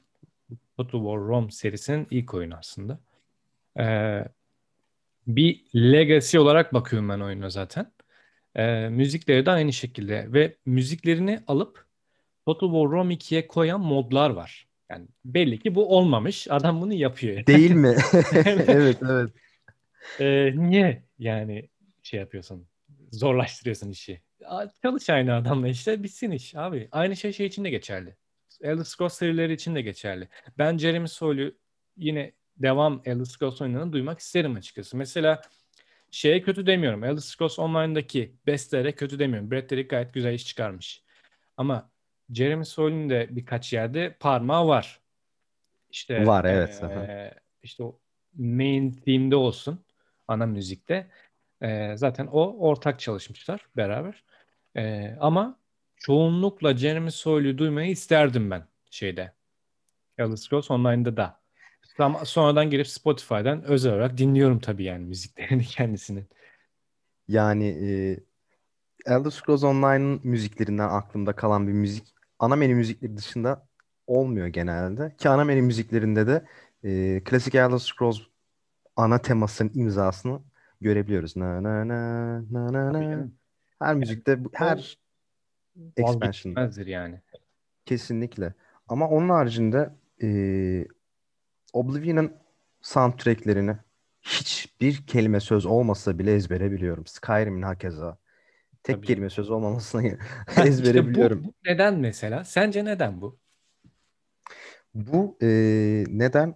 Total 0.77 0.99
War 0.99 1.17
Rome 1.17 1.51
serisinin 1.51 2.07
ilk 2.11 2.33
oyunu 2.33 2.55
aslında. 2.55 2.99
Ee, 3.79 4.25
bir 5.27 5.65
legacy 5.75 6.37
olarak 6.39 6.73
bakıyorum 6.73 7.09
ben 7.09 7.19
oyuna 7.19 7.49
zaten. 7.49 7.91
Ee, 8.55 8.89
müzikleri 8.89 9.45
de 9.45 9.51
aynı 9.51 9.73
şekilde 9.73 10.33
ve 10.33 10.55
müziklerini 10.65 11.39
alıp 11.47 11.85
Total 12.45 12.67
War 12.67 12.91
Rome 12.91 13.13
2'ye 13.13 13.47
koyan 13.47 13.81
modlar 13.81 14.29
var. 14.29 14.67
Yani 14.89 15.07
belli 15.25 15.59
ki 15.59 15.75
bu 15.75 15.97
olmamış. 15.97 16.47
Adam 16.49 16.81
bunu 16.81 16.93
yapıyor. 16.93 17.45
Değil 17.47 17.71
mi? 17.71 17.95
evet 18.67 18.97
evet. 19.01 19.31
Ee, 20.19 20.51
niye 20.55 21.03
yani 21.19 21.69
şey 22.03 22.19
yapıyorsun? 22.19 22.67
Zorlaştırıyorsun 23.11 23.89
işi. 23.89 24.21
Çalış 24.81 25.09
aynı 25.09 25.35
adamla 25.35 25.67
işte 25.67 26.03
bitsin 26.03 26.31
iş 26.31 26.55
abi. 26.55 26.87
Aynı 26.91 27.15
şey 27.15 27.33
şey 27.33 27.45
için 27.45 27.63
de 27.63 27.69
geçerli. 27.69 28.15
Elder 28.61 28.83
Scrolls 28.83 29.13
serileri 29.13 29.53
için 29.53 29.75
de 29.75 29.81
geçerli. 29.81 30.27
Ben 30.57 30.77
Jeremy 30.77 31.07
Soyle'u 31.07 31.55
yine 31.97 32.31
devam 32.57 33.01
Elder 33.05 33.25
Scrolls 33.25 33.61
oyunlarını 33.61 33.93
duymak 33.93 34.19
isterim 34.19 34.55
açıkçası. 34.55 34.97
Mesela 34.97 35.41
şeye 36.11 36.41
kötü 36.41 36.65
demiyorum. 36.65 37.03
Elder 37.03 37.21
Scrolls 37.21 37.59
Online'daki 37.59 38.35
bestlere 38.47 38.91
kötü 38.91 39.19
demiyorum. 39.19 39.51
Brad 39.51 39.69
Derrick 39.69 39.87
gayet 39.87 40.13
güzel 40.13 40.33
iş 40.33 40.45
çıkarmış. 40.45 41.03
Ama 41.57 41.89
Jeremy 42.33 42.65
Soyle'ün 42.65 43.09
de 43.09 43.27
birkaç 43.29 43.73
yerde 43.73 44.15
parmağı 44.19 44.67
var. 44.67 44.99
İşte 45.91 46.25
var 46.25 46.45
evet. 46.45 46.83
E, 46.83 47.33
işte 47.63 47.83
o 47.83 47.99
main 48.37 48.91
theme'de 48.91 49.35
olsun 49.35 49.85
ana 50.27 50.45
müzikte. 50.45 51.07
E, 51.61 51.97
zaten 51.97 52.27
o 52.27 52.67
ortak 52.67 52.99
çalışmışlar 52.99 53.67
beraber. 53.77 54.23
E, 54.75 55.15
ama 55.19 55.59
çoğunlukla 55.95 56.77
Jeremy 56.77 57.11
Soyle'ü 57.11 57.57
duymayı 57.57 57.91
isterdim 57.91 58.51
ben 58.51 58.63
şeyde. 58.91 59.33
Elder 60.17 60.35
Scrolls 60.35 60.71
Online'da 60.71 61.17
da. 61.17 61.40
Sonradan 62.23 62.69
girip 62.69 62.87
Spotify'dan 62.87 63.63
özel 63.63 63.93
olarak 63.93 64.17
dinliyorum 64.17 64.59
tabii 64.59 64.83
yani 64.83 65.05
müziklerini 65.05 65.63
kendisinin. 65.65 66.25
Yani 67.27 67.67
e, 67.67 67.89
Elder 69.05 69.29
Scrolls 69.29 69.63
Online'ın 69.63 70.21
müziklerinden 70.23 70.89
aklımda 70.89 71.35
kalan 71.35 71.67
bir 71.67 71.73
müzik 71.73 72.13
ana 72.39 72.55
menü 72.55 72.75
müzikleri 72.75 73.17
dışında 73.17 73.67
olmuyor 74.07 74.47
genelde. 74.47 75.15
Ki 75.17 75.29
ana 75.29 75.43
menü 75.43 75.61
müziklerinde 75.61 76.27
de 76.27 76.45
e, 76.83 77.21
klasik 77.23 77.55
Elder 77.55 77.77
Scrolls 77.77 78.19
ana 78.95 79.17
temasının 79.17 79.71
imzasını 79.73 80.41
görebiliyoruz. 80.81 81.37
Na 81.37 81.63
na 81.63 81.87
na 81.87 82.41
na 82.51 82.73
na 82.73 82.93
na. 82.93 83.27
Her 83.79 83.95
müzikte 83.95 84.39
her 84.53 84.97
expansion'da. 85.97 86.81
yani. 86.85 87.21
Kesinlikle. 87.85 88.53
Ama 88.87 89.09
onun 89.09 89.29
haricinde 89.29 89.89
e, 90.23 90.27
Oblivion'ın 91.73 92.33
soundtracklerini 92.81 93.77
hiçbir 94.21 95.07
kelime 95.07 95.39
söz 95.39 95.65
olmasa 95.65 96.19
bile 96.19 96.35
ezbere 96.35 96.71
biliyorum. 96.71 97.05
Skyrim'in 97.07 97.61
hakeza. 97.61 98.17
Tek 98.83 98.95
Tabii. 98.95 99.07
kelime 99.07 99.29
söz 99.29 99.49
olmamasına 99.49 100.01
ezbere 100.65 100.99
işte 100.99 101.07
biliyorum. 101.07 101.43
Bu, 101.43 101.53
neden 101.65 101.99
mesela? 101.99 102.43
Sence 102.43 102.85
neden 102.85 103.21
bu? 103.21 103.39
Bu 104.93 105.37
e, 105.41 105.47
neden 106.07 106.55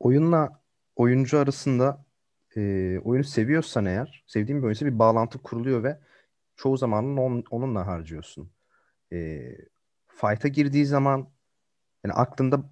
oyunla 0.00 0.60
oyuncu 0.96 1.38
arasında 1.38 2.04
e, 2.56 2.60
oyunu 3.04 3.24
seviyorsan 3.24 3.86
eğer, 3.86 4.24
sevdiğin 4.26 4.58
bir 4.60 4.64
oyunsa 4.66 4.86
bir 4.86 4.98
bağlantı 4.98 5.38
kuruluyor 5.38 5.84
ve 5.84 5.98
çoğu 6.56 6.76
zaman 6.76 7.16
on, 7.16 7.44
onunla 7.50 7.86
harcıyorsun. 7.86 8.50
E, 9.12 9.40
fight'a 10.06 10.48
girdiği 10.48 10.86
zaman 10.86 11.28
yani 12.04 12.14
aklında 12.14 12.62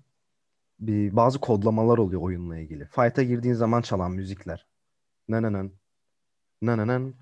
bir, 0.80 1.16
bazı 1.16 1.40
kodlamalar 1.40 1.98
oluyor 1.98 2.22
oyunla 2.22 2.58
ilgili. 2.58 2.86
Fight'a 2.86 3.22
girdiğin 3.22 3.54
zaman 3.54 3.82
çalan 3.82 4.12
müzikler. 4.12 4.66
Nananın, 5.28 5.72
nananın, 6.62 7.16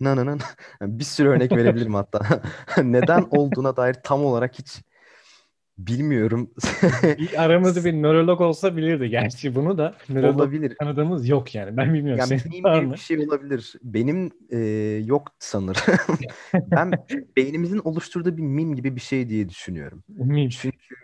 nananın. 0.00 0.40
bir 0.82 1.04
sürü 1.04 1.28
örnek 1.28 1.52
verebilirim 1.52 1.94
hatta. 1.94 2.42
Neden 2.82 3.26
olduğuna 3.30 3.76
dair 3.76 3.94
tam 4.04 4.24
olarak 4.24 4.58
hiç 4.58 4.82
bilmiyorum. 5.78 6.50
bir 7.02 7.42
aramızda 7.42 7.84
bir 7.84 7.92
nörolog 7.92 8.40
olsa 8.40 8.76
bilirdi 8.76 9.08
gerçi 9.08 9.54
bunu 9.54 9.78
da. 9.78 9.94
Nörolog 10.08 10.36
olabilir. 10.36 10.76
Tanıdığımız 10.78 11.28
yok 11.28 11.54
yani. 11.54 11.76
Ben 11.76 11.94
bilmiyorum. 11.94 12.26
Yani 12.30 12.40
benim 12.44 12.64
var 12.64 12.92
bir 12.92 12.96
şey 12.96 13.18
olabilir. 13.18 13.74
Benim 13.82 14.30
e, 14.50 14.58
yok 15.04 15.28
sanır. 15.38 15.76
ben 16.54 16.92
beynimizin 17.36 17.78
oluşturduğu 17.78 18.36
bir 18.36 18.42
mim 18.42 18.74
gibi 18.74 18.96
bir 18.96 19.00
şey 19.00 19.28
diye 19.28 19.48
düşünüyorum. 19.48 20.04
Mim. 20.08 20.48
Çünkü 20.48 20.94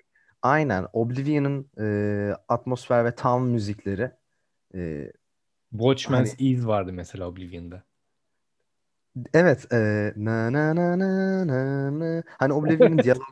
Aynen. 0.42 0.87
Oblivion'ın 0.92 1.70
e, 1.81 2.35
atmosfer 2.48 3.05
ve 3.05 3.14
town 3.14 3.42
müzikleri 3.42 4.11
e, 4.74 5.12
Watchmen's 5.70 6.35
hani 6.38 6.50
Ease 6.50 6.66
vardı 6.66 6.92
mesela 6.92 7.29
Oblivion'da. 7.29 7.83
evet 9.35 9.72
e, 9.72 10.12
na 10.16 10.53
na 10.53 10.76
na 10.76 10.98
na 10.98 11.46
na 11.46 11.98
na 12.00 12.22
hani 12.38 12.53
Oblivion'ın 12.53 12.98
cheesy'dir 12.98 13.22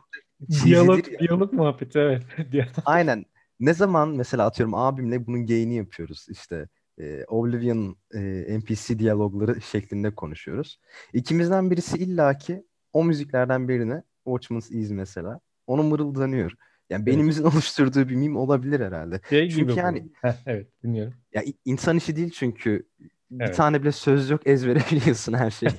Diyalog, 0.64 1.12
ya. 1.12 1.18
diyalog 1.18 1.52
muhabbeti 1.52 1.98
evet. 1.98 2.22
Diyalog. 2.52 2.72
Aynen. 2.84 3.24
Ne 3.60 3.74
zaman 3.74 4.08
mesela 4.08 4.46
atıyorum 4.46 4.74
abimle 4.74 5.26
bunun 5.26 5.46
geyini 5.46 5.74
yapıyoruz 5.74 6.26
işte 6.30 6.68
e, 6.98 7.24
Oblivion 7.24 7.96
e, 8.14 8.58
NPC 8.58 8.98
diyalogları 8.98 9.60
şeklinde 9.60 10.14
konuşuyoruz. 10.14 10.80
İkimizden 11.12 11.70
birisi 11.70 11.98
illaki 11.98 12.66
o 12.92 13.04
müziklerden 13.04 13.68
birine 13.68 14.02
Watchmen's 14.24 14.72
Ease 14.72 14.94
mesela 14.94 15.40
onu 15.66 15.82
mırıldanıyor. 15.82 16.52
Yani 16.90 16.98
Evet. 17.00 17.06
beynimizin 17.06 17.44
oluşturduğu 17.52 18.08
bir 18.08 18.14
meme 18.14 18.38
olabilir 18.38 18.80
herhalde. 18.80 19.20
Şey 19.30 19.50
Çünkü 19.50 19.70
gibi 19.72 19.78
yani. 19.78 20.08
Heh, 20.22 20.32
evet 20.46 20.66
dinliyorum. 20.84 21.14
ya 21.34 21.44
insan 21.64 21.96
işi 21.96 22.16
değil 22.16 22.30
çünkü 22.30 22.88
bir 23.30 23.44
Evet. 23.44 23.56
tane 23.56 23.82
bile 23.82 23.92
söz 23.92 24.30
yok 24.30 24.46
ezbere 24.46 24.78
biliyorsun 24.90 25.32
her 25.32 25.50
şeyi. 25.50 25.70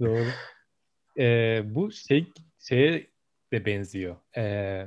Doğru. 0.00 0.24
Ee, 1.18 1.62
bu 1.64 1.92
şey 1.92 2.32
şeye 2.58 3.06
de 3.52 3.66
benziyor. 3.66 4.16
Ee, 4.36 4.86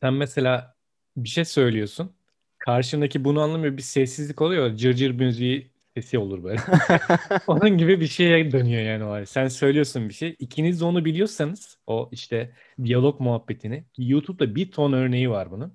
sen 0.00 0.14
mesela 0.14 0.74
bir 1.16 1.28
şey 1.28 1.44
söylüyorsun. 1.44 2.12
Karşındaki 2.58 3.24
bunu 3.24 3.40
anlamıyor. 3.40 3.76
Bir 3.76 3.82
sessizlik 3.82 4.42
oluyor. 4.42 4.76
Cırcır 4.76 5.10
müziği 5.10 5.70
sesi 5.96 6.18
olur 6.18 6.44
böyle. 6.44 6.60
Onun 7.46 7.78
gibi 7.78 8.00
bir 8.00 8.06
şeye 8.06 8.52
dönüyor 8.52 8.82
yani 8.82 9.04
o. 9.04 9.26
Sen 9.26 9.48
söylüyorsun 9.48 10.08
bir 10.08 10.14
şey. 10.14 10.36
İkiniz 10.38 10.80
de 10.80 10.84
onu 10.84 11.04
biliyorsanız 11.04 11.78
o 11.86 12.08
işte 12.12 12.52
diyalog 12.84 13.20
muhabbetini. 13.20 13.84
YouTube'da 13.98 14.54
bir 14.54 14.70
ton 14.70 14.92
örneği 14.92 15.30
var 15.30 15.50
bunun. 15.50 15.74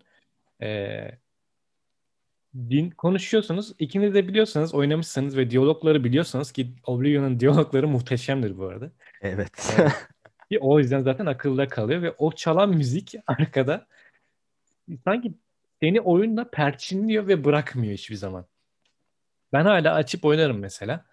Ee, 0.62 1.12
din 2.56 2.90
konuşuyorsunuz. 2.90 3.74
İkiniz 3.80 4.14
de 4.14 4.28
biliyorsanız, 4.28 4.74
oynamışsanız 4.74 5.38
ve 5.38 5.50
diyalogları 5.50 6.04
biliyorsanız 6.04 6.52
ki 6.52 6.76
Oblivion'un 6.84 7.40
diyalogları 7.40 7.88
muhteşemdir 7.88 8.58
bu 8.58 8.66
arada. 8.66 8.92
Evet. 9.22 9.78
Ee, 10.52 10.58
o 10.58 10.80
yüzden 10.80 11.02
zaten 11.02 11.26
akılda 11.26 11.68
kalıyor 11.68 12.02
ve 12.02 12.12
o 12.18 12.32
çalan 12.32 12.70
müzik 12.70 13.16
arkada 13.28 13.88
sanki 15.04 15.34
seni 15.82 16.02
oyunda 16.02 16.50
perçinliyor 16.52 17.28
ve 17.28 17.44
bırakmıyor 17.44 17.94
hiçbir 17.94 18.16
zaman. 18.16 18.46
Ben 19.56 19.66
hala 19.66 19.94
açıp 19.94 20.26
oynarım 20.26 20.60
mesela. 20.60 21.06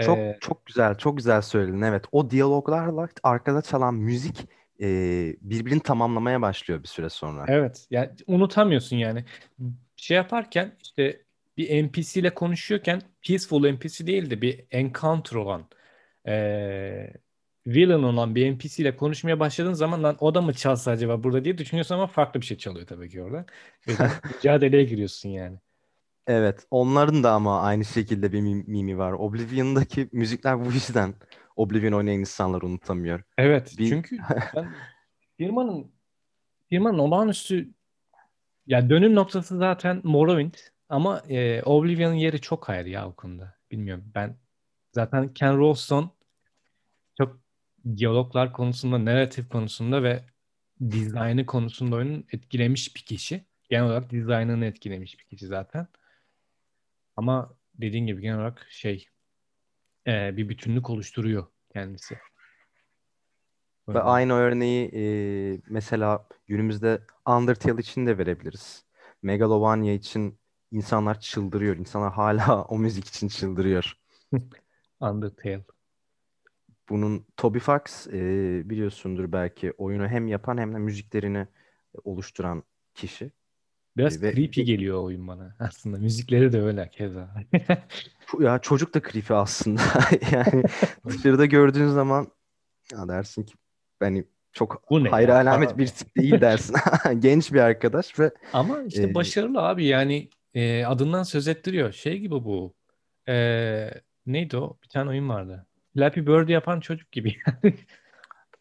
Çok 0.00 0.18
Ee, 0.18 0.38
çok 0.40 0.66
güzel, 0.66 0.94
çok 0.94 1.16
güzel 1.16 1.42
söyledin. 1.42 1.82
Evet, 1.82 2.04
o 2.12 2.30
diyaloglarla 2.30 3.08
arkada 3.22 3.62
çalan 3.62 3.94
müzik 3.94 4.48
e, 4.80 4.86
birbirini 5.40 5.80
tamamlamaya 5.80 6.42
başlıyor 6.42 6.82
bir 6.82 6.88
süre 6.88 7.08
sonra. 7.08 7.44
Evet. 7.48 7.86
Yani 7.90 8.10
unutamıyorsun 8.26 8.96
yani. 8.96 9.24
Şey 9.96 10.16
yaparken 10.16 10.72
işte 10.82 11.22
bir 11.56 11.84
NPC 11.84 12.20
ile 12.20 12.34
konuşuyorken 12.34 13.02
peaceful 13.28 13.68
NPC 13.72 14.06
değil 14.06 14.30
de 14.30 14.42
bir 14.42 14.64
encounter 14.70 15.36
olan 15.36 15.64
eee 16.26 17.14
villain 17.66 18.02
olan 18.02 18.34
bir 18.34 18.52
NPC 18.52 18.82
ile 18.82 18.96
konuşmaya 18.96 19.40
başladığın 19.40 19.72
zaman 19.72 20.02
lan 20.02 20.16
o 20.20 20.34
da 20.34 20.42
mı 20.42 20.54
çalsa 20.54 20.90
acaba 20.90 21.24
burada 21.24 21.44
diye 21.44 21.58
düşünüyorsun 21.58 21.94
ama 21.94 22.06
farklı 22.06 22.40
bir 22.40 22.46
şey 22.46 22.56
çalıyor 22.58 22.86
tabii 22.86 23.08
ki 23.08 23.22
orada. 23.22 23.46
Mücadeleye 24.24 24.84
giriyorsun 24.84 25.28
yani. 25.28 25.58
Evet, 26.26 26.66
onların 26.70 27.22
da 27.24 27.32
ama 27.32 27.60
aynı 27.62 27.84
şekilde 27.84 28.32
bir 28.32 28.40
mim- 28.40 28.64
mimi 28.66 28.98
var. 28.98 29.12
Oblivion'daki 29.12 30.08
müzikler 30.12 30.64
bu 30.64 30.72
yüzden 30.72 31.14
Oblivion 31.56 31.92
oynayan 31.92 32.20
insanlar 32.20 32.62
unutamıyor. 32.62 33.22
Evet 33.38 33.74
Bir 33.78 33.88
çünkü 33.88 34.18
ben 34.56 34.74
firmanın 35.36 35.92
firmanın 36.68 36.98
olağanüstü 36.98 37.74
ya 38.66 38.90
dönüm 38.90 39.14
noktası 39.14 39.58
zaten 39.58 40.00
Morrowind 40.04 40.54
ama 40.88 41.22
eee 41.28 41.62
Oblivion'ın 41.64 42.14
yeri 42.14 42.40
çok 42.40 42.70
ayrı 42.70 42.88
ya 42.88 43.08
o 43.08 43.14
konuda. 43.14 43.54
Bilmiyorum 43.70 44.04
ben 44.14 44.36
zaten 44.92 45.34
Ken 45.34 45.58
Rolston 45.58 46.10
çok 47.18 47.40
diyaloglar 47.96 48.52
konusunda, 48.52 49.04
narratif 49.04 49.48
konusunda 49.48 50.02
ve 50.02 50.24
dizaynı 50.90 51.46
konusunda 51.46 51.96
oyunun 51.96 52.24
etkilemiş 52.32 52.96
bir 52.96 53.00
kişi. 53.00 53.44
Genel 53.70 53.84
olarak 53.84 54.10
dizaynını 54.10 54.64
etkilemiş 54.64 55.18
bir 55.18 55.24
kişi 55.24 55.46
zaten. 55.46 55.86
Ama 57.16 57.56
dediğin 57.74 58.06
gibi 58.06 58.22
genel 58.22 58.36
olarak 58.36 58.66
şey 58.70 59.08
e, 60.06 60.36
bir 60.36 60.48
bütünlük 60.48 60.90
oluşturuyor 60.90 61.46
kendisi. 61.72 62.18
ve 63.88 64.00
aynı 64.00 64.32
örneği 64.32 64.90
e, 64.94 65.02
mesela 65.68 66.28
günümüzde 66.46 67.00
Undertale 67.26 67.80
için 67.80 68.06
de 68.06 68.18
verebiliriz. 68.18 68.84
Megalovania 69.22 69.92
için 69.92 70.38
insanlar 70.70 71.20
çıldırıyor. 71.20 71.76
İnsanlar 71.76 72.12
hala 72.12 72.64
o 72.68 72.78
müzik 72.78 73.06
için 73.06 73.28
çıldırıyor. 73.28 73.98
Undertale. 75.00 75.64
Bunun 76.88 77.26
Toby 77.36 77.58
Fox 77.58 78.06
e, 78.06 78.62
biliyorsundur 78.70 79.32
belki 79.32 79.72
oyunu 79.72 80.08
hem 80.08 80.28
yapan 80.28 80.58
hem 80.58 80.74
de 80.74 80.78
müziklerini 80.78 81.46
oluşturan 82.04 82.62
kişi. 82.94 83.32
Biraz 83.96 84.16
E, 84.16 84.26
ve 84.26 84.34
creepy 84.34 84.62
geliyor 84.62 85.02
oyun 85.02 85.28
bana 85.28 85.56
aslında. 85.60 85.98
Müzikleri 85.98 86.52
de 86.52 86.62
öyle 86.62 86.88
keza. 86.92 87.34
ya 88.40 88.58
çocuk 88.58 88.94
da 88.94 89.00
creepy 89.00 89.34
aslında. 89.34 89.82
Yani 90.32 90.64
dışarıda 91.08 91.46
gördüğün 91.46 91.88
zaman 91.88 92.28
ya 92.92 93.08
dersin 93.08 93.42
ki 93.42 93.54
hani 94.00 94.24
çok 94.52 94.90
Bu 94.90 95.04
ne 95.04 95.08
hayra 95.08 95.32
ya 95.32 95.40
alamet 95.40 95.78
bir 95.78 95.86
tip 95.86 96.16
değil 96.16 96.40
dersin. 96.40 96.76
Genç 97.18 97.52
bir 97.52 97.60
arkadaş 97.60 98.18
ve 98.18 98.30
Ama 98.52 98.82
işte 98.82 99.02
e, 99.02 99.14
başarılı 99.14 99.62
abi 99.62 99.84
yani 99.84 100.28
e, 100.54 100.84
adından 100.84 101.22
söz 101.22 101.48
ettiriyor. 101.48 101.92
Şey 101.92 102.18
gibi 102.18 102.34
bu. 102.34 102.74
E, 103.28 103.90
neydi 104.26 104.56
o? 104.56 104.78
Bir 104.82 104.88
tane 104.88 105.10
oyun 105.10 105.28
vardı. 105.28 105.66
Flappy 105.94 106.20
Bird 106.20 106.48
yapan 106.48 106.80
çocuk 106.80 107.12
gibi. 107.12 107.36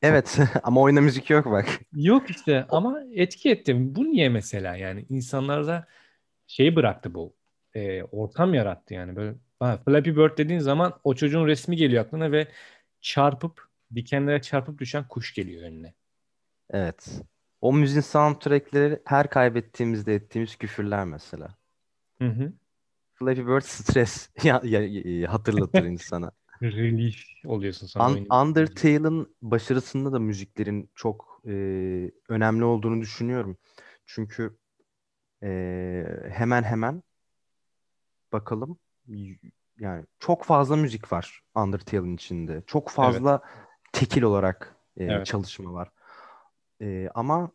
Evet 0.03 0.39
ama 0.63 0.81
oyunda 0.81 1.01
müzik 1.01 1.29
yok 1.29 1.45
bak. 1.45 1.79
Yok 1.93 2.29
işte 2.29 2.65
ama 2.69 3.01
etki 3.13 3.49
etti. 3.51 3.95
Bu 3.95 4.03
niye 4.03 4.29
mesela 4.29 4.75
yani 4.75 5.05
insanlarda 5.09 5.87
şeyi 6.47 6.75
bıraktı 6.75 7.13
bu. 7.13 7.35
E, 7.73 8.03
ortam 8.03 8.53
yarattı 8.53 8.93
yani 8.93 9.15
böyle. 9.15 9.35
Ha, 9.59 9.79
Flappy 9.85 10.09
Bird 10.09 10.37
dediğin 10.37 10.59
zaman 10.59 10.99
o 11.03 11.15
çocuğun 11.15 11.47
resmi 11.47 11.75
geliyor 11.75 12.05
aklına 12.05 12.31
ve 12.31 12.47
çarpıp 13.01 13.61
dikenlere 13.95 14.41
çarpıp 14.41 14.79
düşen 14.79 15.07
kuş 15.07 15.33
geliyor 15.33 15.63
önüne. 15.63 15.93
Evet. 16.69 17.21
O 17.61 17.73
müziğin 17.73 18.01
soundtrackleri 18.01 18.99
her 19.05 19.29
kaybettiğimizde 19.29 20.15
ettiğimiz 20.15 20.55
küfürler 20.55 21.05
mesela. 21.05 21.57
Hı 22.17 22.27
hı. 22.27 22.53
Flappy 23.13 23.41
Bird 23.41 23.61
stres 23.61 24.29
ya, 24.43 24.61
ya- 24.63 24.87
ya- 24.87 25.33
hatırlatır 25.33 25.83
insana. 25.83 26.31
Relief 26.71 27.23
oluyorsun 27.45 27.87
sonra 27.87 28.11
Un-. 28.11 28.41
Undertale'ın 28.41 29.35
başarısında 29.41 30.13
da 30.13 30.19
müziklerin 30.19 30.91
çok 30.95 31.41
e, 31.45 31.51
önemli 32.29 32.63
olduğunu 32.63 33.01
düşünüyorum. 33.01 33.57
Çünkü 34.05 34.57
e, 35.43 35.49
hemen 36.29 36.63
hemen 36.63 37.03
bakalım 38.31 38.79
yani 39.79 40.05
çok 40.19 40.43
fazla 40.43 40.75
müzik 40.75 41.11
var 41.11 41.41
Undertale'ın 41.55 42.15
içinde. 42.15 42.63
Çok 42.67 42.83
Evet, 42.83 42.95
fazla 42.95 43.41
tekil 43.93 44.21
olarak 44.21 44.75
e, 44.97 45.03
evet. 45.03 45.25
çalışma 45.25 45.73
var. 45.73 45.91
E, 46.81 47.09
ama 47.15 47.51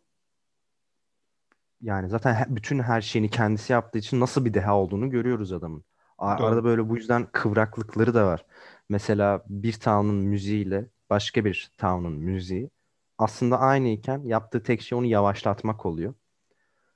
yani 1.81 2.09
zaten 2.09 2.45
bütün 2.49 2.79
her 2.79 3.01
şeyini 3.01 3.29
kendisi 3.29 3.73
yaptığı 3.73 3.97
için 3.97 4.19
nasıl 4.19 4.45
bir 4.45 4.53
deha 4.53 4.77
olduğunu 4.77 5.09
görüyoruz 5.09 5.51
adamın. 5.53 5.83
A- 6.19 6.31
Arada 6.35 6.55
Doğru. 6.55 6.63
böyle 6.63 6.89
bu 6.89 6.97
yüzden 6.97 7.27
kıvraklıkları 7.31 8.13
da 8.13 8.27
var. 8.27 8.45
Mesela 8.89 9.43
bir 9.49 9.73
town'un 9.73 10.15
müziğiyle 10.15 10.85
başka 11.09 11.45
bir 11.45 11.71
town'un 11.77 12.13
müziği 12.13 12.69
aslında 13.17 13.59
aynıyken 13.59 14.23
yaptığı 14.23 14.63
tek 14.63 14.81
şey 14.81 14.97
onu 14.97 15.05
yavaşlatmak 15.05 15.85
oluyor. 15.85 16.13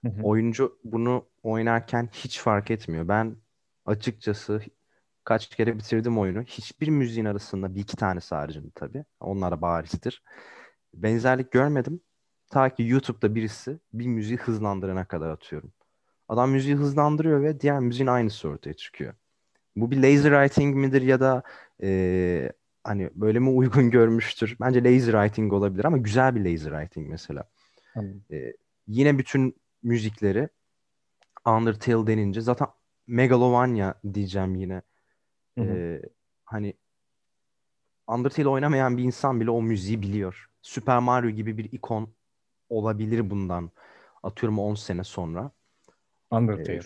Hı 0.03 0.07
hı. 0.09 0.23
Oyuncu 0.23 0.79
bunu 0.83 1.25
oynarken 1.43 2.09
hiç 2.13 2.39
fark 2.41 2.71
etmiyor. 2.71 3.07
Ben 3.07 3.37
açıkçası 3.85 4.61
kaç 5.23 5.49
kere 5.49 5.77
bitirdim 5.77 6.19
oyunu. 6.19 6.43
Hiçbir 6.43 6.87
müziğin 6.89 7.25
arasında 7.25 7.75
bir 7.75 7.81
iki 7.81 7.97
tanesi 7.97 8.35
haricinde 8.35 8.71
tabii. 8.75 9.05
Onlar 9.19 9.51
da 9.51 9.61
barizdir. 9.61 10.23
Benzerlik 10.93 11.51
görmedim. 11.51 12.01
Ta 12.51 12.69
ki 12.75 12.83
YouTube'da 12.83 13.35
birisi 13.35 13.79
bir 13.93 14.07
müziği 14.07 14.37
hızlandırana 14.39 15.05
kadar 15.07 15.29
atıyorum. 15.29 15.73
Adam 16.29 16.51
müziği 16.51 16.75
hızlandırıyor 16.75 17.41
ve 17.43 17.59
diğer 17.59 17.79
müziğin 17.79 18.07
aynısı 18.07 18.49
ortaya 18.49 18.73
çıkıyor. 18.73 19.13
Bu 19.75 19.91
bir 19.91 19.97
lazy 19.97 20.23
writing 20.29 20.75
midir 20.75 21.01
ya 21.01 21.19
da 21.19 21.43
eee, 21.81 22.53
hani 22.83 23.09
böyle 23.15 23.39
mi 23.39 23.49
uygun 23.49 23.91
görmüştür? 23.91 24.57
Bence 24.61 24.83
lazy 24.83 25.11
writing 25.11 25.53
olabilir 25.53 25.85
ama 25.85 25.97
güzel 25.97 26.35
bir 26.35 26.41
lazy 26.53 26.65
writing 26.69 27.09
mesela. 27.09 27.43
Anladım. 27.95 28.23
Eee, 28.29 28.53
yine 28.87 29.17
bütün 29.19 29.55
müzikleri 29.83 30.49
Undertale 31.47 32.07
denince 32.07 32.41
zaten 32.41 32.67
Megalovania 33.07 33.93
diyeceğim 34.13 34.55
yine. 34.55 34.81
Hı 35.57 35.61
hı. 35.61 35.67
Eee, 35.67 36.01
hani 36.45 36.73
Undertale 38.07 38.49
oynamayan 38.49 38.97
bir 38.97 39.03
insan 39.03 39.39
bile 39.41 39.51
o 39.51 39.61
müziği 39.61 40.01
biliyor. 40.01 40.49
Super 40.61 40.99
Mario 40.99 41.29
gibi 41.29 41.57
bir 41.57 41.71
ikon 41.71 42.13
olabilir 42.69 43.29
bundan 43.29 43.71
atıyorum 44.23 44.59
10 44.59 44.75
sene 44.75 45.03
sonra. 45.03 45.51
Undertale. 46.37 46.77
Ee, 46.77 46.81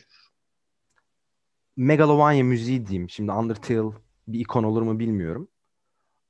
Megalovania 1.77 2.43
müziği 2.43 2.87
diyeyim. 2.87 3.09
Şimdi 3.09 3.31
Undertale 3.31 3.91
bir 4.27 4.39
ikon 4.39 4.63
olur 4.63 4.81
mu 4.81 4.99
bilmiyorum. 4.99 5.47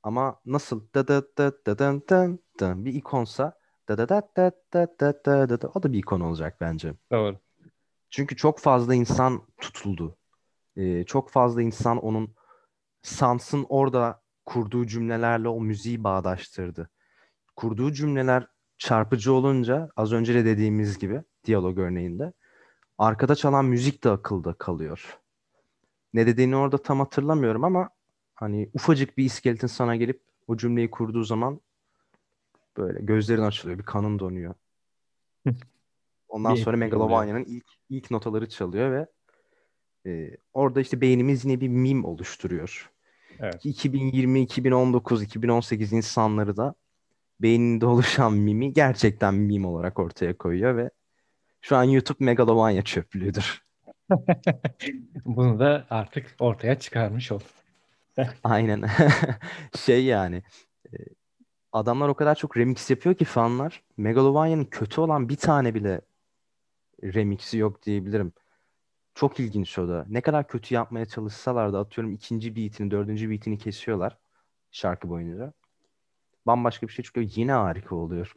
Ama 0.03 0.39
nasıl 0.45 0.82
da 0.95 1.08
da 1.08 1.21
da 1.38 1.51
da 1.65 1.80
da 1.80 2.01
da 2.10 2.38
da 2.60 2.86
bir 2.86 2.93
ikonsa 2.93 3.58
da 3.89 3.97
da 3.97 4.10
da 4.10 4.21
da 4.38 4.51
da 4.73 4.88
da 4.99 5.13
da 5.25 5.49
da 5.49 5.62
da 5.62 5.67
o 5.73 5.84
da 5.84 5.93
bir 5.93 5.99
ikon 5.99 6.19
olacak 6.19 6.58
bence. 6.62 6.93
Doğru. 7.12 7.38
Çünkü 8.10 8.36
çok 8.36 8.60
fazla 8.60 8.95
insan 8.95 9.41
tutuldu. 9.58 10.17
Ee, 10.75 11.03
çok 11.03 11.30
fazla 11.30 11.62
insan 11.62 11.97
onun 11.97 12.36
Sans'ın 13.01 13.65
orada 13.69 14.21
kurduğu 14.45 14.88
cümlelerle 14.88 15.47
o 15.47 15.62
müziği 15.62 16.03
bağdaştırdı. 16.03 16.89
Kurduğu 17.56 17.93
cümleler 17.93 18.47
çarpıcı 18.77 19.34
olunca 19.34 19.89
az 19.95 20.13
önce 20.13 20.34
de 20.34 20.45
dediğimiz 20.45 20.99
gibi 20.99 21.23
diyalog 21.45 21.80
örneğinde 21.80 22.34
arkada 22.97 23.36
çalan 23.36 23.65
müzik 23.65 24.03
de 24.03 24.10
akılda 24.10 24.53
kalıyor. 24.53 25.19
Ne 26.13 26.27
dediğini 26.27 26.55
orada 26.55 26.77
tam 26.77 26.99
hatırlamıyorum 26.99 27.63
ama 27.63 27.89
hani 28.36 28.69
ufacık 28.73 29.17
bir 29.17 29.25
iskeletin 29.25 29.67
sana 29.67 29.95
gelip 29.95 30.21
o 30.47 30.57
cümleyi 30.57 30.91
kurduğu 30.91 31.23
böyle 32.77 32.99
gözlerin 33.01 33.41
açılıyor, 33.41 33.79
bir 33.79 33.83
kanın 33.83 34.19
donuyor. 34.19 34.53
Ondan 36.29 36.55
Bir 36.55 36.62
sonra. 36.62 36.77
Megalovania'nın 36.77 37.45
ilk 37.45 37.65
ilk 37.89 38.12
notaları 38.12 38.49
çalıyor 38.49 38.91
ve 38.91 39.07
e, 40.12 40.38
orada 40.53 40.81
işte 40.81 41.01
beynimiz 41.01 41.45
yine 41.45 41.62
bir 41.62 41.67
meme 41.67 42.07
oluşturuyor. 42.07 42.91
Evet. 43.39 43.65
2020, 43.65 44.41
2019, 44.41 45.23
2018 45.23 45.93
insanları 45.93 46.57
da 46.57 46.75
beyninde 47.41 47.86
oluşan 47.86 48.33
mimi 48.33 48.73
gerçekten 48.73 49.33
meme 49.33 49.67
olarak 49.67 49.99
ortaya 49.99 50.38
koyuyor 50.38 50.77
ve 50.77 50.89
şu 51.67 51.77
an 51.77 51.84
YouTube 51.84 52.25
Megalovania 52.25 52.82
çöplüğüdür. 52.82 53.65
Bunu 55.25 55.60
da 55.60 55.88
artık 55.89 56.36
ortaya 56.39 56.80
çıkarmış 56.80 57.32
olduk. 57.32 57.47
Aynen. 58.43 58.84
Şey 59.77 60.06
yani 60.06 60.43
e, 60.86 60.97
adamlar 61.71 62.10
o 62.10 62.13
kadar 62.13 62.36
çok 62.36 62.58
remix 62.58 62.89
yapıyor 62.89 63.15
ki 63.15 63.25
fanlar 63.25 63.84
Megalovania'nın 63.97 64.65
kötü 64.65 65.01
olan 65.01 65.30
bir 65.30 65.36
tane 65.36 65.73
bile 65.73 66.01
remixi 67.03 67.58
yok 67.58 67.84
diyebilirim. 67.84 68.34
Çok 69.15 69.39
ilginç 69.39 69.80
o 69.80 69.88
da. 69.88 70.06
Ne 70.10 70.21
kadar 70.21 70.47
kötü 70.47 70.75
yapmaya 70.75 71.06
çalışsalar 71.06 71.73
da 71.73 71.80
atıyorum 71.80 72.13
ikinci 72.13 72.56
beatini, 72.56 72.91
dördüncü 72.91 73.30
beatini 73.30 73.58
kesiyorlar 73.58 74.17
şarkı 74.71 75.10
boyunca. 75.10 75.53
Bambaşka 76.45 76.88
bir 76.88 76.93
şey 76.93 77.06
çıkıyor. 77.06 77.30
Yine 77.36 77.51
harika 77.51 77.95
oluyor. 77.95 78.34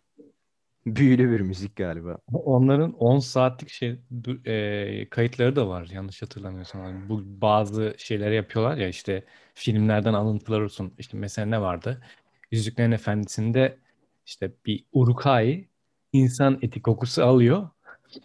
Büyülü 0.86 1.30
bir 1.32 1.40
müzik 1.40 1.76
galiba. 1.76 2.18
Onların 2.32 2.92
10 2.92 3.18
saatlik 3.18 3.68
şey 3.70 3.98
e, 4.46 5.08
kayıtları 5.10 5.56
da 5.56 5.68
var 5.68 5.88
yanlış 5.92 6.22
hatırlamıyorsam. 6.22 6.84
Yani 6.84 7.08
bu 7.08 7.22
bazı 7.26 7.94
şeyleri 7.98 8.34
yapıyorlar 8.34 8.76
ya 8.76 8.88
işte 8.88 9.24
filmlerden 9.54 10.12
alıntılar 10.14 10.60
olsun. 10.60 10.94
İşte 10.98 11.18
mesela 11.18 11.46
ne 11.46 11.60
vardı? 11.60 12.02
Yüzüklerin 12.50 12.92
Efendisi'nde 12.92 13.78
işte 14.26 14.52
bir 14.66 14.84
Uruk-hai 14.92 15.68
insan 16.12 16.58
eti 16.62 16.82
kokusu 16.82 17.24
alıyor. 17.24 17.68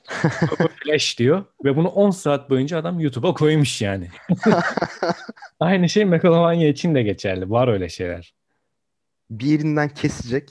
Flash 0.84 1.20
diyor 1.20 1.46
ve 1.65 1.76
bunu 1.76 1.88
10 1.89 2.10
saat 2.10 2.50
boyunca 2.50 2.78
adam 2.80 3.00
YouTube'a 3.00 3.34
koymuş 3.34 3.82
yani. 3.82 4.10
Aynı 5.60 5.89
şey 5.89 6.06
Megalovania 6.06 6.68
için 6.68 6.96
de 6.96 7.04
geçerli. 7.04 7.50
Var 7.50 7.68
öyle 7.68 7.89
şeyler. 7.89 8.34
bir 9.30 9.46
yerinden 9.48 9.89
kesecek. 9.89 10.50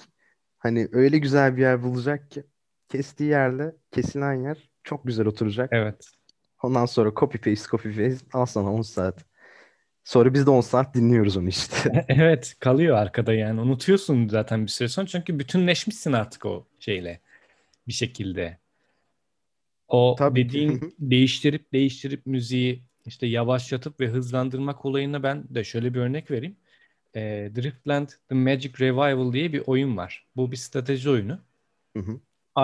Hani 0.65 0.89
öyle 0.93 1.19
güzel 1.19 1.57
bir 1.57 1.63
yer 1.63 1.83
bulacak 1.83 2.31
ki 2.31 2.45
kestiği 2.89 3.31
yerle 3.31 3.75
kesilen 3.93 4.35
yer 4.35 4.71
çok 4.85 5.07
güzel 5.07 5.27
oturacak. 5.27 5.69
Evet. 5.73 6.11
Ondan 6.63 6.87
sonra 6.87 7.13
copy 7.17 7.39
paste 7.39 7.69
copy 7.71 7.89
paste 7.89 8.27
al 8.33 8.47
sana 8.47 8.73
10 8.73 8.83
saat. 8.83 9.25
Sonra 10.05 10.35
biz 10.35 10.47
de 10.47 10.51
10 10.51 10.61
saat 10.61 10.95
dinliyoruz 10.95 11.37
onu 11.37 11.49
işte. 11.49 12.05
Evet 12.09 12.57
kalıyor 12.61 12.97
arkada 12.97 13.35
yani. 13.35 13.61
Unutuyorsun 13.61 14.29
zaten 14.29 14.63
bir 14.63 14.71
süre 14.71 14.89
sonra 14.89 15.07
çünkü 15.07 15.39
bütünleşmişsin 15.39 16.13
artık 16.13 16.47
o 16.47 16.67
şeyle 16.81 17.21
bir 17.89 17.93
şekilde. 17.93 18.59
O 19.89 20.15
Tabii 20.19 20.49
dediğin 20.49 20.95
değiştirip 20.99 21.73
değiştirip 21.73 22.27
müziği 22.27 22.83
işte 23.07 23.27
yavaşlatıp 23.27 24.01
ve 24.01 24.09
hızlandırmak 24.09 24.85
olayına 24.85 25.23
ben 25.23 25.45
de 25.55 25.65
şöyle 25.65 25.95
bir 25.95 25.99
örnek 25.99 26.31
vereyim. 26.31 26.57
Ee, 27.17 27.51
Driftland 27.57 28.09
The 28.29 28.35
Magic 28.35 28.73
Revival 28.81 29.33
diye 29.33 29.53
bir 29.53 29.63
oyun 29.67 29.97
var. 29.97 30.27
Bu 30.37 30.53
bir 30.53 30.57
strateji 30.57 31.11
oyunu. 31.11 31.39
Hı 31.97 32.03
hı. 32.03 32.21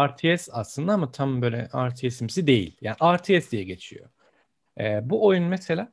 RTS 0.06 0.48
aslında 0.52 0.92
ama 0.92 1.12
tam 1.12 1.42
böyle 1.42 1.68
RTS'imsi 1.74 2.46
değil. 2.46 2.76
Yani 2.80 2.96
RTS 3.16 3.50
diye 3.50 3.64
geçiyor. 3.64 4.08
Ee, 4.80 5.10
bu 5.10 5.26
oyun 5.26 5.44
mesela 5.44 5.92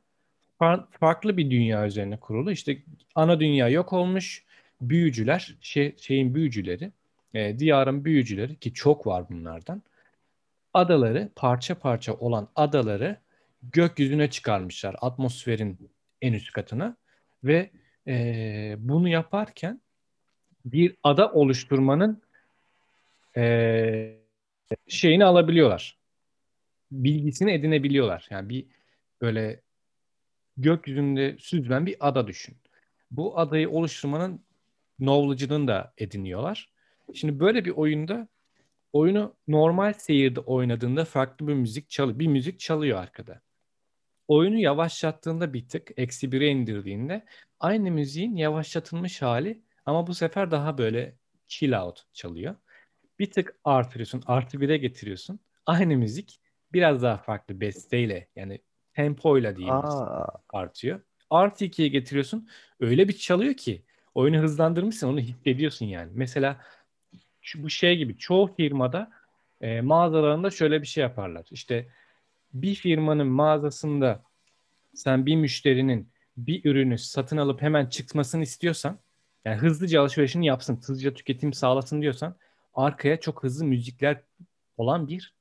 far- 0.60 0.86
farklı 0.90 1.36
bir 1.36 1.50
dünya 1.50 1.86
üzerine 1.86 2.20
kurulu. 2.20 2.52
İşte 2.52 2.82
ana 3.14 3.40
dünya 3.40 3.68
yok 3.68 3.92
olmuş. 3.92 4.44
Büyücüler, 4.80 5.56
şey, 5.60 5.96
şeyin 5.98 6.34
büyücüleri, 6.34 6.92
e, 7.34 7.58
diyarın 7.58 8.04
büyücüleri 8.04 8.56
ki 8.56 8.74
çok 8.74 9.06
var 9.06 9.24
bunlardan. 9.30 9.82
Adaları, 10.74 11.28
parça 11.36 11.78
parça 11.78 12.14
olan 12.14 12.48
adaları 12.56 13.16
gökyüzüne 13.62 14.30
çıkarmışlar. 14.30 14.96
Atmosferin 15.00 15.90
en 16.22 16.32
üst 16.32 16.52
katına 16.52 16.96
ve 17.44 17.70
e, 18.08 18.76
bunu 18.78 19.08
yaparken 19.08 19.80
bir 20.64 20.96
ada 21.02 21.32
oluşturmanın 21.32 22.22
e, 23.36 24.16
şeyini 24.88 25.24
alabiliyorlar. 25.24 25.98
Bilgisini 26.92 27.52
edinebiliyorlar. 27.52 28.26
Yani 28.30 28.48
bir 28.48 28.66
böyle 29.20 29.60
gökyüzünde 30.56 31.36
süzülen 31.38 31.86
bir 31.86 31.96
ada 32.00 32.26
düşün. 32.26 32.56
Bu 33.10 33.38
adayı 33.38 33.70
oluşturmanın 33.70 34.40
knowledge'ını 34.98 35.68
da 35.68 35.92
ediniyorlar. 35.98 36.68
Şimdi 37.14 37.40
böyle 37.40 37.64
bir 37.64 37.70
oyunda 37.70 38.28
oyunu 38.92 39.34
normal 39.48 39.92
seyirde 39.92 40.40
oynadığında 40.40 41.04
farklı 41.04 41.48
bir 41.48 41.54
müzik 41.54 41.90
çalıyor. 41.90 42.18
Bir 42.18 42.26
müzik 42.26 42.60
çalıyor 42.60 42.98
arkada. 42.98 43.40
Oyunu 44.28 44.58
yavaşlattığında 44.58 45.52
bir 45.52 45.68
tık 45.68 45.90
eksi 45.96 46.32
bire 46.32 46.48
indirdiğinde 46.48 47.24
aynı 47.60 47.90
müziğin 47.90 48.36
yavaşlatılmış 48.36 49.22
hali 49.22 49.62
ama 49.86 50.06
bu 50.06 50.14
sefer 50.14 50.50
daha 50.50 50.78
böyle 50.78 51.14
chill 51.46 51.80
out 51.80 52.02
çalıyor. 52.12 52.56
Bir 53.18 53.30
tık 53.30 53.56
artırıyorsun, 53.64 54.22
artı 54.26 54.60
bire 54.60 54.76
getiriyorsun. 54.76 55.40
Aynı 55.66 55.96
müzik 55.96 56.40
biraz 56.72 57.02
daha 57.02 57.16
farklı 57.16 57.60
besteyle 57.60 58.28
yani 58.36 58.60
tempoyla 58.92 59.54
Aa, 59.70 60.26
artıyor. 60.48 61.00
Artı 61.30 61.64
2'ye 61.64 61.88
getiriyorsun. 61.88 62.48
Öyle 62.80 63.08
bir 63.08 63.12
çalıyor 63.12 63.54
ki 63.54 63.82
oyunu 64.14 64.38
hızlandırmışsın 64.38 65.08
onu 65.08 65.20
hissediyorsun 65.20 65.86
yani. 65.86 66.10
Mesela 66.14 66.60
şu, 67.40 67.62
bu 67.62 67.70
şey 67.70 67.96
gibi 67.96 68.18
çoğu 68.18 68.54
firmada 68.54 69.10
e, 69.60 69.80
mağazalarında 69.80 70.50
şöyle 70.50 70.82
bir 70.82 70.86
şey 70.86 71.02
yaparlar. 71.02 71.46
İşte 71.50 71.88
bir 72.52 72.74
firmanın 72.74 73.26
mağazasında 73.26 74.22
sen 74.94 75.26
bir 75.26 75.36
müşterinin 75.36 76.12
bir 76.46 76.64
ürünü 76.64 76.98
satın 76.98 77.36
alıp 77.36 77.62
hemen 77.62 77.86
çıkmasını 77.86 78.42
istiyorsan 78.42 78.98
yani 79.44 79.56
hızlıca 79.56 80.00
alışverişini 80.00 80.46
yapsın, 80.46 80.76
hızlıca 80.76 81.14
tüketim 81.14 81.52
sağlasın 81.52 82.02
diyorsan 82.02 82.36
arkaya 82.74 83.20
çok 83.20 83.42
hızlı 83.42 83.64
müzikler 83.64 84.22
olan 84.76 85.08
bir 85.08 85.34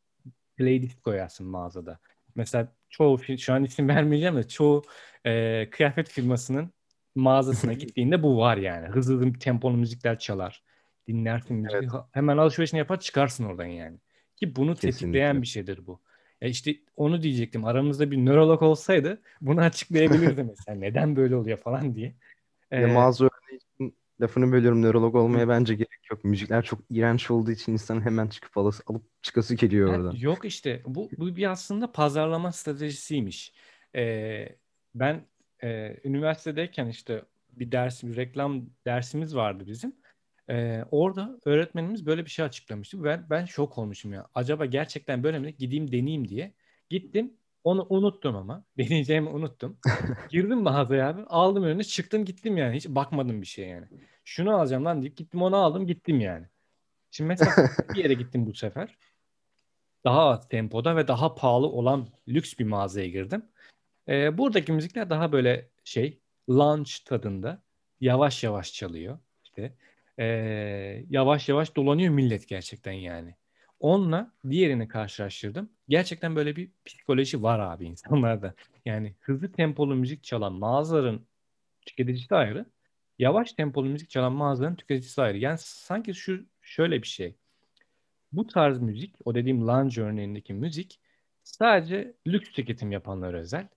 playlist 0.58 1.02
koyarsın 1.02 1.48
mağazada. 1.48 2.00
Mesela 2.36 2.74
çoğu 2.90 3.20
şu 3.38 3.54
an 3.54 3.64
isim 3.64 3.88
vermeyeceğim 3.96 4.36
de 4.36 4.48
çoğu 4.48 4.84
e, 5.26 5.70
kıyafet 5.70 6.10
firmasının 6.10 6.74
mağazasına 7.16 7.74
gittiğinde 7.84 8.24
bu 8.24 8.38
var 8.38 8.58
yani. 8.58 8.88
Hızlı 8.88 9.16
hızlı 9.16 9.34
tempolu 9.34 9.78
müzikler 9.78 10.20
çalar. 10.20 10.64
Dinlersin. 11.08 11.68
Evet. 11.74 11.90
Hemen 12.12 12.38
alışverişini 12.38 12.78
yapar 12.78 13.00
çıkarsın 13.00 13.44
oradan 13.44 13.66
yani. 13.66 13.98
Ki 14.36 14.56
bunu 14.56 14.76
tetikleyen 14.76 15.12
Kesinlikle. 15.12 15.42
bir 15.42 15.48
şeydir 15.48 15.88
bu. 15.88 16.02
Ya 16.42 16.50
işte 16.50 16.76
onu 16.96 17.22
diyecektim. 17.22 17.66
Aramızda 17.66 18.12
bir 18.12 18.18
nörolog 18.18 18.62
olsaydı 18.62 19.22
bunu 19.42 19.62
açıklayabilirdi 19.62 20.44
mesela. 20.50 20.80
Neden 20.80 21.16
böyle 21.16 21.36
oluyor 21.36 21.58
falan 21.58 21.96
diye. 21.96 22.16
ya 22.72 22.78
Ee, 22.80 22.86
mağaza 22.86 23.26
örneği 23.26 23.60
için 23.60 23.98
lafını 24.22 24.52
bölüyorum. 24.52 24.82
Nörolog 24.82 25.16
olmaya 25.16 25.50
bence 25.50 25.76
gerek 25.76 26.12
yok. 26.12 26.24
Müzikler 26.24 26.64
çok 26.64 26.80
iğrenç 26.90 27.32
olduğu 27.32 27.52
için 27.52 27.74
insanın 27.74 28.02
hemen 28.02 28.28
çıkıp 28.28 28.58
alıp, 28.58 28.76
alıp 28.88 29.04
çıkası 29.22 29.56
geliyor 29.56 29.90
Ha, 29.90 29.98
oradan. 29.98 30.16
yok 30.16 30.46
işte 30.46 30.82
bu, 30.86 31.10
bu 31.18 31.36
bir 31.36 31.52
aslında 31.52 31.92
pazarlama 31.92 32.52
stratejisiymiş. 32.52 33.54
Ee, 33.96 34.50
ben 34.96 35.26
e, 35.64 35.98
üniversitedeyken 36.04 36.88
işte 36.88 37.24
bir 37.52 37.72
ders, 37.72 38.04
bir 38.04 38.16
reklam 38.16 38.66
dersimiz 38.86 39.36
vardı 39.36 39.64
bizim. 39.68 39.96
Ee, 40.50 40.84
orada 40.92 41.40
öğretmenimiz 41.46 42.06
böyle 42.06 42.26
bir 42.26 42.30
şey 42.30 42.46
açıklamıştı. 42.46 43.04
Ben, 43.04 43.28
ben 43.30 43.46
şok 43.46 43.78
olmuşum 43.78 44.14
ya. 44.14 44.28
Acaba 44.36 44.66
gerçekten 44.66 45.24
böyle 45.24 45.40
mi? 45.40 45.56
Gideyim 45.58 45.92
deneyeyim 45.92 46.28
diye. 46.28 46.54
Gittim. 46.90 47.34
Onu 47.64 47.88
unuttum 47.90 48.36
ama. 48.36 48.66
Deneyeceğimi 48.78 49.30
unuttum. 49.30 49.80
Girdim 50.30 50.62
mağazaya 50.62 51.10
abi. 51.10 51.22
Aldım 51.22 51.64
ürünü 51.64 51.84
çıktım 51.84 52.26
gittim 52.26 52.58
yani. 52.58 52.76
Hiç 52.76 52.88
bakmadım 52.88 53.42
bir 53.42 53.48
şeye 53.48 53.68
yani. 53.68 53.88
Şunu 54.26 54.56
alacağım 54.56 54.86
lan 54.86 55.02
deyip 55.02 55.18
gittim 55.18 55.42
onu 55.42 55.56
aldım 55.56 55.88
gittim 55.88 56.20
yani. 56.20 56.46
Şimdi 57.12 57.28
mesela 57.28 57.70
bir 57.94 58.04
yere 58.04 58.14
gittim 58.14 58.46
bu 58.46 58.54
sefer. 58.54 58.98
Daha 60.06 60.22
az 60.22 60.50
tempoda 60.50 60.96
ve 60.96 61.08
daha 61.08 61.36
pahalı 61.36 61.68
olan 61.68 62.08
lüks 62.28 62.60
bir 62.60 62.66
mağazaya 62.66 63.08
girdim. 63.08 63.46
Ee, 64.08 64.38
buradaki 64.38 64.72
müzikler 64.72 65.10
daha 65.10 65.32
böyle 65.32 65.70
şey 65.84 66.20
lounge 66.50 66.92
tadında 67.06 67.64
yavaş 68.02 68.44
yavaş 68.44 68.74
çalıyor. 68.74 69.20
İşte 69.44 69.74
ee, 70.20 71.06
yavaş 71.10 71.50
yavaş 71.50 71.76
dolanıyor 71.76 72.14
millet 72.14 72.48
gerçekten 72.48 72.92
yani. 72.92 73.36
Onunla 73.80 74.32
diğerini 74.50 74.88
karşılaştırdım. 74.88 75.70
Gerçekten 75.90 76.36
böyle 76.36 76.56
bir 76.56 76.72
psikoloji 76.86 77.44
var 77.44 77.60
abi 77.60 77.86
insanlarda. 77.88 78.54
Yani 78.86 79.16
hızlı 79.20 79.52
tempolu 79.52 79.96
müzik 79.96 80.24
çalan 80.24 80.54
mağazaların 80.54 81.22
tüketicisi 81.86 82.36
ayrı. 82.36 82.66
Yavaş 83.20 83.54
tempolu 83.54 83.90
müzik 83.90 84.10
çalan 84.10 84.34
mağazaların 84.34 84.76
tüketicisi 84.76 85.22
ayrı. 85.22 85.38
Yani 85.38 85.58
sanki 85.62 86.14
şu 86.14 86.46
şöyle 86.62 87.02
bir 87.02 87.08
şey. 87.08 87.36
Bu 88.32 88.48
tarz 88.48 88.80
müzik, 88.82 89.16
o 89.26 89.36
dediğim 89.36 89.68
lounge 89.68 90.02
örneğindeki 90.02 90.54
müzik 90.54 91.00
sadece 91.44 92.14
lüks 92.28 92.52
tüketim 92.52 92.92
yapanlara 92.92 93.38
özel. 93.38 93.68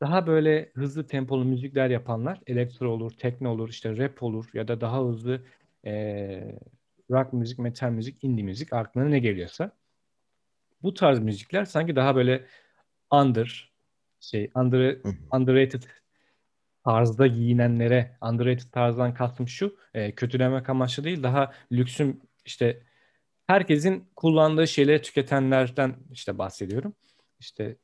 Daha 0.00 0.26
böyle 0.26 0.70
hızlı 0.74 1.06
tempolu 1.06 1.44
müzikler 1.44 1.90
yapanlar, 1.90 2.40
elektro 2.46 2.90
olur, 2.90 3.10
tekno 3.10 3.50
olur, 3.50 3.68
işte 3.68 3.96
rap 3.96 4.22
olur 4.22 4.50
ya 4.54 4.68
da 4.68 4.80
daha 4.80 5.04
hızlı 5.04 5.42
e, 5.86 6.58
rock 7.10 7.32
müzik, 7.32 7.58
metal 7.58 7.90
müzik, 7.90 8.24
indie 8.24 8.44
müzik 8.44 8.72
aklına 8.72 9.04
ne 9.04 9.18
geliyorsa. 9.18 9.72
Bu 10.82 10.94
tarz 10.94 11.18
müzikler 11.18 11.64
sanki 11.64 11.96
daha 11.96 12.16
böyle 12.16 12.46
under 13.10 13.74
şey 14.20 14.50
under, 14.54 14.98
underrated 15.32 15.82
tarzda 16.84 17.26
giyinenlere 17.26 18.16
underrated 18.22 18.72
tarzdan 18.72 19.14
kastım 19.14 19.48
şu 19.48 19.76
e, 19.94 20.14
kötülemek 20.14 20.70
amaçlı 20.70 21.04
değil 21.04 21.22
daha 21.22 21.52
lüksüm 21.72 22.20
işte 22.44 22.82
herkesin 23.46 24.08
kullandığı 24.16 24.68
şeyleri 24.68 25.02
tüketenlerden 25.02 25.96
işte 26.12 26.38
bahsediyorum. 26.38 26.94
İşte 27.40 27.76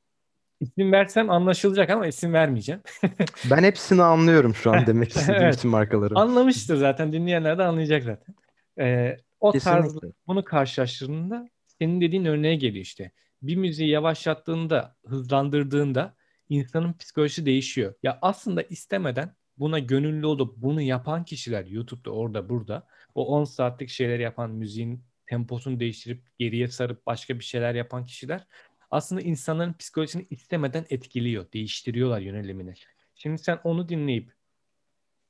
isim 0.61 0.93
versem 0.93 1.31
anlaşılacak 1.31 1.91
ama 1.91 2.07
isim 2.07 2.33
vermeyeceğim. 2.33 2.81
ben 3.51 3.63
hepsini 3.63 4.03
anlıyorum 4.03 4.55
şu 4.55 4.73
an 4.73 4.87
demek 4.87 5.11
istediğim 5.17 5.43
evet. 5.43 5.55
bütün 5.57 5.71
markaları. 5.71 6.15
Anlamıştır 6.15 6.77
zaten 6.77 7.13
dinleyenler 7.13 7.59
de 7.59 7.63
anlayacak 7.63 8.03
zaten. 8.03 8.35
Ee, 8.81 9.17
o 9.41 9.53
Kesinlikle. 9.53 9.81
tarz 9.81 9.99
bunu 10.27 10.45
karşılaştırdığında 10.45 11.49
senin 11.67 12.01
dediğin 12.01 12.25
örneğe 12.25 12.55
geliyor 12.55 12.85
işte. 12.85 13.13
Bir 13.43 13.57
müziği 13.57 13.91
yavaşlattığında, 13.91 14.97
hızlandırdığında 15.07 16.15
insanın 16.49 16.93
psikolojisi 16.93 17.47
değişiyor. 17.47 17.95
Ya 18.03 18.19
aslında 18.23 18.63
istemeden 18.63 19.35
buna 19.57 19.79
gönüllü 19.79 20.27
olup 20.27 20.57
bunu 20.57 20.81
yapan 20.81 21.25
kişiler 21.25 21.67
YouTube'da 21.67 22.11
orada 22.11 22.49
burada 22.49 22.87
o 23.15 23.27
10 23.27 23.45
saatlik 23.45 23.89
şeyler 23.89 24.19
yapan 24.19 24.51
müziğin 24.51 25.05
temposunu 25.27 25.81
değiştirip 25.81 26.23
geriye 26.39 26.69
sarıp 26.69 27.07
başka 27.07 27.39
bir 27.39 27.45
şeyler 27.45 27.75
yapan 27.75 28.07
kişiler 28.07 28.47
aslında 28.91 29.21
insanların 29.21 29.73
psikolojisini 29.73 30.27
istemeden 30.31 30.87
etkiliyor, 30.91 31.53
değiştiriyorlar 31.53 32.21
yönelimini. 32.21 32.75
Şimdi 33.15 33.39
sen 33.39 33.61
onu 33.65 33.89
dinleyip 33.89 34.33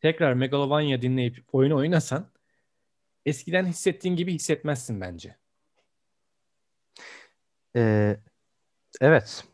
tekrar 0.01 0.35
Megalovania 0.35 1.03
dinleyip 1.03 1.45
oyunu 1.53 1.77
oynasan 1.77 2.31
eskiden 3.27 3.67
hissettiğin 3.67 4.17
gibi 4.17 4.33
hissetmezsin 4.35 5.01
bence. 5.01 5.37
Ee, 7.77 8.17
evet. 9.01 9.45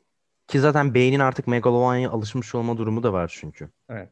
Ki 0.46 0.60
zaten 0.60 0.94
beynin 0.94 1.20
artık 1.20 1.46
Megalovania'ya 1.46 2.10
alışmış 2.10 2.54
olma 2.54 2.78
durumu 2.78 3.02
da 3.02 3.12
var 3.12 3.32
çünkü. 3.40 3.70
Evet. 3.88 4.08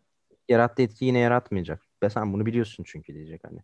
Yarattığı 0.49 0.83
etki 0.83 1.05
yine 1.05 1.19
yaratmayacak. 1.19 1.83
Ve 2.03 2.11
sen 2.11 2.33
bunu 2.33 2.47
biliyorsun 2.47 2.85
çünkü 2.87 3.15
diyecek 3.15 3.45
hani. 3.45 3.61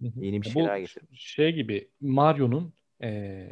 Yeni 0.00 0.42
bir 0.42 0.50
şeyler 0.50 0.78
getir. 0.78 1.02
Şey 1.12 1.52
gibi 1.52 1.90
Mario'nun 2.00 2.74
e, 3.02 3.50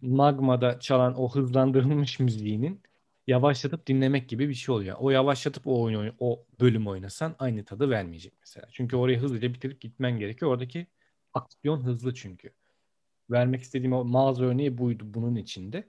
Magma'da 0.00 0.80
çalan 0.80 1.14
o 1.20 1.34
hızlandırılmış 1.34 2.20
müziğinin 2.20 2.82
yavaşlatıp 3.26 3.86
dinlemek 3.86 4.28
gibi 4.28 4.48
bir 4.48 4.54
şey 4.54 4.74
oluyor. 4.74 4.96
O 5.00 5.10
yavaşlatıp 5.10 5.66
o 5.66 5.82
oyunu 5.82 6.12
o 6.18 6.44
bölüm 6.60 6.86
oynasan 6.86 7.36
aynı 7.38 7.64
tadı 7.64 7.90
vermeyecek 7.90 8.32
mesela. 8.40 8.66
Çünkü 8.72 8.96
orayı 8.96 9.18
hızlıca 9.18 9.54
bitirip 9.54 9.80
gitmen 9.80 10.18
gerekiyor. 10.18 10.50
Oradaki 10.52 10.86
aksiyon 11.34 11.80
hızlı 11.80 12.14
çünkü. 12.14 12.50
Vermek 13.30 13.62
istediğim 13.62 13.92
o 13.92 14.04
mağaza 14.04 14.44
örneği 14.44 14.78
buydu 14.78 15.04
bunun 15.14 15.36
içinde. 15.36 15.88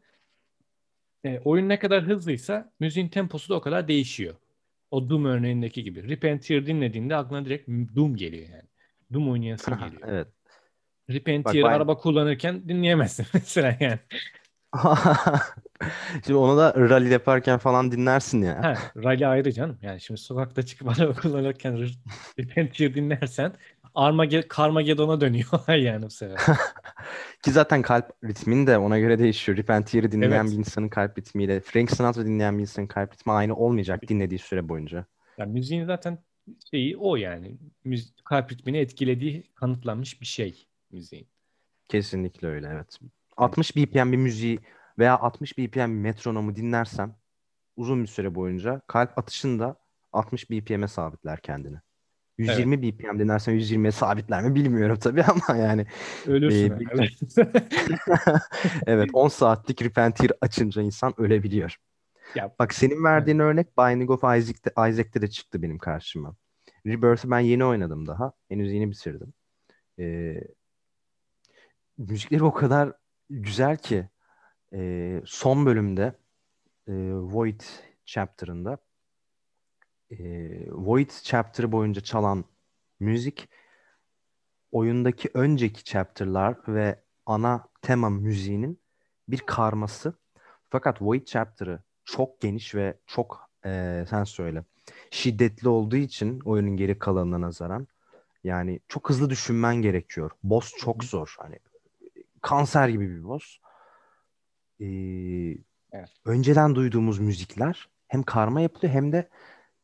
E, 1.24 1.39
oyun 1.39 1.70
ne 1.70 1.80
kadar 1.80 2.03
hızlıysa 2.03 2.74
müziğin 2.80 3.10
temposu 3.10 3.49
da 3.49 3.55
o 3.55 3.62
kadar 3.62 3.88
değişiyor. 3.88 4.36
O 4.91 5.10
Doom 5.10 5.26
örneğindeki 5.26 5.84
gibi. 5.84 6.07
Rip 6.07 6.26
and 6.26 6.39
Tear 6.39 6.66
dinlediğinde 6.66 7.16
aklına 7.16 7.45
direkt 7.45 7.70
Doom 7.70 8.16
geliyor 8.16 8.49
yani. 8.49 8.70
Doom 9.14 9.30
oynayasın 9.32 9.78
geliyor. 9.80 10.01
evet. 10.07 10.28
Tear 11.10 11.43
ben... 11.45 11.62
araba 11.62 11.97
kullanırken 11.97 12.70
dinleyemezsin 12.70 13.26
mesela 13.34 13.76
yani. 13.80 13.99
şimdi 16.26 16.38
onu 16.38 16.57
da 16.57 16.74
rally 16.78 17.12
yaparken 17.12 17.57
falan 17.57 17.91
dinlersin 17.91 18.41
ya. 18.41 18.64
Ha, 18.64 18.74
rally 19.03 19.26
ayrı 19.26 19.51
canım. 19.51 19.78
Yani 19.82 20.01
şimdi 20.01 20.20
sokakta 20.20 20.64
çıkıp 20.64 20.88
araba 20.99 21.14
kullanırken 21.14 21.88
Tear 22.53 22.93
dinlersen 22.93 23.53
Armage 23.95 24.43
Carmageddon'a 24.57 25.22
dönüyor 25.22 25.78
yani 25.78 26.05
bu 26.05 26.10
sefer. 26.10 26.57
Ki 27.43 27.51
zaten 27.51 27.82
kalp 27.82 28.05
ritmin 28.24 28.68
de 28.68 28.78
ona 28.78 28.99
göre 28.99 29.20
değişiyor. 29.20 29.57
Tear'ı 29.57 30.12
dinleyen 30.12 30.32
evet. 30.32 30.51
bir 30.51 30.57
insanın 30.57 30.89
kalp 30.89 31.18
ritmiyle 31.18 31.60
Frank 31.60 31.91
Sinatra 31.91 32.26
dinleyen 32.26 32.57
bir 32.57 32.62
insanın 32.62 32.88
kalp 32.88 33.14
ritmi 33.14 33.34
aynı 33.34 33.55
olmayacak 33.55 34.07
dinlediği 34.07 34.39
süre 34.39 34.70
boyunca. 34.70 35.05
Yani 35.38 35.53
müziğin 35.53 35.86
zaten 35.86 36.20
şeyi 36.72 36.97
o 36.97 37.16
yani. 37.16 37.57
Müzik, 37.84 38.26
kalp 38.26 38.51
ritmini 38.51 38.78
etkilediği 38.78 39.43
kanıtlanmış 39.55 40.22
bir 40.22 40.26
şey 40.26 40.69
müziğin. 40.92 41.28
Kesinlikle 41.88 42.48
öyle 42.48 42.68
evet. 42.68 43.00
60 43.38 43.76
BPM 43.76 44.12
bir 44.12 44.18
müziği 44.18 44.60
veya 45.00 45.20
60 45.20 45.58
BPM 45.58 45.80
bir 45.80 45.86
metronomu 45.86 46.56
dinlersen 46.56 47.16
uzun 47.76 48.04
bir 48.04 48.08
süre 48.08 48.36
boyunca 48.36 48.82
kalp 48.88 49.18
atışında 49.18 49.76
60 50.14 50.50
BPM'e 50.50 50.88
sabitler 50.88 51.42
kendini. 51.42 51.78
120 52.38 52.76
evet. 52.76 53.00
BPM 53.00 53.20
dinlersen 53.20 53.54
120'ye 53.54 53.92
sabitler 53.92 54.44
mi 54.44 54.56
bilmiyorum 54.56 54.98
tabii 55.02 55.24
ama 55.24 55.58
yani. 55.58 55.86
Ölürsün. 56.28 56.72
E, 56.72 56.80
bir... 56.80 57.18
evet 58.88 59.10
10 59.14 59.28
saatlik 59.28 59.82
Repentir 59.82 60.32
açınca 60.42 60.82
insan 60.82 61.14
ölebiliyor. 61.22 61.76
Ya, 62.36 62.56
Bak 62.60 62.74
senin 62.74 63.04
verdiğin 63.04 63.40
evet. 63.40 63.48
örnek 63.48 63.78
Binding 63.78 64.10
of 64.10 64.20
Isaac'te, 64.20 64.72
Isaac'te 64.72 65.22
de 65.22 65.30
çıktı 65.30 65.62
benim 65.62 65.78
karşıma. 65.78 66.36
Rebirth'ı 66.86 67.32
ben 67.32 67.40
yeni 67.40 67.66
oynadım 67.66 68.08
daha. 68.08 68.34
Henüz 68.50 68.74
yeni 68.74 68.92
bitirdim. 68.92 69.34
Ee, 70.00 70.42
müzikleri 72.00 72.43
o 72.43 72.54
kadar 72.54 72.93
güzel 73.30 73.78
ki 73.78 74.10
e, 74.74 75.22
son 75.26 75.66
bölümde 75.66 76.14
e, 76.88 76.93
Void 77.14 77.62
chapter'ında 78.06 78.78
e, 80.12 80.18
Void 80.72 81.10
chapter 81.24 81.72
boyunca 81.72 82.02
çalan 82.02 82.45
müzik 83.00 83.50
oyundaki 84.72 85.30
önceki 85.34 85.84
chapter'lar 85.84 86.58
ve 86.68 87.04
ana 87.26 87.68
tema 87.82 88.10
müziğinin 88.10 88.82
bir 89.28 89.39
karması. 89.39 90.14
Fakat 90.70 91.02
Void 91.02 91.26
chapter'ı 91.26 91.84
çok 92.06 92.41
geniş 92.41 92.76
ve 92.76 92.97
çok 93.08 93.50
e, 93.66 94.06
sen 94.10 94.24
söyle 94.24 94.64
şiddetli 95.12 95.70
olduğu 95.70 95.95
için 95.95 96.39
oyunun 96.39 96.78
geri 96.78 97.00
kalanına 97.00 97.41
nazaran 97.41 97.88
yani 98.43 98.80
çok 98.88 99.10
hızlı 99.10 99.30
düşünmen 99.30 99.76
gerekiyor. 99.76 100.32
Boss 100.43 100.74
çok 100.78 101.04
zor. 101.04 101.36
Hani 101.38 101.60
kanser 102.42 102.90
gibi 102.90 103.10
bir 103.10 103.24
boss. 103.24 103.58
Ee, 104.80 104.86
evet. 105.92 106.10
Önceden 106.26 106.76
duyduğumuz 106.76 107.20
müzikler 107.20 107.90
hem 108.08 108.24
karma 108.24 108.62
yapılıyor 108.62 108.94
hem 108.94 109.12
de 109.12 109.30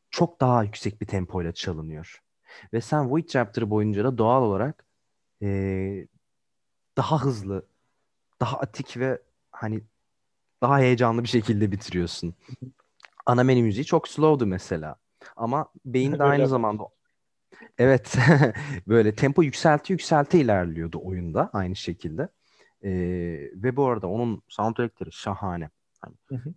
çok 0.10 0.42
daha 0.42 0.64
yüksek 0.64 1.02
bir 1.02 1.06
tempoyla 1.06 1.52
çalınıyor. 1.52 2.24
Ve 2.74 2.82
sen 2.82 3.12
Void 3.12 3.28
Chapter 3.28 3.70
boyunca 3.70 4.04
da 4.04 4.18
doğal 4.18 4.42
olarak 4.44 4.86
ee, 5.42 6.08
daha 6.98 7.22
hızlı, 7.24 7.66
daha 8.42 8.60
atik 8.60 8.98
ve 8.98 9.22
hani 9.52 9.82
daha 10.62 10.80
heyecanlı 10.80 11.24
bir 11.24 11.30
şekilde 11.30 11.72
bitiriyorsun. 11.72 12.36
Ana 13.26 13.44
menü 13.44 13.62
müziği 13.62 13.86
çok 13.86 14.08
slow'du 14.08 14.46
mesela. 14.46 14.96
Ama 15.36 15.72
beyin 15.86 16.20
de 16.20 16.24
aynı 16.24 16.48
zamanda 16.48 16.84
Evet. 17.78 18.18
böyle 18.88 19.16
tempo 19.16 19.44
yükselti 19.44 19.94
yükselti 19.94 20.40
ilerliyordu 20.40 21.00
oyunda 21.04 21.50
aynı 21.54 21.76
şekilde. 21.76 22.30
Ee, 22.84 22.90
ve 23.54 23.76
bu 23.76 23.86
arada 23.86 24.08
onun 24.08 24.42
soundtrackleri 24.48 25.12
şahane. 25.12 25.70
Hani 26.02 26.16
hı 26.26 26.36
hı. 26.36 26.54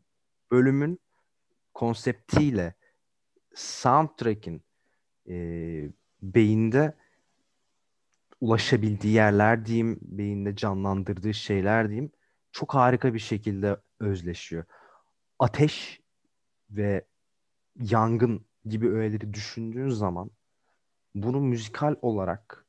Bölümün 0.50 1.00
konseptiyle 1.74 2.74
soundtrack'in 3.54 4.62
e, 5.28 5.34
beyinde 6.22 6.96
ulaşabildiği 8.40 9.14
yerler 9.14 9.66
diyeyim, 9.66 9.98
beyinde 10.02 10.56
canlandırdığı 10.56 11.34
şeyler 11.34 11.88
diyeyim 11.88 12.12
çok 12.52 12.74
harika 12.74 13.14
bir 13.14 13.18
şekilde 13.18 13.76
özleşiyor. 14.00 14.64
Ateş 15.38 16.00
ve 16.70 17.06
yangın 17.80 18.46
gibi 18.64 18.88
öğeleri 18.88 19.34
düşündüğün 19.34 19.88
zaman 19.88 20.30
bunu 21.14 21.40
müzikal 21.40 21.94
olarak 22.02 22.66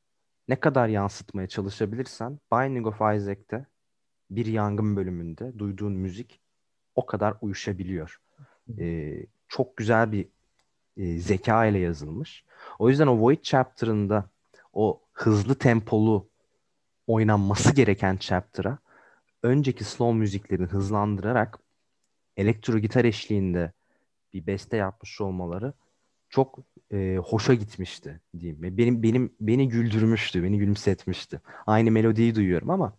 ne 0.50 0.60
kadar 0.60 0.88
yansıtmaya 0.88 1.48
çalışabilirsen 1.48 2.38
Binding 2.52 2.86
of 2.86 2.94
Isaac'te 2.94 3.66
bir 4.30 4.46
yangın 4.46 4.96
bölümünde 4.96 5.58
duyduğun 5.58 5.92
müzik 5.92 6.40
o 6.94 7.06
kadar 7.06 7.34
uyuşabiliyor. 7.40 8.20
Ee, 8.78 9.26
çok 9.48 9.76
güzel 9.76 10.12
bir 10.12 10.28
e, 10.96 11.18
zeka 11.18 11.66
ile 11.66 11.78
yazılmış. 11.78 12.44
O 12.78 12.88
yüzden 12.88 13.06
o 13.06 13.20
Void 13.20 13.42
Chapter'ında 13.42 14.30
o 14.72 15.02
hızlı 15.12 15.54
tempolu 15.54 16.28
oynanması 17.06 17.74
gereken 17.74 18.16
chapter'a 18.16 18.78
önceki 19.42 19.84
slow 19.84 20.18
müziklerini 20.18 20.66
hızlandırarak 20.66 21.58
elektro 22.36 22.78
gitar 22.78 23.04
eşliğinde 23.04 23.72
bir 24.32 24.46
beste 24.46 24.76
yapmış 24.76 25.20
olmaları 25.20 25.72
çok 26.28 26.58
e, 26.92 27.16
hoşa 27.16 27.54
gitmişti 27.54 28.20
diyeyim. 28.38 28.62
Benim 28.62 29.02
benim 29.02 29.34
beni 29.40 29.68
güldürmüştü, 29.68 30.42
beni 30.42 30.58
gülümsetmişti. 30.58 31.40
Aynı 31.66 31.90
melodiyi 31.90 32.34
duyuyorum 32.34 32.70
ama 32.70 32.96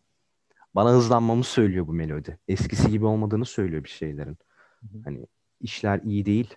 bana 0.76 0.92
hızlanmamı 0.92 1.44
söylüyor 1.44 1.88
bu 1.88 1.94
melodi. 1.94 2.40
Eskisi 2.48 2.92
gibi 2.92 3.06
olmadığını 3.06 3.46
söylüyor 3.46 3.84
bir 3.84 3.90
şeylerin. 3.90 4.38
Hani 5.06 5.28
işler 5.62 6.00
iyi 6.04 6.26
değil. 6.26 6.56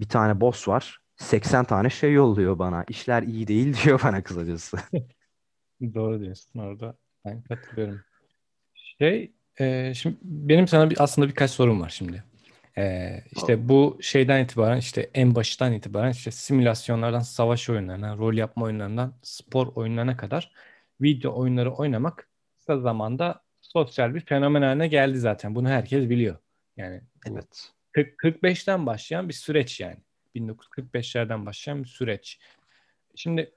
Bir 0.00 0.08
tane 0.08 0.40
boss 0.40 0.68
var. 0.68 1.00
80 1.16 1.64
tane 1.64 1.90
şey 1.90 2.12
yolluyor 2.12 2.58
bana. 2.58 2.84
İşler 2.88 3.22
iyi 3.22 3.48
değil 3.48 3.76
diyor 3.84 4.00
bana 4.04 4.22
kısacası. 4.22 4.78
Doğru 5.94 6.20
diyorsun 6.20 6.60
orada. 6.60 6.96
Ben 7.24 7.42
katılıyorum. 7.42 8.00
Şey, 8.74 9.32
e, 9.60 9.94
şimdi 9.94 10.16
benim 10.22 10.68
sana 10.68 10.90
bir, 10.90 11.02
aslında 11.02 11.28
birkaç 11.28 11.50
sorum 11.50 11.80
var 11.80 11.88
şimdi. 11.88 12.24
E, 12.78 13.24
işte 13.36 13.68
bu 13.68 13.98
şeyden 14.00 14.44
itibaren 14.44 14.78
işte 14.78 15.10
en 15.14 15.34
baştan 15.34 15.72
itibaren 15.72 16.10
işte 16.10 16.30
simülasyonlardan 16.30 17.20
savaş 17.20 17.70
oyunlarına, 17.70 18.16
rol 18.16 18.34
yapma 18.34 18.64
oyunlarından 18.64 19.14
spor 19.22 19.66
oyunlarına 19.66 20.16
kadar 20.16 20.52
video 21.00 21.40
oyunları 21.40 21.72
oynamak 21.72 22.28
kısa 22.58 22.78
zamanda 22.78 23.42
sosyal 23.60 24.14
bir 24.14 24.20
fenomen 24.20 24.62
haline 24.62 24.88
geldi 24.88 25.18
zaten. 25.18 25.54
Bunu 25.54 25.68
herkes 25.68 26.10
biliyor. 26.10 26.36
Yani 26.76 27.00
evet. 27.26 27.72
40, 27.92 28.18
45'ten 28.18 28.86
başlayan 28.86 29.28
bir 29.28 29.34
süreç 29.34 29.80
yani. 29.80 29.96
1945'lerden 30.36 31.46
başlayan 31.46 31.82
bir 31.82 31.88
süreç. 31.88 32.38
Şimdi 33.14 33.52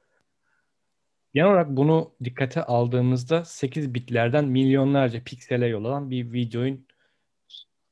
genel 1.33 1.47
olarak 1.47 1.69
bunu 1.69 2.13
dikkate 2.23 2.63
aldığımızda 2.63 3.45
8 3.45 3.93
bitlerden 3.93 4.45
milyonlarca 4.45 5.23
piksele 5.23 5.67
yol 5.67 5.85
alan 5.85 6.11
bir 6.11 6.33
videoyun 6.33 6.87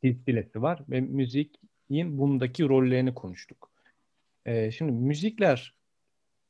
silsilesi 0.04 0.62
var 0.62 0.84
ve 0.89 1.02
müziğin 1.02 2.18
bundaki 2.18 2.70
rollerini 2.70 3.14
konuştuk. 3.14 3.72
Ee, 4.45 4.72
şimdi 4.72 4.91
müzikler 4.91 5.76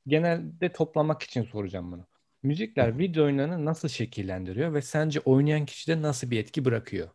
genelde 0.07 0.71
toplamak 0.71 1.23
için 1.23 1.43
soracağım 1.43 1.91
bunu. 1.91 2.05
Müzikler 2.43 2.97
video 2.97 3.25
oyunlarını 3.25 3.65
nasıl 3.65 3.87
şekillendiriyor 3.87 4.73
ve 4.73 4.81
sence 4.81 5.19
oynayan 5.19 5.65
kişide 5.65 6.01
nasıl 6.01 6.31
bir 6.31 6.39
etki 6.39 6.65
bırakıyor? 6.65 7.09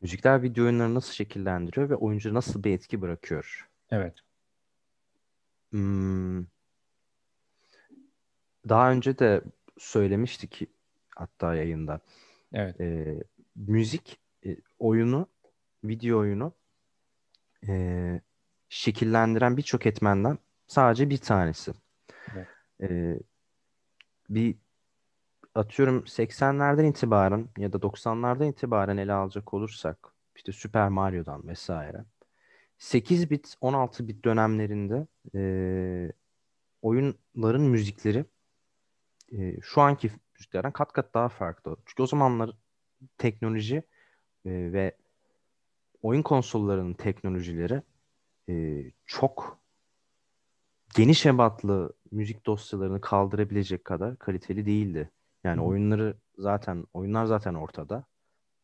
Müzikler 0.00 0.42
video 0.42 0.64
oyunları 0.64 0.94
nasıl 0.94 1.12
şekillendiriyor 1.12 1.90
ve 1.90 1.94
oyuncu 1.94 2.34
nasıl 2.34 2.64
bir 2.64 2.70
etki 2.74 3.00
bırakıyor? 3.00 3.68
Evet. 3.90 4.14
Hmm. 5.70 6.44
Daha 8.68 8.90
önce 8.90 9.18
de 9.18 9.42
söylemiştik 9.78 10.62
hatta 11.16 11.54
yayında. 11.54 12.00
Evet. 12.52 12.80
Ee, 12.80 13.22
müzik 13.56 14.20
e, 14.46 14.56
oyunu, 14.78 15.26
video 15.84 16.18
oyunu 16.18 16.52
e, 17.68 18.20
şekillendiren 18.68 19.56
birçok 19.56 19.86
etmenden 19.86 20.38
sadece 20.66 21.10
bir 21.10 21.18
tanesi. 21.18 21.72
Evet. 22.34 22.48
Ee, 22.80 23.18
bir 24.30 24.56
atıyorum 25.54 26.04
80'lerden 26.04 26.84
itibaren 26.84 27.48
ya 27.58 27.72
da 27.72 27.76
90'lardan 27.76 28.50
itibaren 28.50 28.96
ele 28.96 29.12
alacak 29.12 29.54
olursak 29.54 30.12
işte 30.36 30.52
Super 30.52 30.88
Mario'dan 30.88 31.48
vesaire 31.48 32.04
8 32.78 33.30
bit 33.30 33.54
16 33.60 34.08
bit 34.08 34.24
dönemlerinde 34.24 35.06
e, 35.34 36.12
oyunların 36.82 37.62
müzikleri 37.62 38.24
e, 39.32 39.60
şu 39.60 39.80
anki 39.80 40.10
müziklerden 40.34 40.72
kat 40.72 40.92
kat 40.92 41.14
daha 41.14 41.28
farklı. 41.28 41.76
Çünkü 41.86 42.02
o 42.02 42.06
zamanlar 42.06 42.50
teknoloji 43.18 43.76
e, 44.44 44.50
ve 44.50 44.96
oyun 46.02 46.22
konsollarının 46.22 46.94
teknolojileri 46.94 47.82
e, 48.48 48.84
çok 49.06 49.58
geniş 50.96 51.26
ebatlı 51.26 51.92
müzik 52.10 52.46
dosyalarını 52.46 53.00
kaldırabilecek 53.00 53.84
kadar 53.84 54.16
kaliteli 54.18 54.66
değildi. 54.66 55.10
Yani 55.44 55.60
Hı. 55.60 55.64
oyunları 55.64 56.16
zaten 56.38 56.84
oyunlar 56.92 57.24
zaten 57.24 57.54
ortada. 57.54 58.04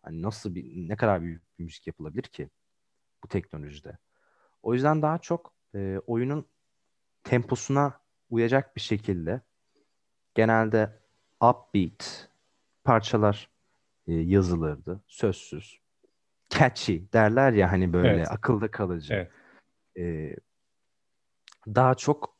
Hani 0.03 0.23
nasıl 0.23 0.55
bir 0.55 0.89
ne 0.89 0.97
kadar 0.97 1.23
büyük 1.23 1.59
bir 1.59 1.65
müzik 1.65 1.87
yapılabilir 1.87 2.23
ki 2.23 2.51
bu 3.25 3.29
teknolojide? 3.29 3.99
O 4.63 4.75
yüzden 4.75 5.03
daha 5.03 5.19
çok 5.19 5.53
e, 5.75 6.01
oyunun 6.07 6.47
temposuna 7.25 8.01
uyacak 8.31 8.77
bir 8.77 8.81
şekilde 8.81 9.41
genelde 10.35 11.01
upbeat 11.41 12.29
parçalar 12.85 13.52
e, 14.07 14.13
yazılırdı. 14.13 15.01
Sözsüz. 15.07 15.79
Catchy 16.51 17.03
derler 17.13 17.53
ya 17.53 17.73
hani 17.73 17.93
böyle 17.93 18.09
evet. 18.09 18.31
akılda 18.31 18.71
kalıcı. 18.71 19.15
Evet. 19.15 19.31
E, 19.99 20.37
daha 21.67 21.95
çok 21.95 22.37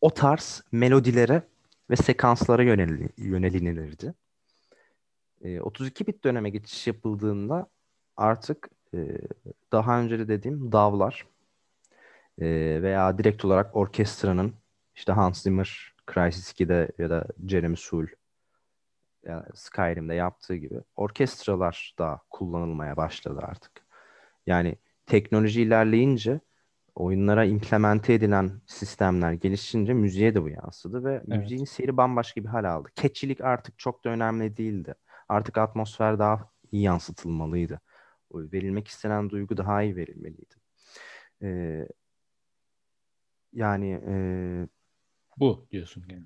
o 0.00 0.10
tarz 0.10 0.64
melodilere 0.72 1.42
ve 1.90 1.96
sekanslara 1.96 2.62
yönel, 2.62 3.08
yönelinilirdi. 3.16 4.14
E, 5.42 5.60
32 5.60 6.06
bit 6.06 6.24
döneme 6.24 6.50
geçiş 6.50 6.86
yapıldığında 6.86 7.66
artık 8.16 8.70
e, 8.94 9.18
daha 9.72 10.00
önce 10.00 10.18
de 10.18 10.28
dediğim 10.28 10.72
davlar 10.72 11.26
e, 12.38 12.46
veya 12.82 13.18
direkt 13.18 13.44
olarak 13.44 13.76
orkestranın 13.76 14.54
işte 14.94 15.12
Hans 15.12 15.42
Zimmer 15.42 15.94
Crysis 16.14 16.52
2'de 16.52 16.88
ya 16.98 17.10
da 17.10 17.26
Jeremy 17.46 17.76
Soule 17.76 18.10
yani 19.28 19.44
Skyrim'de 19.54 20.14
yaptığı 20.14 20.56
gibi 20.56 20.80
orkestralar 20.96 21.94
da 21.98 22.20
kullanılmaya 22.30 22.96
başladı 22.96 23.40
artık. 23.42 23.86
Yani 24.46 24.76
teknoloji 25.06 25.62
ilerleyince 25.62 26.40
oyunlara 26.94 27.44
implemente 27.44 28.14
edilen 28.14 28.60
sistemler 28.66 29.32
gelişince 29.32 29.94
müziğe 29.94 30.34
de 30.34 30.42
bu 30.42 30.48
yansıdı 30.48 31.04
ve 31.04 31.12
evet. 31.14 31.28
müziğin 31.28 31.64
seyri 31.64 31.96
bambaşka 31.96 32.42
bir 32.44 32.48
hal 32.48 32.64
aldı. 32.64 32.88
Keçilik 32.94 33.40
artık 33.40 33.78
çok 33.78 34.04
da 34.04 34.08
önemli 34.10 34.56
değildi. 34.56 34.94
Artık 35.28 35.58
atmosfer 35.58 36.18
daha 36.18 36.50
iyi 36.72 36.82
yansıtılmalıydı. 36.82 37.80
Verilmek 38.34 38.88
istenen 38.88 39.30
duygu 39.30 39.56
daha 39.56 39.82
iyi 39.82 39.96
verilmeliydi. 39.96 40.54
Ee, 41.42 41.88
yani 43.52 44.02
e, 44.06 44.14
bu 45.36 45.66
diyorsun 45.70 46.04
yani. 46.08 46.24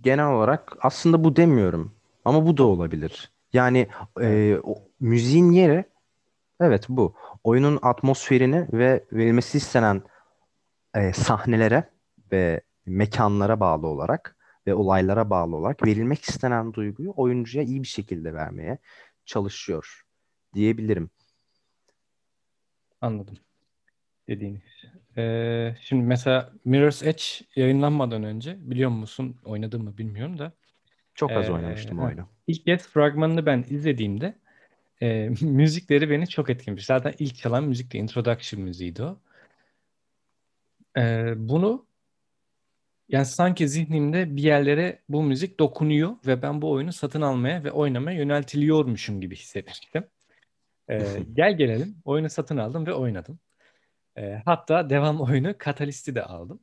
Genel 0.00 0.26
olarak 0.26 0.76
aslında 0.80 1.24
bu 1.24 1.36
demiyorum 1.36 1.94
ama 2.24 2.46
bu 2.46 2.56
da 2.56 2.64
olabilir. 2.64 3.32
Yani 3.52 3.88
e, 4.20 4.56
o, 4.62 4.74
müziğin 5.00 5.50
yeri 5.52 5.84
evet 6.60 6.86
bu. 6.88 7.14
Oyunun 7.44 7.78
atmosferini 7.82 8.66
ve 8.72 9.04
verilmesi 9.12 9.58
istenen 9.58 10.02
e, 10.94 11.12
sahnelere 11.12 11.90
ve 12.32 12.60
mekanlara 12.86 13.60
bağlı 13.60 13.86
olarak 13.86 14.36
ve 14.66 14.74
olaylara 14.74 15.30
bağlı 15.30 15.56
olarak 15.56 15.86
verilmek 15.86 16.24
istenen 16.24 16.72
duyguyu 16.72 17.12
oyuncuya 17.16 17.64
iyi 17.64 17.82
bir 17.82 17.88
şekilde 17.88 18.34
vermeye 18.34 18.78
çalışıyor 19.24 20.02
diyebilirim. 20.54 21.10
Anladım 23.00 23.36
dediğiniz. 24.28 24.62
Ee, 25.16 25.76
şimdi 25.80 26.04
mesela 26.04 26.52
Mirror's 26.64 27.02
Edge 27.02 27.22
yayınlanmadan 27.56 28.24
önce 28.24 28.56
biliyor 28.70 28.90
musun 28.90 29.36
oynadım 29.44 29.84
mı 29.84 29.98
bilmiyorum 29.98 30.38
da 30.38 30.52
çok 31.14 31.30
az 31.30 31.48
ee, 31.48 31.52
oynamıştım 31.52 31.98
ha, 31.98 32.06
oyunu. 32.06 32.28
İlk 32.46 32.64
kez 32.64 32.88
fragmanını 32.88 33.46
ben 33.46 33.64
izlediğimde 33.70 34.34
e, 35.02 35.28
müzikleri 35.40 36.10
beni 36.10 36.28
çok 36.28 36.50
etkilemiş. 36.50 36.86
Zaten 36.86 37.14
ilk 37.18 37.36
çalan 37.36 37.64
müzik 37.64 37.92
de 37.92 37.98
introduction 37.98 38.62
müziğiydi 38.62 39.02
o. 39.02 39.18
E, 40.96 41.32
bunu 41.36 41.86
yani 43.08 43.26
sanki 43.26 43.68
zihnimde 43.68 44.36
bir 44.36 44.42
yerlere 44.42 45.02
bu 45.08 45.22
müzik 45.22 45.58
dokunuyor 45.60 46.16
ve 46.26 46.42
ben 46.42 46.62
bu 46.62 46.70
oyunu 46.70 46.92
satın 46.92 47.20
almaya 47.20 47.64
ve 47.64 47.72
oynamaya 47.72 48.18
yöneltiliyormuşum 48.18 49.20
gibi 49.20 49.36
hissetmiştim. 49.36 50.04
E, 50.88 51.06
gel 51.32 51.56
gelelim 51.56 51.96
oyunu 52.04 52.30
satın 52.30 52.56
aldım 52.56 52.86
ve 52.86 52.94
oynadım. 52.94 53.38
E, 54.16 54.42
hatta 54.44 54.90
devam 54.90 55.20
oyunu 55.20 55.54
Catalyst'i 55.64 56.14
de 56.14 56.24
aldım. 56.24 56.60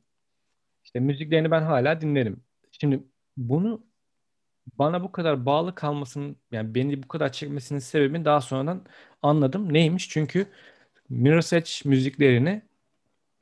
İşte 0.84 1.00
müziklerini 1.00 1.50
ben 1.50 1.62
hala 1.62 2.00
dinlerim. 2.00 2.44
Şimdi 2.80 3.04
bunu 3.36 3.89
bana 4.78 5.02
bu 5.02 5.12
kadar 5.12 5.46
bağlı 5.46 5.74
kalmasının 5.74 6.36
yani 6.52 6.74
beni 6.74 7.02
bu 7.02 7.08
kadar 7.08 7.32
çekmesinin 7.32 7.78
sebebini 7.78 8.24
daha 8.24 8.40
sonradan 8.40 8.86
anladım. 9.22 9.72
Neymiş? 9.72 10.08
Çünkü 10.08 10.46
Mirror's 11.08 11.52
Edge 11.52 11.70
müziklerini 11.84 12.62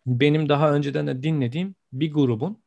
benim 0.07 0.49
daha 0.49 0.73
önceden 0.73 1.07
de 1.07 1.23
dinlediğim 1.23 1.75
bir 1.93 2.12
grubun 2.12 2.62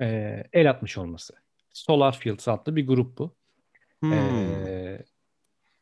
e, 0.00 0.06
el 0.52 0.70
atmış 0.70 0.98
olması. 0.98 1.34
Solar 1.72 2.18
Fields 2.18 2.48
adlı 2.48 2.76
bir 2.76 2.86
grup 2.86 3.18
bu. 3.18 3.36
Hmm. 4.00 4.12
E, 4.12 5.04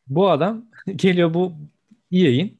bu 0.06 0.30
adam 0.30 0.66
geliyor 0.96 1.34
bu 1.34 1.52
EA'in 2.12 2.58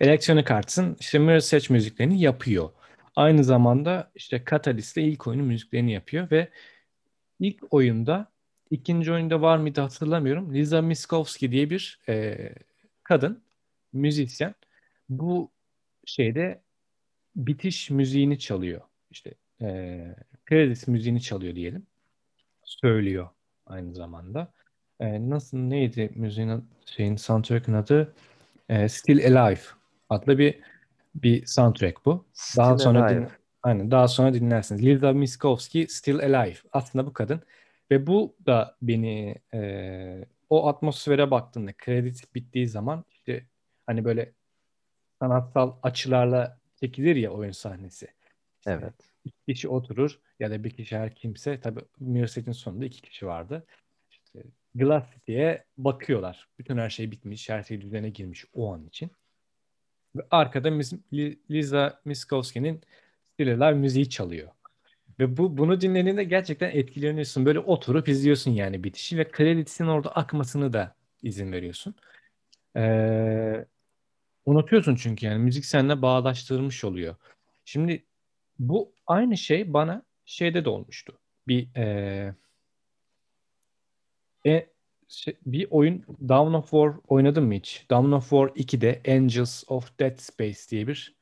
Electronic 0.00 0.54
Arts'ın 0.54 0.96
işte 1.00 1.18
Mirror's 1.18 1.54
Edge 1.54 1.66
müziklerini 1.70 2.20
yapıyor. 2.20 2.70
Aynı 3.16 3.44
zamanda 3.44 4.10
işte 4.14 4.44
Catalyst'le 4.50 4.96
ilk 4.96 5.26
oyunun 5.26 5.46
müziklerini 5.46 5.92
yapıyor 5.92 6.30
ve 6.30 6.48
ilk 7.40 7.74
oyunda 7.74 8.29
ikinci 8.70 9.12
oyunda 9.12 9.42
var 9.42 9.58
mıydı 9.58 9.80
hatırlamıyorum. 9.80 10.54
Liza 10.54 10.82
Miskovsky 10.82 11.52
diye 11.52 11.70
bir 11.70 11.98
e, 12.08 12.38
kadın 13.02 13.42
müzisyen 13.92 14.54
bu 15.08 15.50
şeyde 16.06 16.60
bitiş 17.36 17.90
müziğini 17.90 18.38
çalıyor. 18.38 18.80
İşte 19.10 19.34
e, 19.62 20.00
kredis 20.46 20.88
müziğini 20.88 21.22
çalıyor 21.22 21.54
diyelim. 21.54 21.86
Söylüyor 22.64 23.28
aynı 23.66 23.94
zamanda. 23.94 24.52
E, 25.00 25.30
nasıl 25.30 25.58
neydi 25.58 26.10
müziğin 26.14 26.64
şeyin 26.86 27.16
soundtrack'ın 27.16 27.74
adı? 27.74 28.14
E, 28.68 28.88
Still 28.88 29.36
Alive 29.38 29.60
adlı 30.08 30.38
bir 30.38 30.60
bir 31.14 31.46
soundtrack 31.46 32.04
bu. 32.04 32.24
Daha 32.56 32.74
Still 32.74 32.84
sonra 32.84 33.04
Alive. 33.04 33.20
din, 33.20 33.28
aynen 33.62 33.90
daha 33.90 34.08
sonra 34.08 34.34
dinlersiniz. 34.34 34.84
Liza 34.84 35.12
Miskovsky 35.12 35.86
Still 35.88 36.18
Alive. 36.18 36.58
Aslında 36.72 37.06
bu 37.06 37.12
kadın 37.12 37.42
ve 37.90 38.06
bu 38.06 38.36
da 38.46 38.76
beni 38.82 39.34
e, 39.54 40.24
o 40.50 40.68
atmosfere 40.68 41.30
baktığında 41.30 41.72
kredi 41.72 42.12
bittiği 42.34 42.68
zaman 42.68 43.04
işte 43.10 43.44
hani 43.86 44.04
böyle 44.04 44.32
sanatsal 45.18 45.76
açılarla 45.82 46.58
çekilir 46.80 47.16
ya 47.16 47.30
oyun 47.30 47.52
sahnesi. 47.52 48.08
İşte 48.58 48.70
Evet. 48.82 48.94
iki 49.24 49.36
kişi 49.48 49.68
oturur 49.68 50.18
ya 50.40 50.50
da 50.50 50.64
bir 50.64 50.70
kişi 50.70 50.98
her 50.98 51.14
kimse 51.14 51.60
tabii 51.60 51.80
Mirror's 52.00 52.38
Edge'in 52.38 52.52
sonunda 52.52 52.84
iki 52.84 53.02
kişi 53.02 53.26
vardı. 53.26 53.66
İşte 54.10 54.42
Glass 54.74 55.04
City'ye 55.14 55.64
bakıyorlar. 55.78 56.48
Bütün 56.58 56.78
her 56.78 56.90
şey 56.90 57.10
bitmiş, 57.10 57.48
her 57.48 57.62
şey 57.62 57.80
düzene 57.80 58.10
girmiş 58.10 58.44
o 58.54 58.72
an 58.74 58.86
için. 58.86 59.10
Ve 60.16 60.22
arkada 60.30 60.68
Mis- 60.68 60.98
Li- 61.12 61.38
Liza 61.50 62.00
Miskovsky'nin 62.04 62.80
Still 63.24 63.48
Alive 63.62 63.78
müziği 63.78 64.08
çalıyor. 64.10 64.48
Ve 65.20 65.36
bu 65.36 65.58
bunu 65.58 65.80
dinlediğinde 65.80 66.24
gerçekten 66.24 66.70
etkileniyorsun. 66.70 67.46
Böyle 67.46 67.58
oturup 67.58 68.08
izliyorsun 68.08 68.50
yani 68.50 68.84
bitişi 68.84 69.18
ve 69.18 69.30
kreditin 69.30 69.86
orada 69.86 70.12
akmasını 70.16 70.72
da 70.72 70.94
izin 71.22 71.52
veriyorsun. 71.52 71.94
Ee, 72.76 73.66
unutuyorsun 74.46 74.96
çünkü 74.96 75.26
yani 75.26 75.38
müzik 75.38 75.64
seninle 75.66 76.02
bağdaştırılmış 76.02 76.84
oluyor. 76.84 77.16
Şimdi 77.64 78.04
bu 78.58 78.92
aynı 79.06 79.36
şey 79.36 79.72
bana 79.72 80.02
şeyde 80.24 80.64
de 80.64 80.70
olmuştu. 80.70 81.18
Bir 81.48 81.76
e, 81.76 82.34
e, 84.46 84.70
şey- 85.08 85.36
bir 85.46 85.66
oyun 85.70 86.04
Dawn 86.28 86.54
of 86.54 86.70
War 86.70 86.92
oynadın 87.08 87.44
mı 87.44 87.54
hiç? 87.54 87.86
Dawn 87.90 88.12
of 88.12 88.30
War 88.30 88.50
2'de 88.54 89.02
Angels 89.08 89.64
of 89.68 89.98
Dead 90.00 90.18
Space 90.18 90.58
diye 90.70 90.86
bir 90.86 91.16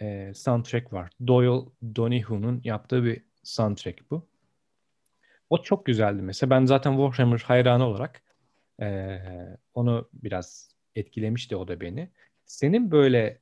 e, 0.00 0.34
soundtrack 0.34 0.92
var. 0.92 1.10
Doyle 1.26 1.66
Donahue 1.96 2.60
yaptığı 2.64 3.04
bir 3.04 3.31
soundtrack 3.42 4.10
bu. 4.10 4.26
O 5.50 5.62
çok 5.62 5.86
güzeldi 5.86 6.22
mesela. 6.22 6.50
Ben 6.50 6.64
zaten 6.64 6.92
Warhammer 6.92 7.38
hayranı 7.38 7.86
olarak 7.86 8.22
e, 8.80 9.18
onu 9.74 10.08
biraz 10.12 10.70
etkilemişti 10.94 11.56
o 11.56 11.68
da 11.68 11.80
beni. 11.80 12.10
Senin 12.46 12.90
böyle 12.90 13.38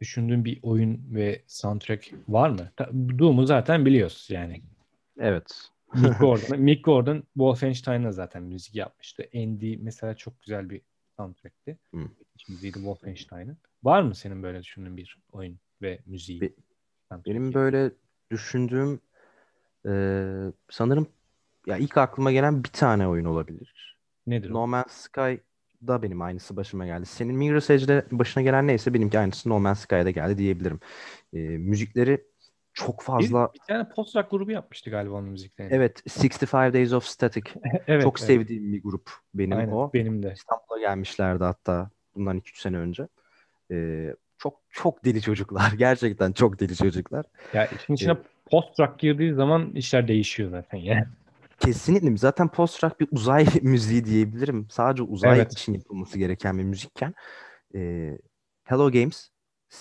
düşündüğün 0.00 0.44
bir 0.44 0.58
oyun 0.62 1.04
ve 1.10 1.42
soundtrack 1.46 2.12
var 2.28 2.50
mı? 2.50 2.72
Doom'u 3.18 3.46
zaten 3.46 3.86
biliyoruz 3.86 4.28
yani. 4.30 4.62
Evet. 5.18 5.70
Mick 5.94 6.18
Gordon, 6.20 6.60
Mick 6.60 6.84
Gordon 6.84 7.22
Wolfenstein'a 7.34 8.12
zaten 8.12 8.42
müzik 8.42 8.74
yapmıştı. 8.74 9.28
Andy 9.34 9.76
mesela 9.76 10.14
çok 10.14 10.40
güzel 10.40 10.70
bir 10.70 10.80
soundtrack'ti. 11.16 11.78
İç 12.34 12.48
müziğiydi 12.48 12.78
Wolfenstein'ın. 12.78 13.58
Var 13.82 14.02
mı 14.02 14.14
senin 14.14 14.42
böyle 14.42 14.62
düşündüğün 14.62 14.96
bir 14.96 15.18
oyun 15.32 15.58
ve 15.82 15.98
müziği? 16.06 16.40
Be-? 16.40 16.52
Benim 17.26 17.54
böyle 17.54 17.90
düşündüğüm 18.30 19.00
eee, 19.86 20.52
sanırım 20.70 21.06
ya 21.66 21.76
ilk 21.76 21.96
aklıma 21.96 22.32
gelen 22.32 22.64
bir 22.64 22.68
tane 22.68 23.08
oyun 23.08 23.24
olabilir. 23.24 23.98
Nedir 24.26 24.50
o? 24.50 24.54
No 24.54 24.66
Man's 24.66 24.92
Sky 24.92 25.34
da 25.86 26.02
benim 26.02 26.22
aynısı 26.22 26.56
başıma 26.56 26.86
geldi. 26.86 27.06
Senin 27.06 27.36
Mirror's 27.36 27.70
Edge'de 27.70 28.04
başına 28.10 28.42
gelen 28.42 28.66
neyse 28.66 28.94
benimki 28.94 29.18
aynısı 29.18 29.48
No 29.48 29.60
Man's 29.60 29.80
Sky'da 29.80 30.10
geldi 30.10 30.38
diyebilirim. 30.38 30.80
Eee, 31.32 31.58
müzikleri 31.58 32.24
çok 32.72 33.00
Bir, 33.00 33.04
fazla 33.04 33.50
bir 33.54 33.60
tane 33.68 33.88
post-rock 33.88 34.30
grubu 34.30 34.50
yapmıştı 34.50 34.90
galiba 34.90 35.14
onun 35.14 35.28
müziklerini. 35.28 35.74
evet 35.74 36.02
65 36.18 36.52
Days 36.52 36.92
of 36.92 37.04
Static 37.04 37.50
evet, 37.86 38.02
çok 38.02 38.20
evet. 38.20 38.28
sevdiğim 38.28 38.72
bir 38.72 38.82
grup 38.82 39.10
benim 39.34 39.58
Aynen, 39.58 39.72
o. 39.72 39.90
benim 39.94 40.22
de. 40.22 40.32
İstanbul'a 40.36 40.78
gelmişlerdi 40.80 41.44
hatta 41.44 41.90
bundan 42.14 42.36
2-3 42.36 42.60
sene 42.60 42.76
önce. 42.76 43.08
Eee, 43.70 44.16
çok 44.38 44.60
çok 44.70 45.04
deli 45.04 45.22
çocuklar. 45.22 45.72
Gerçekten 45.78 46.32
çok 46.32 46.60
deli 46.60 46.76
çocuklar. 46.76 47.26
Ya 47.54 47.66
işin 47.66 47.94
içine 47.94 48.16
post-rock 48.50 48.98
girdiği 48.98 49.34
zaman 49.34 49.70
işler 49.70 50.08
değişiyor 50.08 50.50
zaten 50.50 50.78
yani. 50.78 51.04
Kesinlikle. 51.58 52.16
Zaten 52.16 52.48
post-rock 52.48 53.00
bir 53.00 53.08
uzay 53.10 53.46
müziği 53.62 54.04
diyebilirim. 54.04 54.66
Sadece 54.70 55.02
uzay 55.02 55.38
Evet. 55.38 55.52
için 55.52 55.74
yapılması 55.74 56.18
gereken 56.18 56.58
bir 56.58 56.64
müzikken 56.64 57.14
e, 57.74 58.10
Hello 58.64 58.90
Games 58.92 59.28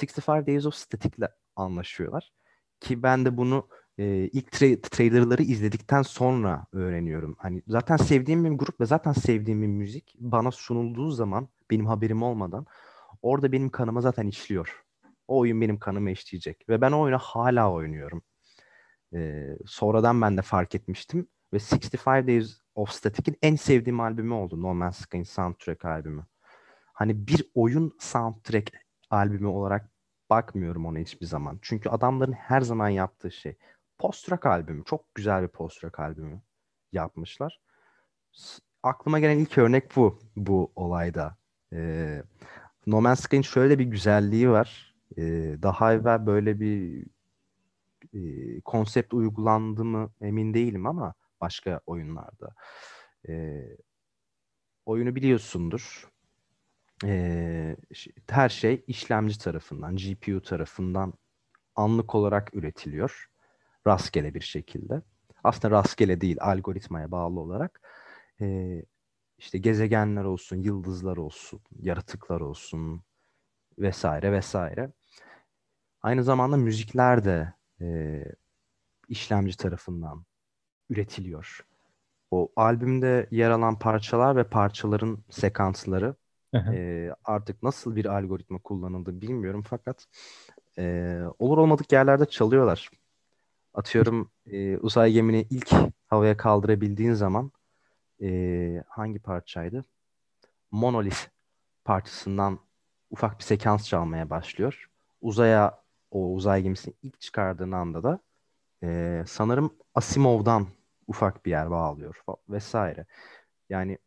65 0.03 0.47
Days 0.47 0.65
of 0.65 0.76
Static'le 0.76 1.28
anlaşıyorlar. 1.55 2.32
Ki 2.80 3.03
ben 3.03 3.26
de 3.26 3.38
bunu 3.38 3.67
e, 3.97 4.05
ilk 4.07 4.47
tra- 4.47 4.82
trailerları 4.82 5.43
izledikten 5.43 6.01
sonra 6.01 6.65
öğreniyorum. 6.74 7.36
Hani 7.39 7.61
zaten 7.67 7.97
sevdiğim 7.97 8.45
bir 8.45 8.49
grup 8.49 8.82
ve 8.82 8.86
zaten 8.86 9.11
sevdiğim 9.11 9.61
bir 9.61 9.67
müzik 9.67 10.15
bana 10.20 10.51
sunulduğu 10.51 11.11
zaman 11.11 11.49
benim 11.72 11.86
haberim 11.86 12.24
olmadan 12.24 12.65
orada 13.22 13.51
benim 13.51 13.70
kanıma 13.70 14.01
zaten 14.01 14.28
işliyor. 14.28 14.84
O 15.28 15.38
oyun 15.39 15.61
benim 15.61 15.80
kanıma 15.80 16.09
işleyecek. 16.11 16.70
Ve 16.70 16.82
ben 16.82 16.91
o 16.91 17.01
oyunu 17.01 17.17
hala 17.17 17.72
oynuyorum. 17.72 18.22
E, 19.14 19.49
sonradan 19.66 20.22
ben 20.22 20.38
de 20.38 20.41
fark 20.41 20.76
etmiştim. 20.76 21.28
Ve 21.53 21.57
65 21.57 22.28
Days 22.28 22.62
of 22.76 22.91
Static'in 22.91 23.38
en 23.41 23.55
sevdiğim 23.55 23.99
albümü 23.99 24.34
oldu. 24.34 24.62
No 24.62 24.74
Man's 24.74 24.97
Sky'ın 24.97 25.24
soundtrack 25.24 25.86
albümü. 25.86 26.26
Hani 26.93 27.28
bir 27.28 27.51
oyun 27.55 27.97
soundtrack 27.99 28.72
albümü 29.10 29.47
olarak 29.47 29.91
bakmıyorum 30.30 30.86
ona 30.86 30.99
hiçbir 30.99 31.26
zaman. 31.26 31.60
Çünkü 31.62 31.89
adamların 31.89 32.34
her 32.34 32.62
zaman 32.62 32.89
yaptığı 32.89 33.32
şey 33.32 33.57
post-rock 33.97 34.45
albümü. 34.45 34.84
Çok 34.86 35.16
güzel 35.16 35.43
bir 35.43 35.47
post-rock 35.47 35.99
albümü 35.99 36.41
yapmışlar. 36.91 37.62
Aklıma 38.84 39.20
gelen 39.20 39.38
ilk 39.38 39.57
örnek 39.57 39.95
bu. 39.95 40.20
Bu 40.36 40.72
olayda. 40.76 41.38
Ee, 41.74 42.24
No 42.88 43.01
Man's 43.01 43.20
Sky'ın 43.20 43.41
şöyle 43.41 43.80
bir 43.80 43.86
güzelliği 43.86 44.49
var. 44.49 44.95
Ee, 45.18 45.55
daha 45.62 45.93
evvel 45.93 46.26
böyle 46.26 46.60
bir 46.60 47.05
e, 48.14 48.62
konsept 48.62 49.14
uygulandı 49.14 49.86
mı 49.86 50.12
emin 50.22 50.53
değilim 50.53 50.86
ama 50.86 51.14
başka 51.41 51.82
oyunlarda. 51.86 52.55
E, 53.30 53.64
oyunu 54.86 55.16
biliyorsundur. 55.16 56.10
E, 57.05 57.76
her 58.30 58.49
şey 58.49 58.84
işlemci 58.88 59.39
tarafından, 59.39 59.95
GPU 59.95 60.41
tarafından 60.41 61.14
anlık 61.76 62.16
olarak 62.16 62.55
üretiliyor. 62.55 63.30
Rastgele 63.88 64.34
bir 64.34 64.41
şekilde. 64.41 65.01
Aslında 65.43 65.72
rastgele 65.72 66.22
değil, 66.22 66.38
algoritmaya 66.41 67.12
bağlı 67.12 67.39
olarak. 67.39 67.82
E, 68.41 68.82
işte 69.38 69.57
gezegenler 69.57 70.24
olsun, 70.24 70.57
yıldızlar 70.57 71.18
olsun, 71.18 71.62
yaratıklar 71.80 72.41
olsun 72.41 73.03
vesaire 73.78 74.32
vesaire. 74.32 74.91
Aynı 76.01 76.24
zamanda 76.24 76.57
müzikler 76.57 77.26
de 77.26 77.53
e, 77.82 78.23
işlemci 79.09 79.57
tarafından 79.57 80.25
üretiliyor. 80.89 81.65
O 82.32 82.51
albümde 82.55 83.27
yer 83.32 83.51
alan 83.51 83.80
parçalar 83.80 84.36
ve 84.36 84.43
parçaların 84.43 85.17
sekansları 85.30 86.15
e, 86.53 87.09
artık 87.25 87.63
nasıl 87.63 87.95
bir 87.95 88.05
algoritma 88.05 88.59
kullanıldı 88.59 89.21
bilmiyorum 89.21 89.63
fakat 89.69 90.07
e, 90.77 91.17
olur 91.39 91.57
olmadık 91.57 91.91
yerlerde 91.91 92.25
çalıyorlar. 92.25 92.89
Atıyorum 93.73 94.32
e, 94.45 94.77
uzay 94.77 95.11
gemini 95.13 95.47
ilk 95.49 95.71
havaya 96.07 96.38
kaldırabildiğin 96.38 97.13
zaman 97.13 97.51
e, 98.21 98.84
hangi 98.88 99.19
parçaydı? 99.19 99.86
Monolith 100.71 101.19
parçasından 101.86 102.59
ufak 103.11 103.39
bir 103.39 103.43
sekans 103.43 103.88
çalmaya 103.88 104.30
başlıyor. 104.30 104.89
Uzaya 105.21 105.84
o 106.12 106.34
uzay 106.34 106.64
gemisini 106.64 106.93
ilk 107.01 107.22
çıkardığın 107.22 107.72
anda 107.72 108.03
da 108.03 108.20
e, 108.84 109.24
sanırım 109.28 109.74
Asimov'dan 109.95 110.68
ufak 111.07 111.45
bir 111.45 111.51
yer 111.51 111.72
bağlıyor 111.72 112.16
vesaire. 112.49 113.05
Yani 113.70 113.97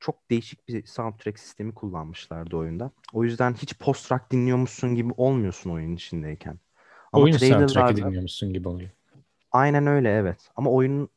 çok 0.00 0.30
değişik 0.30 0.68
bir 0.68 0.86
soundtrack 0.86 1.38
sistemi 1.38 1.74
kullanmışlardı 1.74 2.56
oyunda. 2.56 2.90
O 3.12 3.24
yüzden 3.24 3.54
hiç 3.54 3.78
post-rock 3.78 4.30
dinliyormuşsun 4.30 4.94
gibi 4.94 5.12
olmuyorsun 5.16 5.70
oyunun 5.70 5.94
içindeyken. 5.94 6.58
Ama 7.12 7.24
Oyun 7.24 7.36
soundtrack'i 7.36 7.96
dinliyormuşsun 7.96 8.52
gibi 8.52 8.68
oluyor. 8.68 8.90
Aynen 9.52 9.86
öyle 9.86 10.10
evet. 10.10 10.50
Ama 10.56 10.70
oyunun 10.70 11.08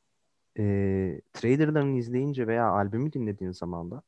e, 0.60 0.64
trailerlarını 1.34 1.98
izleyince 1.98 2.48
veya 2.48 2.70
albümü 2.70 3.14
dinlediğin 3.14 3.52
zaman 3.52 3.92
da 3.92 4.04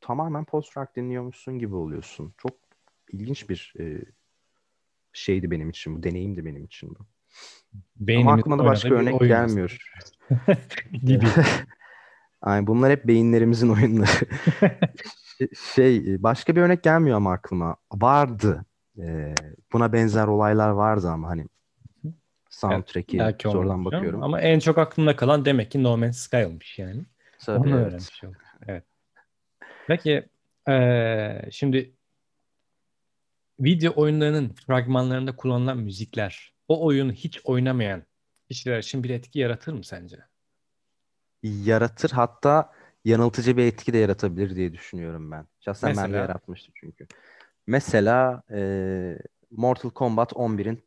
tamamen 0.00 0.44
post-rock 0.44 0.96
dinliyormuşsun 0.96 1.58
gibi 1.58 1.74
oluyorsun. 1.74 2.34
Çok 2.38 2.52
ilginç 3.12 3.50
bir 3.50 3.74
e, 3.78 4.02
şeydi 5.18 5.50
benim 5.50 5.70
için 5.70 5.96
bu. 5.96 6.02
Deneyimdi 6.02 6.44
benim 6.44 6.64
için 6.64 6.90
bu. 6.90 7.06
Ama 8.16 8.32
aklıma 8.32 8.58
da 8.58 8.64
başka 8.64 8.94
örnek 8.94 9.20
gelmiyor. 9.20 9.78
gibi. 11.04 11.26
Aynen 12.42 12.66
bunlar 12.66 12.90
hep 12.90 13.06
beyinlerimizin 13.06 13.68
oyunları. 13.74 14.26
şey 15.74 16.22
başka 16.22 16.56
bir 16.56 16.60
örnek 16.60 16.82
gelmiyor 16.82 17.16
ama 17.16 17.32
aklıma. 17.32 17.76
Vardı. 17.92 18.64
Ee, 18.98 19.34
buna 19.72 19.92
benzer 19.92 20.26
olaylar 20.26 20.68
vardı 20.68 21.08
ama 21.08 21.28
hani 21.28 21.46
soundtrack'i 22.50 23.18
evet, 23.22 23.42
sonradan 23.42 23.84
bakıyorum. 23.84 24.22
Ama 24.22 24.40
en 24.40 24.58
çok 24.58 24.78
aklımda 24.78 25.16
kalan 25.16 25.44
demek 25.44 25.70
ki 25.70 25.82
No 25.82 25.96
Man's 25.96 26.16
Sky 26.16 26.44
olmuş 26.44 26.78
yani. 26.78 27.04
Tabii, 27.46 27.58
Onu 27.58 27.76
evet. 27.76 27.86
öğrenmiş 27.86 28.24
oldum. 28.24 28.36
Evet. 28.66 28.84
Peki 29.86 30.28
ee, 30.68 31.42
şimdi 31.50 31.97
video 33.60 33.92
oyunlarının 33.96 34.48
fragmanlarında 34.48 35.36
kullanılan 35.36 35.78
müzikler 35.78 36.54
o 36.68 36.86
oyunu 36.86 37.12
hiç 37.12 37.40
oynamayan 37.44 38.02
kişiler 38.48 38.78
için 38.78 39.04
bir 39.04 39.10
etki 39.10 39.38
yaratır 39.38 39.72
mı 39.72 39.84
sence? 39.84 40.16
Yaratır 41.42 42.10
hatta 42.10 42.72
yanıltıcı 43.04 43.56
bir 43.56 43.64
etki 43.64 43.92
de 43.92 43.98
yaratabilir 43.98 44.56
diye 44.56 44.72
düşünüyorum 44.72 45.30
ben. 45.30 45.46
Şahsen 45.60 45.90
Mesela? 45.90 46.06
ben 46.06 46.12
de 46.12 46.16
yaratmıştım 46.16 46.74
çünkü. 46.76 47.06
Mesela 47.66 48.42
e, 48.50 49.18
Mortal 49.50 49.90
Kombat 49.90 50.32
11'in 50.32 50.82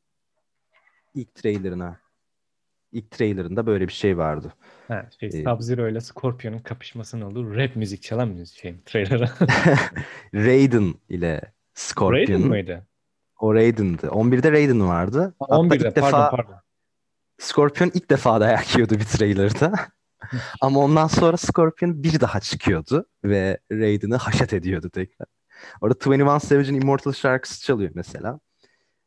ilk 1.14 1.36
trailerına 1.36 2.00
ilk 2.92 3.12
trailerında 3.12 3.66
böyle 3.66 3.88
bir 3.88 3.94
şey 3.94 4.18
vardı. 4.18 4.54
Ha, 4.88 5.10
şey, 5.20 5.30
ee, 5.30 5.44
Sub-Zero 5.44 5.92
ile 5.92 6.02
Scorpion'un 6.02 6.60
kapışmasının 6.60 7.22
olduğu 7.22 7.56
rap 7.56 7.76
müzik 7.76 8.02
çalan 8.02 8.28
müzik 8.28 8.60
şey 8.60 8.76
trailer'a. 8.86 9.30
Raiden 10.34 10.94
ile 11.10 11.42
Scorpion. 11.74 12.14
Raiden 12.14 12.42
mıydı? 12.42 12.88
O 13.40 13.54
Raiden'dı. 13.54 14.08
11'de 14.08 14.52
Raiden 14.52 14.88
vardı. 14.88 15.36
Ha, 15.40 15.46
11'de 15.46 15.76
ilk 15.76 15.84
pardon 15.84 15.96
defa 15.96 16.30
pardon. 16.30 16.56
Scorpion 17.38 17.92
ilk 17.94 18.10
defa 18.10 18.42
dayak 18.42 18.76
yiyordu 18.76 18.94
bir 18.94 19.06
trailer'da. 19.06 19.74
Ama 20.62 20.80
ondan 20.80 21.08
sonra 21.08 21.38
Scorpion 21.38 22.04
bir 22.04 22.20
daha 22.20 22.40
çıkıyordu 22.40 23.06
ve 23.24 23.60
Raiden'ı 23.72 24.16
haşet 24.16 24.54
ediyordu 24.54 24.90
tekrar. 24.90 25.28
Orada 25.82 26.12
21 26.12 26.40
Savage'in 26.40 26.82
Immortal 26.82 27.14
şarkısı 27.14 27.64
çalıyor 27.64 27.92
mesela. 27.96 28.40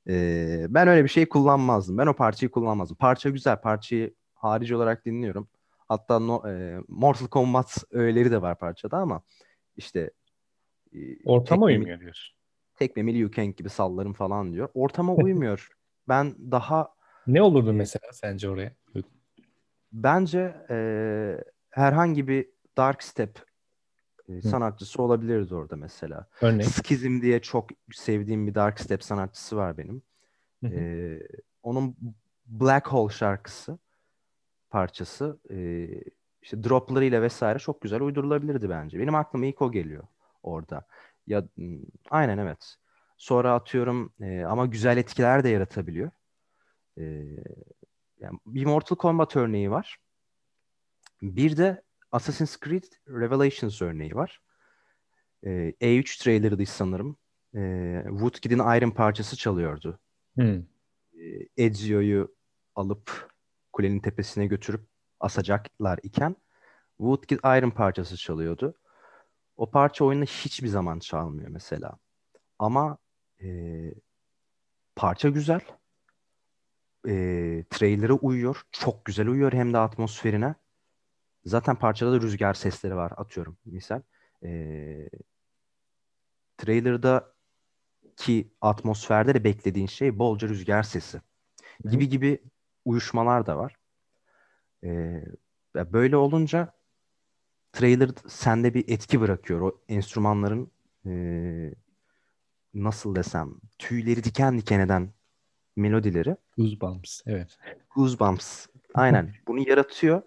Ee, 0.09 0.67
ben 0.69 0.89
öyle 0.89 1.05
bir 1.05 1.09
şey 1.09 1.29
kullanmazdım. 1.29 1.99
Ben 1.99 2.07
o 2.07 2.15
parçayı 2.15 2.51
kullanmazdım. 2.51 2.97
Parça 2.97 3.31
güzel. 3.31 3.61
Parçayı 3.61 4.15
harici 4.35 4.77
olarak 4.77 5.07
dinliyorum. 5.07 5.49
Hatta 5.89 6.19
no, 6.19 6.49
e, 6.49 6.79
Mortal 6.89 7.27
Kombat 7.27 7.77
öğeleri 7.91 8.31
de 8.31 8.43
var 8.43 8.59
parçada 8.59 8.97
ama 8.97 9.23
işte 9.77 10.11
e, 10.93 10.99
Ortama 11.25 11.67
uymuyor 11.67 12.01
diyorsun. 12.01 12.37
Tekmemeli 12.77 13.19
You 13.19 13.31
Kang 13.31 13.57
gibi 13.57 13.69
sallarım 13.69 14.13
falan 14.13 14.53
diyor. 14.53 14.69
Ortama 14.75 15.15
uymuyor. 15.25 15.69
ben 16.09 16.35
daha 16.51 16.95
ne 17.27 17.43
olurdu 17.43 17.71
e, 17.71 17.73
mesela 17.73 18.13
sence 18.13 18.49
oraya? 18.49 18.73
Bence 19.93 20.55
e, 20.71 20.77
herhangi 21.71 22.29
bir 22.29 22.49
Dark 22.77 23.03
Step 23.03 23.45
e, 24.29 24.41
sanatçısı 24.41 25.03
olabilirdi 25.03 25.55
orada 25.55 25.77
mesela. 25.77 26.29
Örneğin? 26.41 26.71
Skizm 26.71 27.23
diye 27.23 27.43
çok 27.43 27.71
sevdiğim 27.93 28.47
bir 28.47 28.55
Dark 28.55 28.81
Step 28.81 29.05
sanatçısı 29.05 29.57
var 29.57 29.79
benim. 29.79 30.03
E, 30.65 31.19
onun 31.63 31.97
Black 32.47 32.89
Hole 32.89 33.13
şarkısı 33.13 33.79
parçası 34.71 35.39
e, 35.51 35.89
işte 36.43 36.65
droplarıyla 36.65 37.23
vesaire 37.23 37.59
çok 37.59 37.81
güzel 37.81 38.01
uydurulabilirdi 38.01 38.71
bence. 38.71 38.99
Benim 38.99 39.15
aklıma 39.15 39.47
ilk 39.47 39.63
o 39.63 39.73
geliyor 39.73 40.05
orada. 40.43 40.87
Ya 41.27 41.45
aynen 42.11 42.39
evet. 42.39 42.77
Sonra 43.17 43.55
atıyorum 43.55 44.13
e, 44.21 44.45
ama 44.45 44.67
güzel 44.67 44.97
etkiler 44.97 45.45
de 45.45 45.49
yaratabiliyor. 45.49 46.11
E, 46.99 47.03
yani 48.19 48.39
bir 48.47 48.67
Mortal 48.67 48.97
Kombat 48.97 49.37
örneği 49.37 49.71
var. 49.71 49.99
Bir 51.23 51.57
de 51.57 51.83
Assassin's 52.13 52.57
Creed 52.61 52.85
Revelations 53.09 53.83
örneği 53.83 54.15
var. 54.15 54.41
Ee, 55.47 55.75
E3 55.81 56.23
trailer'ıydı 56.23 56.67
sanırım. 56.67 57.17
Ee, 57.55 58.05
Woodkid'in 58.09 58.59
Iron 58.59 58.91
parçası 58.91 59.37
çalıyordu. 59.37 59.99
Hmm. 60.35 60.63
Ee, 61.19 61.49
Ezio'yu 61.57 62.35
alıp 62.75 63.31
kulenin 63.73 64.01
tepesine 64.01 64.47
götürüp 64.47 64.87
asacaklar 65.21 65.99
iken 66.03 66.37
Woodkid 66.99 67.39
Iron 67.39 67.71
parçası 67.71 68.17
çalıyordu. 68.17 68.75
O 69.57 69.71
parça 69.71 70.05
oyunda 70.05 70.25
hiçbir 70.25 70.69
zaman 70.69 70.99
çalmıyor 70.99 71.49
mesela. 71.49 71.99
Ama 72.59 72.99
e, 73.43 73.49
parça 74.97 75.29
güzel. 75.29 75.61
E, 77.09 77.65
trailer'a 77.71 78.15
uyuyor. 78.15 78.63
Çok 78.73 79.05
güzel 79.05 79.29
uyuyor 79.29 79.53
hem 79.53 79.73
de 79.73 79.79
atmosferine. 79.79 80.55
Zaten 81.45 81.77
parçada 81.77 82.13
da 82.13 82.21
rüzgar 82.21 82.55
sesleri 82.55 82.97
var 82.97 83.13
atıyorum 83.17 83.59
misal. 83.65 84.03
E, 84.45 85.09
trailer'da 86.57 87.35
ki 88.17 88.53
atmosferde 88.61 89.35
de 89.35 89.45
beklediğin 89.45 89.87
şey 89.87 90.19
bolca 90.19 90.49
rüzgar 90.49 90.83
sesi. 90.83 91.21
Gibi 91.91 92.09
gibi 92.09 92.43
uyuşmalar 92.85 93.47
da 93.47 93.59
var. 93.59 93.77
E, 94.85 95.23
böyle 95.75 96.17
olunca 96.17 96.74
trailer 97.75 98.11
sende 98.29 98.75
bir 98.75 98.85
etki 98.89 99.21
bırakıyor. 99.21 99.61
O 99.61 99.81
enstrümanların 99.89 100.71
e, 101.07 101.13
nasıl 102.75 103.15
desem 103.15 103.55
tüyleri 103.79 104.25
diken 104.25 104.59
diken 104.59 104.81
eden 104.81 105.11
melodileri. 105.77 106.37
Goosebumps, 106.59 107.21
evet. 107.27 107.59
Goosebumps. 107.95 108.67
Aynen. 108.95 109.35
Bunu 109.49 109.69
yaratıyor 109.69 110.23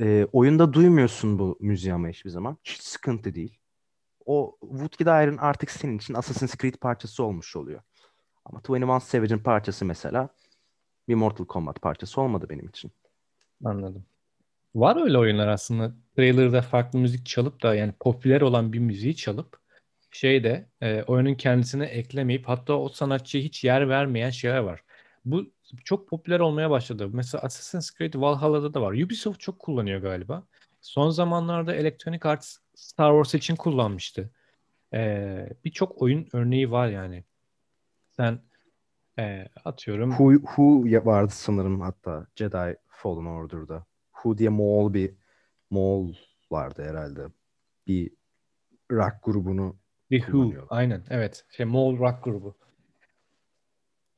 e, 0.00 0.26
oyunda 0.32 0.72
duymuyorsun 0.72 1.38
bu 1.38 1.56
müziği 1.60 1.94
ama 1.94 2.08
hiçbir 2.08 2.30
zaman. 2.30 2.58
Hiç 2.64 2.82
sıkıntı 2.82 3.34
değil. 3.34 3.58
O 4.26 4.56
Woodkid 4.60 5.06
Iron 5.06 5.36
artık 5.36 5.70
senin 5.70 5.98
için 5.98 6.14
Assassin's 6.14 6.56
Creed 6.56 6.74
parçası 6.74 7.24
olmuş 7.24 7.56
oluyor. 7.56 7.82
Ama 8.44 8.62
21 8.68 9.00
Savage'ın 9.00 9.38
parçası 9.38 9.84
mesela 9.84 10.28
bir 11.08 11.14
Mortal 11.14 11.44
Kombat 11.44 11.82
parçası 11.82 12.20
olmadı 12.20 12.46
benim 12.50 12.68
için. 12.68 12.92
Anladım. 13.64 14.04
Var 14.74 15.02
öyle 15.04 15.18
oyunlar 15.18 15.48
aslında. 15.48 15.92
Trailer'da 16.16 16.62
farklı 16.62 16.98
müzik 16.98 17.26
çalıp 17.26 17.62
da 17.62 17.74
yani 17.74 17.92
popüler 18.00 18.40
olan 18.40 18.72
bir 18.72 18.78
müziği 18.78 19.16
çalıp 19.16 19.62
şeyde 20.10 20.68
e, 20.80 21.02
oyunun 21.02 21.34
kendisine 21.34 21.84
eklemeyip 21.84 22.48
hatta 22.48 22.74
o 22.74 22.88
sanatçıya 22.88 23.44
hiç 23.44 23.64
yer 23.64 23.88
vermeyen 23.88 24.30
şeyler 24.30 24.58
var. 24.58 24.84
Bu 25.24 25.50
çok 25.84 26.08
popüler 26.08 26.40
olmaya 26.40 26.70
başladı. 26.70 27.08
Mesela 27.12 27.42
Assassin's 27.42 27.98
Creed 27.98 28.14
Valhalla'da 28.14 28.74
da 28.74 28.82
var. 28.82 28.92
Ubisoft 28.92 29.40
çok 29.40 29.58
kullanıyor 29.58 30.00
galiba. 30.00 30.42
Son 30.80 31.10
zamanlarda 31.10 31.74
Electronic 31.74 32.28
Arts 32.28 32.56
Star 32.74 33.10
Wars 33.10 33.34
için 33.34 33.56
kullanmıştı. 33.56 34.30
Ee, 34.94 35.48
Birçok 35.64 36.02
oyun 36.02 36.28
örneği 36.32 36.70
var 36.70 36.88
yani. 36.88 37.24
Sen 38.10 38.38
e, 39.18 39.48
atıyorum. 39.64 40.10
Who, 40.10 40.32
Who 40.32 41.06
vardı 41.06 41.32
sanırım 41.36 41.80
hatta 41.80 42.26
Jedi 42.36 42.76
Fallen 42.88 43.26
Order'da. 43.26 43.86
Who 44.22 44.38
diye 44.38 44.48
Moğol 44.48 44.94
bir 44.94 45.14
Moğol 45.70 46.14
vardı 46.50 46.84
herhalde. 46.88 47.26
Bir 47.86 48.10
rock 48.92 49.14
grubunu 49.22 49.76
bir 50.10 50.20
Who, 50.20 50.66
aynen 50.68 51.04
evet. 51.10 51.44
Şey 51.50 51.66
Moğol 51.66 51.98
rock 51.98 52.24
grubu. 52.24 52.56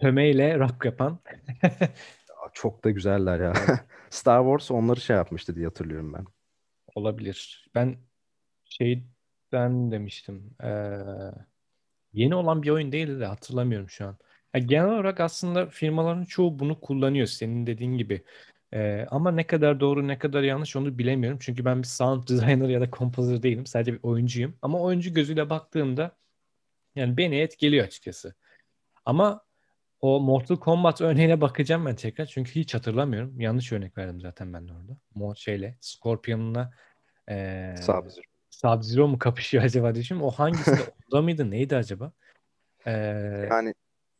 Hömeyle 0.00 0.58
rap 0.58 0.84
yapan. 0.84 1.18
Çok 2.52 2.84
da 2.84 2.90
güzeller 2.90 3.40
ya. 3.40 3.52
Star 4.10 4.42
Wars 4.42 4.70
onları 4.70 5.00
şey 5.00 5.16
yapmıştı 5.16 5.56
diye 5.56 5.66
hatırlıyorum 5.66 6.12
ben. 6.14 6.24
Olabilir. 6.94 7.70
Ben 7.74 7.96
şeyden 8.64 9.90
demiştim. 9.92 10.56
Ee, 10.62 10.98
yeni 12.12 12.34
olan 12.34 12.62
bir 12.62 12.70
oyun 12.70 12.92
değildi 12.92 13.20
de 13.20 13.26
hatırlamıyorum 13.26 13.90
şu 13.90 14.06
an. 14.06 14.18
Yani 14.54 14.66
genel 14.66 14.88
olarak 14.88 15.20
aslında 15.20 15.66
firmaların 15.66 16.24
çoğu 16.24 16.58
bunu 16.58 16.80
kullanıyor 16.80 17.26
senin 17.26 17.66
dediğin 17.66 17.98
gibi. 17.98 18.24
Ee, 18.74 19.06
ama 19.10 19.30
ne 19.30 19.46
kadar 19.46 19.80
doğru 19.80 20.08
ne 20.08 20.18
kadar 20.18 20.42
yanlış 20.42 20.76
onu 20.76 20.98
bilemiyorum. 20.98 21.38
Çünkü 21.42 21.64
ben 21.64 21.78
bir 21.78 21.86
sound 21.86 22.28
designer 22.28 22.68
ya 22.68 22.80
da 22.80 22.90
composer 22.90 23.42
değilim. 23.42 23.66
Sadece 23.66 23.92
bir 23.92 24.00
oyuncuyum. 24.02 24.54
Ama 24.62 24.80
oyuncu 24.80 25.14
gözüyle 25.14 25.50
baktığımda 25.50 26.16
yani 26.96 27.16
beni 27.16 27.36
etkiliyor 27.36 27.86
açıkçası. 27.86 28.34
Ama 29.04 29.44
o 30.00 30.20
Mortal 30.20 30.56
Kombat 30.56 31.00
örneğine 31.00 31.40
bakacağım 31.40 31.86
ben 31.86 31.96
tekrar. 31.96 32.26
Çünkü 32.26 32.54
hiç 32.54 32.74
hatırlamıyorum. 32.74 33.40
Yanlış 33.40 33.72
örnek 33.72 33.98
verdim 33.98 34.20
zaten 34.20 34.52
ben 34.52 34.68
de 34.68 34.72
orada. 34.72 34.96
Mo 35.14 35.36
şeyle 35.36 35.76
Scorpion'la 35.80 36.72
ee, 37.28 37.74
Sub-Zero. 37.76 38.22
Sub-Zero 38.50 39.08
mu 39.08 39.18
kapışıyor 39.18 39.64
acaba 39.64 39.94
düşünüyorum. 39.94 40.28
O 40.28 40.30
hangisi 40.30 40.70
onda 41.12 41.22
mıydı? 41.22 41.50
Neydi 41.50 41.76
acaba? 41.76 42.12
Ee, 42.86 42.92
yani 43.50 43.74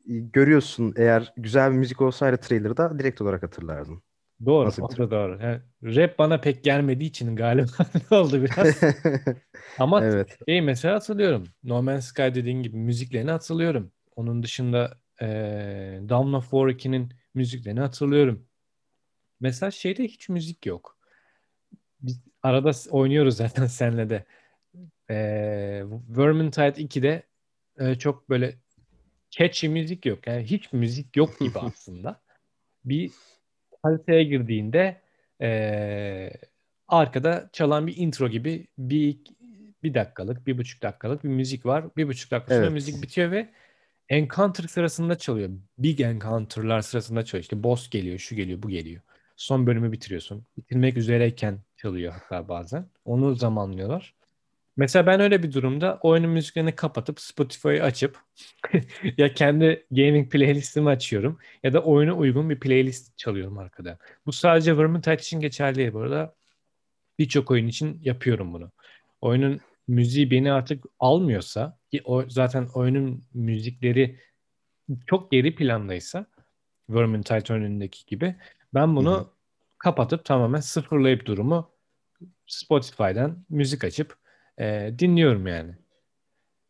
görüyorsun 0.06 0.94
eğer 0.96 1.32
güzel 1.36 1.72
bir 1.72 1.76
müzik 1.76 2.00
olsaydı 2.00 2.36
trailer'da 2.36 2.98
direkt 2.98 3.20
olarak 3.20 3.42
hatırlardın. 3.42 4.02
Doğru, 4.46 4.66
Nasıl 4.66 4.82
o 4.82 4.90
da 4.96 5.10
doğru. 5.10 5.38
Yani 5.42 5.60
rap 5.82 6.18
bana 6.18 6.40
pek 6.40 6.64
gelmediği 6.64 7.08
için 7.10 7.36
galiba 7.36 7.70
oldu 8.10 8.42
biraz. 8.42 8.80
Ama 9.78 10.04
Evet. 10.04 10.38
şey 10.48 10.60
mesela 10.60 10.94
hatırlıyorum. 10.94 11.44
No 11.64 11.82
Man's 11.82 12.04
Sky 12.04 12.22
dediğin 12.22 12.62
gibi 12.62 12.76
müziklerini 12.76 13.30
hatırlıyorum. 13.30 13.92
Onun 14.16 14.42
dışında 14.42 14.98
eee 15.20 15.28
Dawn 16.08 16.32
of 16.32 16.44
War 16.50 16.68
2'nin 16.68 17.12
müziklerini 17.34 17.80
hatırlıyorum. 17.80 18.46
Mesela 19.40 19.70
şeyde 19.70 20.04
hiç 20.04 20.28
müzik 20.28 20.66
yok. 20.66 20.98
Biz 22.00 22.20
arada 22.42 22.70
oynuyoruz 22.90 23.36
zaten 23.36 23.66
senle 23.66 24.10
de. 24.10 24.24
Eee 25.10 25.84
Vermintide 26.08 26.82
2'de 26.82 27.22
e, 27.78 27.94
çok 27.94 28.30
böyle 28.30 28.58
catchy 29.30 29.72
müzik 29.72 30.06
yok. 30.06 30.26
Yani 30.26 30.44
hiç 30.44 30.72
müzik 30.72 31.16
yok 31.16 31.40
gibi 31.40 31.58
aslında. 31.58 32.20
Bir 32.84 33.12
haritaya 33.84 34.22
girdiğinde 34.24 35.02
eee, 35.40 36.32
arkada 36.88 37.50
çalan 37.52 37.86
bir 37.86 37.96
intro 37.96 38.28
gibi 38.28 38.68
bir 38.78 39.18
bir 39.84 39.94
dakikalık, 39.94 40.46
bir 40.46 40.58
buçuk 40.58 40.82
dakikalık 40.82 41.24
bir 41.24 41.28
müzik 41.28 41.66
var. 41.66 41.96
Bir 41.96 42.08
buçuk 42.08 42.30
dakika 42.30 42.52
sonra 42.54 42.70
müzik 42.70 42.94
Evet. 42.94 43.02
bitiyor 43.04 43.30
ve 43.30 43.50
encounter 44.08 44.64
sırasında 44.68 45.18
çalıyor. 45.18 45.50
Big 45.78 46.00
encounter'lar 46.00 46.80
sırasında 46.82 47.24
çalıyor. 47.24 47.42
İşte 47.42 47.64
boss 47.64 47.90
geliyor, 47.90 48.18
şu 48.18 48.36
geliyor, 48.36 48.62
bu 48.62 48.70
geliyor. 48.70 49.02
Son 49.36 49.66
bölümü 49.66 49.92
bitiriyorsun. 49.92 50.46
Bitirmek 50.58 50.98
üzereyken 50.98 51.60
çalıyor 51.76 52.12
hatta 52.12 52.48
bazen. 52.48 52.86
Onu 53.06 53.36
zamanlıyorlar. 53.36 54.14
Mesela 54.76 55.06
ben 55.06 55.20
öyle 55.20 55.42
bir 55.42 55.52
durumda 55.52 55.98
oyunun 56.02 56.30
müziklerini 56.30 56.74
kapatıp 56.74 57.20
Spotify'ı 57.20 57.82
açıp 57.82 58.18
ya 59.16 59.34
kendi 59.34 59.86
gaming 59.90 60.32
playlistimi 60.32 60.88
açıyorum 60.88 61.38
ya 61.62 61.72
da 61.72 61.82
oyuna 61.82 62.12
uygun 62.12 62.50
bir 62.50 62.60
playlist 62.60 63.18
çalıyorum 63.18 63.58
arkada. 63.58 63.98
Bu 64.26 64.32
sadece 64.32 64.78
Vermintide 64.78 65.14
için 65.14 65.40
geçerli 65.40 65.76
değil 65.76 65.92
bu 65.92 66.00
arada. 66.00 66.34
Birçok 67.18 67.50
oyun 67.50 67.66
için 67.66 68.00
yapıyorum 68.02 68.52
bunu. 68.52 68.70
Oyunun 69.20 69.60
müziği 69.88 70.30
beni 70.30 70.52
artık 70.52 70.84
almıyorsa 70.98 71.78
ki 71.90 72.02
o 72.04 72.28
zaten 72.28 72.68
oyunun 72.74 73.24
müzikleri 73.34 74.20
çok 75.06 75.30
geri 75.30 75.54
plandaysa 75.54 76.26
Vermintide 76.88 77.52
önündeki 77.52 78.06
gibi 78.06 78.36
ben 78.74 78.96
bunu 78.96 79.30
kapatıp 79.78 80.24
tamamen 80.24 80.60
sıfırlayıp 80.60 81.26
durumu 81.26 81.70
Spotify'dan 82.46 83.44
müzik 83.50 83.84
açıp 83.84 84.23
e, 84.58 84.94
dinliyorum 84.98 85.46
yani. 85.46 85.74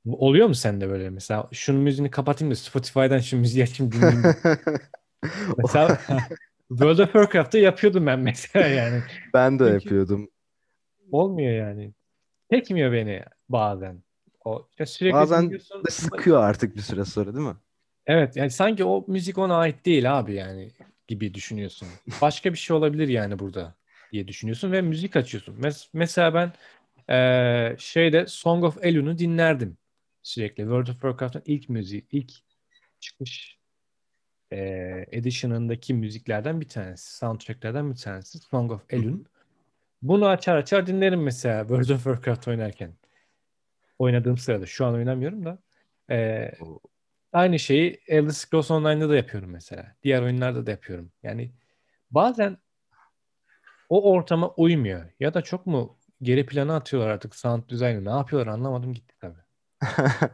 Oluyor 0.07 0.47
mu 0.49 0.55
sende 0.55 0.89
böyle 0.89 1.11
mesela 1.11 1.49
şunun 1.53 1.81
müziğini 1.81 2.11
kapatayım 2.11 2.51
da 2.51 2.57
Spotify'dan 2.57 3.19
şu 3.19 3.37
müziği 3.37 3.65
açayım 3.65 3.93
dinleyeyim. 3.93 4.23
Mesela 5.59 5.99
World 6.69 6.99
of 6.99 7.13
Warcraft'ta 7.13 7.59
yapıyordum 7.59 8.07
ben 8.07 8.19
mesela 8.21 8.67
yani. 8.67 9.03
Ben 9.35 9.59
de 9.59 9.65
Çünkü 9.65 9.75
yapıyordum. 9.75 10.29
olmuyor 11.13 11.53
yani. 11.53 11.93
Çekmiyor 12.53 12.93
beni 12.93 13.25
bazen. 13.49 14.03
O 14.45 14.67
işte 14.71 14.87
sürekli 14.87 15.15
Bazen 15.15 15.51
de 15.51 15.91
sıkıyor 15.91 16.43
artık 16.43 16.77
bir 16.77 16.81
süre 16.81 17.05
sonra 17.05 17.35
değil 17.35 17.47
mi? 17.47 17.57
Evet 18.07 18.37
yani 18.37 18.51
sanki 18.51 18.85
o 18.85 19.05
müzik 19.09 19.39
ona 19.39 19.57
ait 19.57 19.87
değil 19.87 20.19
abi 20.19 20.35
yani 20.35 20.71
gibi 21.09 21.35
düşünüyorsun. 21.35 21.89
Başka 22.23 22.53
bir 22.53 22.59
şey 22.59 22.77
olabilir 22.77 23.09
yani 23.09 23.39
burada 23.39 23.75
diye 24.13 24.29
düşünüyorsun 24.29 24.73
ve 24.73 24.83
müzik 24.83 25.17
açıyorsun. 25.17 25.57
Mes- 25.57 25.89
mesela 25.93 26.35
ben 26.35 26.53
eee, 27.09 27.77
şeyde 27.79 28.27
Song 28.27 28.65
of 28.65 28.85
Elu'nu 28.85 29.19
dinlerdim 29.19 29.79
sürekli. 30.23 30.63
World 30.63 30.87
of 30.89 30.93
Warcraft'ın 30.95 31.43
ilk 31.47 31.69
müziği, 31.69 32.07
ilk 32.11 32.33
çıkış 33.01 33.59
eee 34.53 35.07
edition'ındaki 35.13 35.95
müziklerden 35.95 36.61
bir 36.61 36.69
tanesi. 36.69 37.17
Soundtracklerden 37.17 37.91
bir 37.91 37.97
tanesi. 37.97 38.39
Song 38.39 38.73
of. 38.73 38.83
Elun. 38.91 39.27
Bunu 40.03 40.29
açar 40.29 40.57
açar 40.57 40.87
dinlerim 40.87 41.23
mesela 41.23 41.61
World 41.63 41.89
of 41.89 42.05
Warcraft 42.05 42.49
oynarken. 42.49 42.95
Oynadığım 43.99 44.39
sırada. 44.39 44.67
Şu 44.67 44.87
an 44.87 44.95
oynamıyorum 44.95 45.45
da. 45.45 45.59
O- 46.61 46.81
aynı 47.33 47.59
şeyi 47.59 48.01
Elder 48.09 48.31
Scrolls 48.31 48.71
Online'da 48.71 49.09
da 49.09 49.17
yapıyorum 49.17 49.51
mesela. 49.51 49.97
Diğer 50.03 50.23
oyunlarda 50.23 50.67
da 50.67 50.71
yapıyorum. 50.71 51.13
Yani 51.23 51.53
bazen 52.11 52.59
o 53.89 54.13
ortama 54.13 54.49
uymuyor. 54.49 55.05
Ya 55.21 55.35
da 55.35 55.43
çok 55.43 55.67
mu 55.67 55.99
geri 56.23 56.47
plana 56.47 56.77
atıyorlar 56.77 57.11
artık 57.11 57.35
sound 57.35 57.71
design'ı. 57.71 58.05
Ne 58.05 58.11
yapıyorlar 58.11 58.53
anlamadım 58.53 58.95
gitti 58.95 59.15
tabii. 59.21 59.41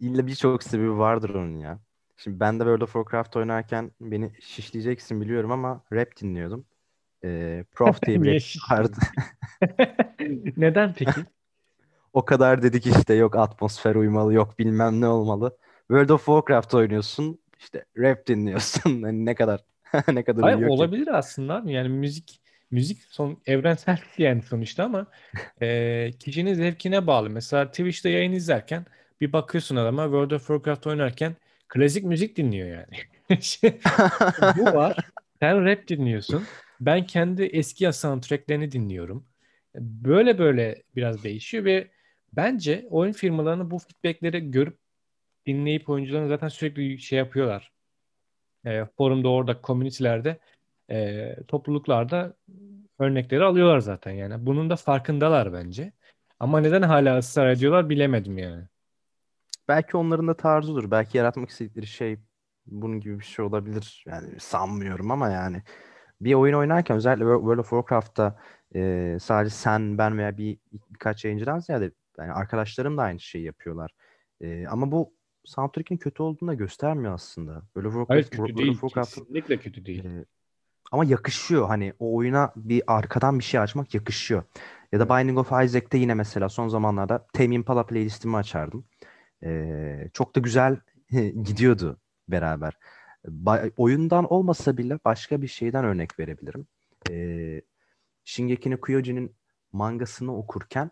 İlla 0.00 0.26
birçok 0.26 0.62
sebebi 0.62 0.98
vardır 0.98 1.30
onun 1.30 1.58
ya. 1.58 1.80
Şimdi 2.16 2.40
ben 2.40 2.54
de 2.60 2.62
World 2.62 2.80
of 2.80 2.92
Warcraft 2.92 3.36
oynarken 3.36 3.90
beni 4.00 4.32
şişleyeceksin 4.40 5.20
biliyorum 5.20 5.52
ama 5.52 5.84
rap 5.92 6.16
dinliyordum. 6.20 6.66
Ee, 7.24 7.64
Prof 7.72 8.02
diye 8.06 8.22
bir 8.22 8.34
rap 8.34 8.70
vardı. 8.78 8.96
Neden 10.56 10.94
peki? 10.94 11.20
O 12.12 12.24
kadar 12.24 12.62
dedik 12.62 12.86
işte 12.86 13.14
yok 13.14 13.36
atmosfer 13.36 13.94
uymalı 13.94 14.34
yok 14.34 14.58
bilmem 14.58 15.00
ne 15.00 15.08
olmalı. 15.08 15.56
World 15.78 16.08
of 16.08 16.24
Warcraft 16.24 16.74
oynuyorsun 16.74 17.38
işte 17.58 17.84
rap 17.96 18.26
dinliyorsun. 18.26 19.02
Hani 19.02 19.26
ne 19.26 19.34
kadar 19.34 19.64
ne 20.12 20.24
kadar 20.24 20.42
Hayır 20.42 20.56
uyuyor 20.56 20.70
ki. 20.70 20.74
olabilir 20.74 21.08
aslında. 21.18 21.62
Yani 21.66 21.88
müzik 21.88 22.40
müzik 22.70 23.02
son 23.10 23.42
evrensel 23.46 23.98
yani 24.18 24.42
sonuçta 24.42 24.84
ama 24.84 25.06
e, 25.62 26.10
kişinin 26.18 26.54
zevkine 26.54 27.06
bağlı. 27.06 27.30
Mesela 27.30 27.70
Twitch'te 27.70 28.10
yayın 28.10 28.32
izlerken 28.32 28.86
bir 29.20 29.32
bakıyorsun 29.32 29.76
adama 29.76 30.04
World 30.04 30.30
of 30.30 30.46
Warcraft 30.46 30.86
oynarken 30.86 31.36
klasik 31.68 32.04
müzik 32.04 32.36
dinliyor 32.36 32.68
yani. 32.68 32.96
Bu 34.56 34.64
var. 34.64 34.96
Sen 35.40 35.64
rap 35.64 35.88
dinliyorsun. 35.88 36.44
Ben 36.80 37.06
kendi 37.06 37.42
eski 37.42 37.92
soundtracklerini 37.92 38.72
dinliyorum. 38.72 39.26
Böyle 39.76 40.38
böyle 40.38 40.82
biraz 40.96 41.24
değişiyor 41.24 41.64
ve 41.64 41.90
bence 42.32 42.86
oyun 42.90 43.12
firmalarının 43.12 43.70
bu 43.70 43.78
feedbackleri 43.78 44.50
görüp 44.50 44.78
dinleyip 45.46 45.88
oyuncuların 45.88 46.28
zaten 46.28 46.48
sürekli 46.48 46.98
şey 46.98 47.18
yapıyorlar. 47.18 47.72
E, 48.66 48.84
forumda 48.96 49.28
orada, 49.28 49.60
community'lerde, 49.64 50.38
e, 50.90 51.36
topluluklarda 51.48 52.36
örnekleri 52.98 53.44
alıyorlar 53.44 53.78
zaten 53.78 54.10
yani. 54.10 54.46
Bunun 54.46 54.70
da 54.70 54.76
farkındalar 54.76 55.52
bence. 55.52 55.92
Ama 56.40 56.60
neden 56.60 56.82
hala 56.82 57.18
ısrar 57.18 57.50
ediyorlar 57.50 57.88
bilemedim 57.88 58.38
yani. 58.38 58.64
Belki 59.68 59.96
onların 59.96 60.28
da 60.28 60.36
tarzıdır. 60.36 60.90
Belki 60.90 61.18
yaratmak 61.18 61.50
istedikleri 61.50 61.86
şey 61.86 62.18
bunun 62.66 63.00
gibi 63.00 63.18
bir 63.18 63.24
şey 63.24 63.44
olabilir. 63.44 64.04
Yani 64.06 64.40
sanmıyorum 64.40 65.10
ama 65.10 65.30
yani 65.30 65.62
bir 66.20 66.34
oyun 66.34 66.54
oynarken 66.54 66.96
özellikle 66.96 67.24
World 67.24 67.58
of 67.58 67.70
Warcraft'ta 67.70 68.38
e, 68.74 69.16
sadece 69.20 69.54
sen, 69.54 69.98
ben 69.98 70.18
veya 70.18 70.38
bir 70.38 70.58
birkaç 70.90 71.24
yayıncıdan 71.24 71.58
ziyade 71.58 71.90
yani 72.18 72.32
arkadaşlarım 72.32 72.98
da 72.98 73.02
aynı 73.02 73.20
şeyi 73.20 73.44
yapıyorlar. 73.44 73.90
E, 74.40 74.66
ama 74.66 74.92
bu 74.92 75.14
soundtrack'in 75.44 75.96
kötü 75.96 76.22
olduğunu 76.22 76.48
da 76.48 76.54
göstermiyor 76.54 77.14
aslında. 77.14 77.62
World 77.74 77.84
of 77.84 78.08
Hayır 78.08 78.22
Warcraft, 78.22 78.30
kötü 78.30 78.36
World 78.36 78.58
değil. 78.58 78.70
of 78.70 78.80
Warcraft'ın 78.80 79.20
Kesinlikle 79.20 79.56
kötü 79.56 79.86
değil. 79.86 80.04
e, 80.04 80.24
ama 80.90 81.04
yakışıyor. 81.04 81.68
Hani 81.68 81.92
o 81.98 82.16
oyuna 82.16 82.52
bir 82.56 82.82
arkadan 82.86 83.38
bir 83.38 83.44
şey 83.44 83.60
açmak 83.60 83.94
yakışıyor. 83.94 84.42
Ya 84.92 85.00
da. 85.00 85.08
Binding 85.08 85.38
of 85.38 85.52
Isaac'te 85.52 85.98
yine 85.98 86.14
mesela 86.14 86.48
son 86.48 86.68
zamanlarda 86.68 87.26
Tame 87.32 87.54
Impala 87.54 87.86
playlistimi 87.86 88.36
açardım. 88.36 88.84
Ee, 89.44 90.10
çok 90.12 90.36
da 90.36 90.40
güzel 90.40 90.76
gidiyordu 91.44 92.00
beraber. 92.28 92.78
Ba- 93.26 93.72
oyundan 93.76 94.32
olmasa 94.32 94.76
bile 94.76 94.98
başka 95.04 95.42
bir 95.42 95.48
şeyden 95.48 95.84
örnek 95.84 96.18
verebilirim. 96.18 96.66
Ee, 97.10 97.62
Shingeki 98.24 98.70
no 98.70 98.80
Kyojin'in 98.80 99.36
mangasını 99.72 100.36
okurken 100.36 100.90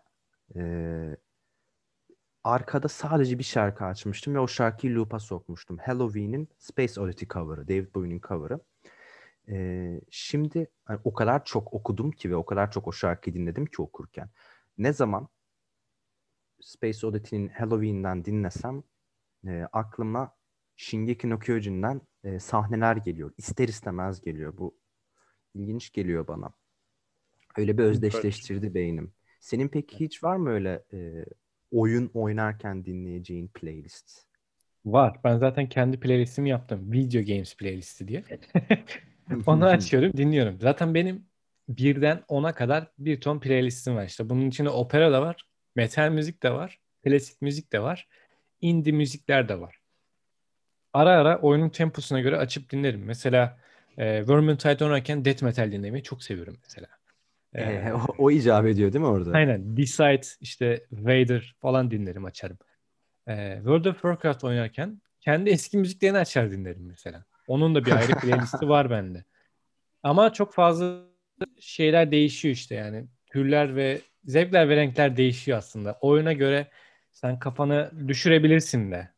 ee, 0.55 1.17
arkada 2.43 2.87
sadece 2.87 3.39
bir 3.39 3.43
şarkı 3.43 3.85
açmıştım 3.85 4.35
ve 4.35 4.39
o 4.39 4.47
şarkıyı 4.47 4.95
loop'a 4.95 5.19
sokmuştum. 5.19 5.77
Halloween'in 5.77 6.49
Space 6.57 7.01
Oddity 7.01 7.25
cover'ı, 7.25 7.67
David 7.67 7.95
Bowie'nin 7.95 8.21
cover'ı. 8.27 8.59
Ee, 9.49 10.01
şimdi 10.09 10.67
hani 10.85 10.99
o 11.03 11.13
kadar 11.13 11.45
çok 11.45 11.73
okudum 11.73 12.11
ki 12.11 12.31
ve 12.31 12.35
o 12.35 12.45
kadar 12.45 12.71
çok 12.71 12.87
o 12.87 12.91
şarkıyı 12.91 13.35
dinledim 13.35 13.65
ki 13.65 13.81
okurken. 13.81 14.29
Ne 14.77 14.93
zaman 14.93 15.27
Space 16.61 17.07
Oddity'nin 17.07 17.47
Halloween'den 17.47 18.25
dinlesem 18.25 18.83
e, 19.47 19.67
aklıma 19.73 20.35
Shingeki 20.75 21.29
no 21.29 21.39
Kyojin'den 21.39 22.01
e, 22.23 22.39
sahneler 22.39 22.95
geliyor. 22.95 23.31
İster 23.37 23.67
istemez 23.67 24.21
geliyor. 24.21 24.57
Bu 24.57 24.77
ilginç 25.53 25.93
geliyor 25.93 26.27
bana. 26.27 26.53
Öyle 27.57 27.77
bir 27.77 27.83
özdeşleştirdi 27.83 28.73
beynim. 28.73 29.13
Senin 29.39 29.67
peki 29.67 29.99
hiç 29.99 30.23
var 30.23 30.35
mı 30.35 30.49
öyle 30.49 30.83
e, 30.93 31.25
oyun 31.71 32.11
oynarken 32.13 32.85
dinleyeceğin 32.85 33.47
playlist? 33.47 34.25
Var. 34.85 35.19
Ben 35.23 35.37
zaten 35.37 35.69
kendi 35.69 35.99
playlistimi 35.99 36.49
yaptım. 36.49 36.91
Video 36.91 37.21
Games 37.21 37.57
playlisti 37.57 38.07
diye. 38.07 38.23
Onu 39.45 39.65
açıyorum, 39.65 40.13
dinliyorum. 40.17 40.59
Zaten 40.61 40.93
benim 40.93 41.25
birden 41.69 42.23
ona 42.27 42.55
kadar 42.55 42.87
bir 42.97 43.21
ton 43.21 43.39
playlistim 43.39 43.95
var. 43.95 44.05
İşte 44.05 44.29
bunun 44.29 44.49
içinde 44.49 44.69
opera 44.69 45.11
da 45.11 45.21
var, 45.21 45.45
metal 45.75 46.09
müzik 46.09 46.43
de 46.43 46.51
var, 46.51 46.79
klasik 47.03 47.41
müzik 47.41 47.73
de 47.73 47.81
var, 47.81 48.07
indie 48.61 48.93
müzikler 48.93 49.49
de 49.49 49.59
var. 49.59 49.79
ara 50.93 51.09
ara 51.09 51.39
oyunun 51.39 51.69
temposuna 51.69 52.19
göre 52.19 52.37
açıp 52.37 52.69
dinlerim. 52.69 53.05
Mesela 53.05 53.59
e, 53.97 54.27
Vermintide 54.27 54.85
oynarken 54.85 55.25
death 55.25 55.43
metal 55.43 55.71
dinlemeyi 55.71 56.03
çok 56.03 56.23
seviyorum 56.23 56.57
mesela. 56.63 56.87
E, 57.53 57.63
E, 57.63 57.93
o, 57.93 57.99
o 58.17 58.31
icap 58.31 58.65
ediyor 58.65 58.93
değil 58.93 59.01
mi 59.01 59.07
orada? 59.07 59.33
aynen 59.33 59.77
Decide 59.77 60.21
işte 60.41 60.85
Vader 60.91 61.55
falan 61.59 61.91
dinlerim 61.91 62.25
açarım. 62.25 62.57
E, 63.27 63.55
World 63.55 63.85
of 63.85 63.95
Warcraft 63.95 64.43
oynarken 64.43 65.01
kendi 65.19 65.49
eski 65.49 65.77
müziklerini 65.77 66.17
açar 66.17 66.51
dinlerim 66.51 66.85
mesela. 66.87 67.25
Onun 67.49 67.75
da 67.75 67.85
bir 67.85 67.91
ayrı 67.91 68.11
playlisti 68.21 68.69
var 68.69 68.89
bende. 68.89 69.23
Ama 70.03 70.33
çok 70.33 70.53
fazla 70.53 71.03
şeyler 71.59 72.11
değişiyor 72.11 72.55
işte 72.55 72.75
yani. 72.75 73.07
Türler 73.25 73.75
ve 73.75 74.01
zevkler 74.25 74.69
ve 74.69 74.75
renkler 74.75 75.17
değişiyor 75.17 75.57
aslında. 75.57 75.97
Oyuna 76.01 76.33
göre 76.33 76.67
sen 77.11 77.39
kafanı 77.39 77.91
düşürebilirsin 78.07 78.91
de. 78.91 79.09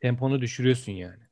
Temponu 0.00 0.40
düşürüyorsun 0.40 0.92
yani. 0.92 1.22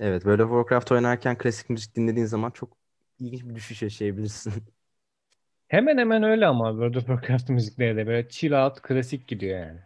Evet, 0.00 0.22
of 0.40 0.48
Warcraft 0.48 0.92
oynarken 0.92 1.38
klasik 1.38 1.70
müzik 1.70 1.96
dinlediğin 1.96 2.26
zaman 2.26 2.50
çok 2.50 2.76
ilginç 3.18 3.44
bir 3.44 3.54
düşüş 3.54 3.82
yaşayabilirsin. 3.82 4.52
Hemen 5.68 5.98
hemen 5.98 6.22
öyle 6.22 6.46
ama 6.46 6.70
World 6.70 6.94
of 6.94 7.06
Warcraft 7.06 7.48
müzikleri 7.48 7.96
de 7.96 8.06
böyle 8.06 8.28
chill 8.28 8.52
out 8.64 8.82
klasik 8.82 9.28
gidiyor 9.28 9.58
yani. 9.60 9.80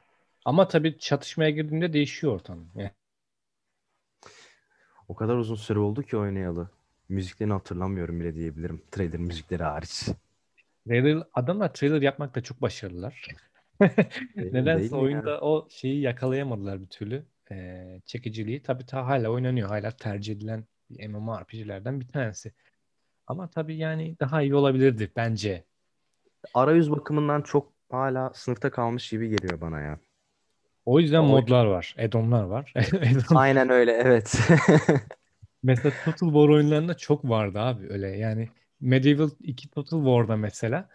Ama 0.44 0.68
tabii 0.68 0.98
çatışmaya 0.98 1.50
girdiğinde 1.50 1.92
değişiyor 1.92 2.32
ortam. 2.34 2.66
Yani 2.74 2.90
O 5.08 5.14
kadar 5.14 5.36
uzun 5.36 5.54
süre 5.54 5.78
oldu 5.78 6.02
ki 6.02 6.16
oynayalı. 6.16 6.68
Müziklerini 7.08 7.52
hatırlamıyorum 7.52 8.20
bile 8.20 8.34
diyebilirim. 8.34 8.82
Trailer 8.90 9.20
müzikleri 9.20 9.62
hariç. 9.62 10.08
trailer, 10.86 11.22
adamlar 11.34 11.74
trailer 11.74 12.02
yapmakta 12.02 12.42
çok 12.42 12.62
başarılılar. 12.62 13.28
Nedense 14.36 14.96
oyunda 14.96 15.30
ya? 15.30 15.40
o 15.40 15.68
şeyi 15.70 16.00
yakalayamadılar 16.00 16.80
bir 16.80 16.86
türlü. 16.86 17.24
Ee, 17.50 18.00
çekiciliği. 18.06 18.62
Tabii 18.62 18.86
ta 18.86 19.06
hala 19.06 19.28
oynanıyor. 19.28 19.68
Hala 19.68 19.90
tercih 19.90 20.32
edilen 20.34 20.64
bir 20.90 21.08
MMORPG'lerden 21.08 22.00
bir 22.00 22.08
tanesi. 22.08 22.52
Ama 23.26 23.50
tabii 23.50 23.76
yani 23.76 24.16
daha 24.20 24.42
iyi 24.42 24.54
olabilirdi 24.54 25.10
bence. 25.16 25.64
Arayüz 26.54 26.90
bakımından 26.90 27.42
çok 27.42 27.72
hala 27.90 28.32
sınıfta 28.34 28.70
kalmış 28.70 29.10
gibi 29.10 29.28
geliyor 29.28 29.60
bana 29.60 29.80
ya. 29.80 29.98
O 30.86 31.00
yüzden 31.00 31.20
O- 31.20 31.26
modlar 31.26 31.64
var. 31.76 31.94
Add-on'lar 31.98 32.42
var. 32.44 32.72
Add-on- 32.76 33.36
Aynen 33.38 33.70
öyle, 33.70 33.92
evet. 33.92 34.38
Mesela 35.62 35.92
Total 36.04 36.26
War 36.26 36.48
oyunlarında 36.48 36.96
çok 36.96 37.24
vardı 37.28 37.60
abi 37.60 37.86
öyle. 37.92 38.08
Yani 38.08 38.48
Medieval 38.80 39.30
2 39.40 39.70
Total 39.70 40.04
War'da 40.04 40.36
mesela 40.36 40.88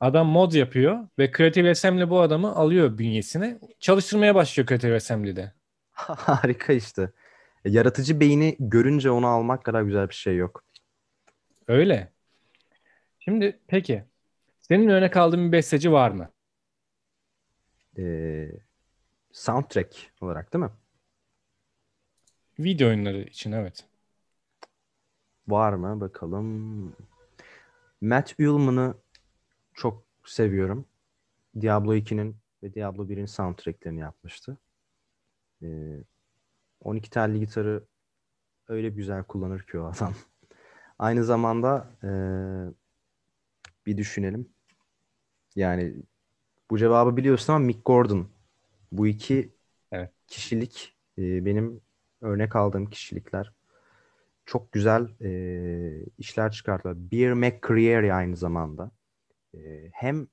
adam 0.00 0.26
mod 0.26 0.52
yapıyor 0.52 1.08
ve 1.18 1.32
Creative 1.36 1.70
Assembly 1.70 2.10
bu 2.10 2.20
adamı 2.20 2.54
alıyor 2.56 2.98
bünyesine. 2.98 3.58
Çalıştırmaya 3.80 4.34
başlıyor 4.34 4.68
Creative 4.68 4.96
Assembly'de. 4.96 5.52
Harika 5.92 6.72
işte. 6.72 7.10
Yaratıcı 7.64 8.20
beyni 8.20 8.56
görünce 8.58 9.10
onu 9.10 9.26
almak 9.26 9.64
kadar 9.64 9.82
güzel 9.82 10.08
bir 10.08 10.14
şey 10.14 10.36
yok. 10.36 10.64
Öyle. 11.68 12.12
Şimdi 13.18 13.58
peki 13.66 14.04
senin 14.60 14.88
örnek 14.88 15.16
aldığın 15.16 15.46
bir 15.46 15.52
besteci 15.52 15.92
var 15.92 16.10
mı? 16.10 16.30
Ee, 17.98 18.48
soundtrack 19.32 20.12
olarak 20.20 20.52
değil 20.52 20.64
mi? 20.64 20.70
Video 22.58 22.88
oyunları 22.88 23.22
için 23.22 23.52
evet. 23.52 23.84
Var 25.48 25.72
mı? 25.72 26.00
Bakalım. 26.00 26.96
Matt 28.00 28.34
Uelmen'ı 28.38 28.94
çok 29.74 30.02
seviyorum. 30.24 30.86
Diablo 31.60 31.94
2'nin 31.94 32.36
ve 32.62 32.74
Diablo 32.74 33.08
1'in 33.08 33.26
soundtracklerini 33.26 34.00
yapmıştı. 34.00 34.58
Ee, 35.62 36.04
12 36.80 37.10
telli 37.10 37.40
gitarı 37.40 37.84
öyle 38.68 38.88
güzel 38.88 39.24
kullanır 39.24 39.62
ki 39.62 39.78
o 39.78 39.84
adam. 39.84 40.14
Aynı 40.98 41.24
zamanda 41.24 41.90
ee, 42.04 42.08
bir 43.86 43.96
düşünelim. 43.96 44.48
Yani 45.56 45.94
bu 46.70 46.78
cevabı 46.78 47.16
biliyorsun 47.16 47.52
ama 47.52 47.64
Mick 47.64 47.84
Gordon. 47.84 48.28
Bu 48.92 49.06
iki 49.06 49.52
Evet. 49.92 50.10
kişilik 50.26 50.96
ee, 51.18 51.44
benim 51.44 51.80
örnek 52.20 52.56
aldığım 52.56 52.86
kişilikler. 52.86 53.52
Çok 54.46 54.72
güzel 54.72 55.08
ee, 55.20 56.04
işler 56.18 56.52
çıkarttılar. 56.52 56.96
Bear 57.12 57.32
McCreary 57.32 58.12
aynı 58.12 58.36
zamanda. 58.36 58.90
Ee, 59.54 59.90
hem 59.92 60.28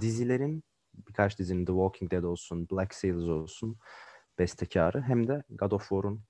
dizilerin 0.00 0.64
birkaç 0.94 1.38
dizinin 1.38 1.64
The 1.64 1.72
Walking 1.72 2.12
Dead 2.12 2.22
olsun, 2.22 2.68
Black 2.70 2.94
Sails 2.94 3.24
olsun 3.24 3.78
bestekarı 4.38 5.02
hem 5.02 5.28
de 5.28 5.42
God 5.50 5.70
of 5.70 5.88
War'un 5.88 6.22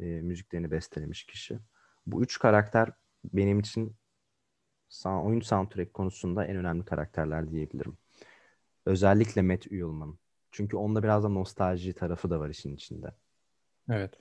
e, 0.00 0.04
müziklerini 0.04 0.70
bestelemiş 0.70 1.24
kişi. 1.24 1.58
Bu 2.06 2.22
üç 2.22 2.38
karakter 2.38 2.92
benim 3.24 3.60
için 3.60 3.96
oyun 5.04 5.40
soundtrack 5.40 5.94
konusunda 5.94 6.46
en 6.46 6.56
önemli 6.56 6.84
karakterler 6.84 7.50
diyebilirim. 7.50 7.98
Özellikle 8.86 9.42
Matt 9.42 9.66
Uelmen. 9.66 10.18
Çünkü 10.54 10.76
onda 10.76 11.02
biraz 11.02 11.24
da 11.24 11.28
nostalji 11.28 11.92
tarafı 11.92 12.30
da 12.30 12.40
var 12.40 12.48
işin 12.48 12.74
içinde. 12.74 13.14
Evet. 13.90 14.14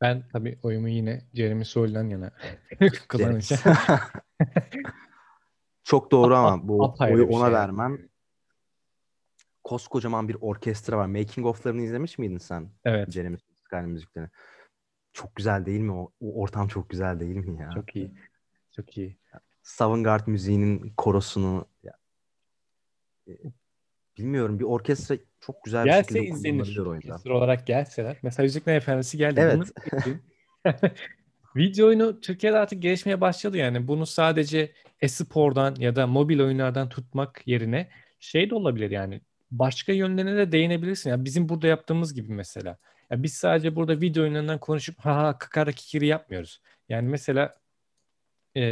Ben 0.00 0.28
tabii 0.32 0.58
oyumu 0.62 0.88
yine 0.88 1.24
Jeremy 1.34 1.64
Soul'dan 1.64 2.08
yana 2.08 2.32
kullanacağım. 3.08 3.76
Çok 5.84 6.10
doğru 6.10 6.36
ama 6.36 6.68
bu 6.68 6.84
apayrı 6.84 7.14
oyu 7.14 7.28
bir 7.28 7.34
ona 7.34 7.44
şey. 7.44 7.54
vermem. 7.54 8.08
Koskocaman 9.64 10.28
bir 10.28 10.36
orkestra 10.40 10.98
var. 10.98 11.06
Making 11.06 11.46
of'larını 11.46 11.82
izlemiş 11.82 12.18
miydin 12.18 12.38
sen? 12.38 12.70
Evet. 12.84 13.10
Jeremy 13.10 13.38
Sky'ın 13.54 13.90
müziklerini. 13.90 14.30
Çok 15.12 15.36
güzel 15.36 15.66
değil 15.66 15.80
mi? 15.80 15.92
O, 15.92 16.12
o 16.20 16.40
ortam 16.40 16.68
çok 16.68 16.90
güzel 16.90 17.20
değil 17.20 17.36
mi 17.36 17.60
ya? 17.60 17.70
Çok 17.74 17.96
iyi. 17.96 18.14
Çok 18.70 18.98
iyi. 18.98 19.18
Savantgarde 19.62 20.30
müziğinin 20.30 20.92
korosunu 20.96 21.66
ya, 21.82 21.92
e, 23.28 23.32
bilmiyorum 24.18 24.58
bir 24.58 24.64
orkestra 24.64 25.16
çok 25.40 25.64
güzel 25.64 25.84
bir 25.84 25.90
Gelse 25.90 26.14
şekilde 26.14 26.28
izlenir. 26.28 26.76
oyunda. 26.76 27.06
Orkestra 27.06 27.36
olarak 27.36 27.66
gelseler. 27.66 28.16
Mesela 28.22 28.44
Yüzüklerin 28.44 28.76
Efendisi 28.76 29.18
geldi. 29.18 29.40
Evet. 29.40 29.72
Video 31.56 31.86
oyunu 31.86 32.20
Türkiye'de 32.20 32.58
artık 32.58 32.82
gelişmeye 32.82 33.20
başladı 33.20 33.56
yani. 33.56 33.88
Bunu 33.88 34.06
sadece 34.06 34.72
e-spordan 35.00 35.74
ya 35.78 35.96
da 35.96 36.06
mobil 36.06 36.40
oyunlardan 36.40 36.88
tutmak 36.88 37.42
yerine 37.46 37.88
şey 38.20 38.50
de 38.50 38.54
olabilir 38.54 38.90
yani. 38.90 39.20
Başka 39.50 39.92
yönlerine 39.92 40.36
de 40.36 40.52
değinebilirsin. 40.52 41.10
Ya 41.10 41.24
bizim 41.24 41.48
burada 41.48 41.66
yaptığımız 41.66 42.14
gibi 42.14 42.32
mesela. 42.32 42.78
Ya 43.10 43.22
biz 43.22 43.34
sadece 43.34 43.76
burada 43.76 44.00
video 44.00 44.22
oyunlarından 44.22 44.58
konuşup 44.60 44.98
ha 44.98 45.16
ha 45.16 45.38
kakara 45.38 45.72
kikiri 45.72 46.06
yapmıyoruz. 46.06 46.60
Yani 46.88 47.08
mesela 47.08 47.54
e, 48.56 48.62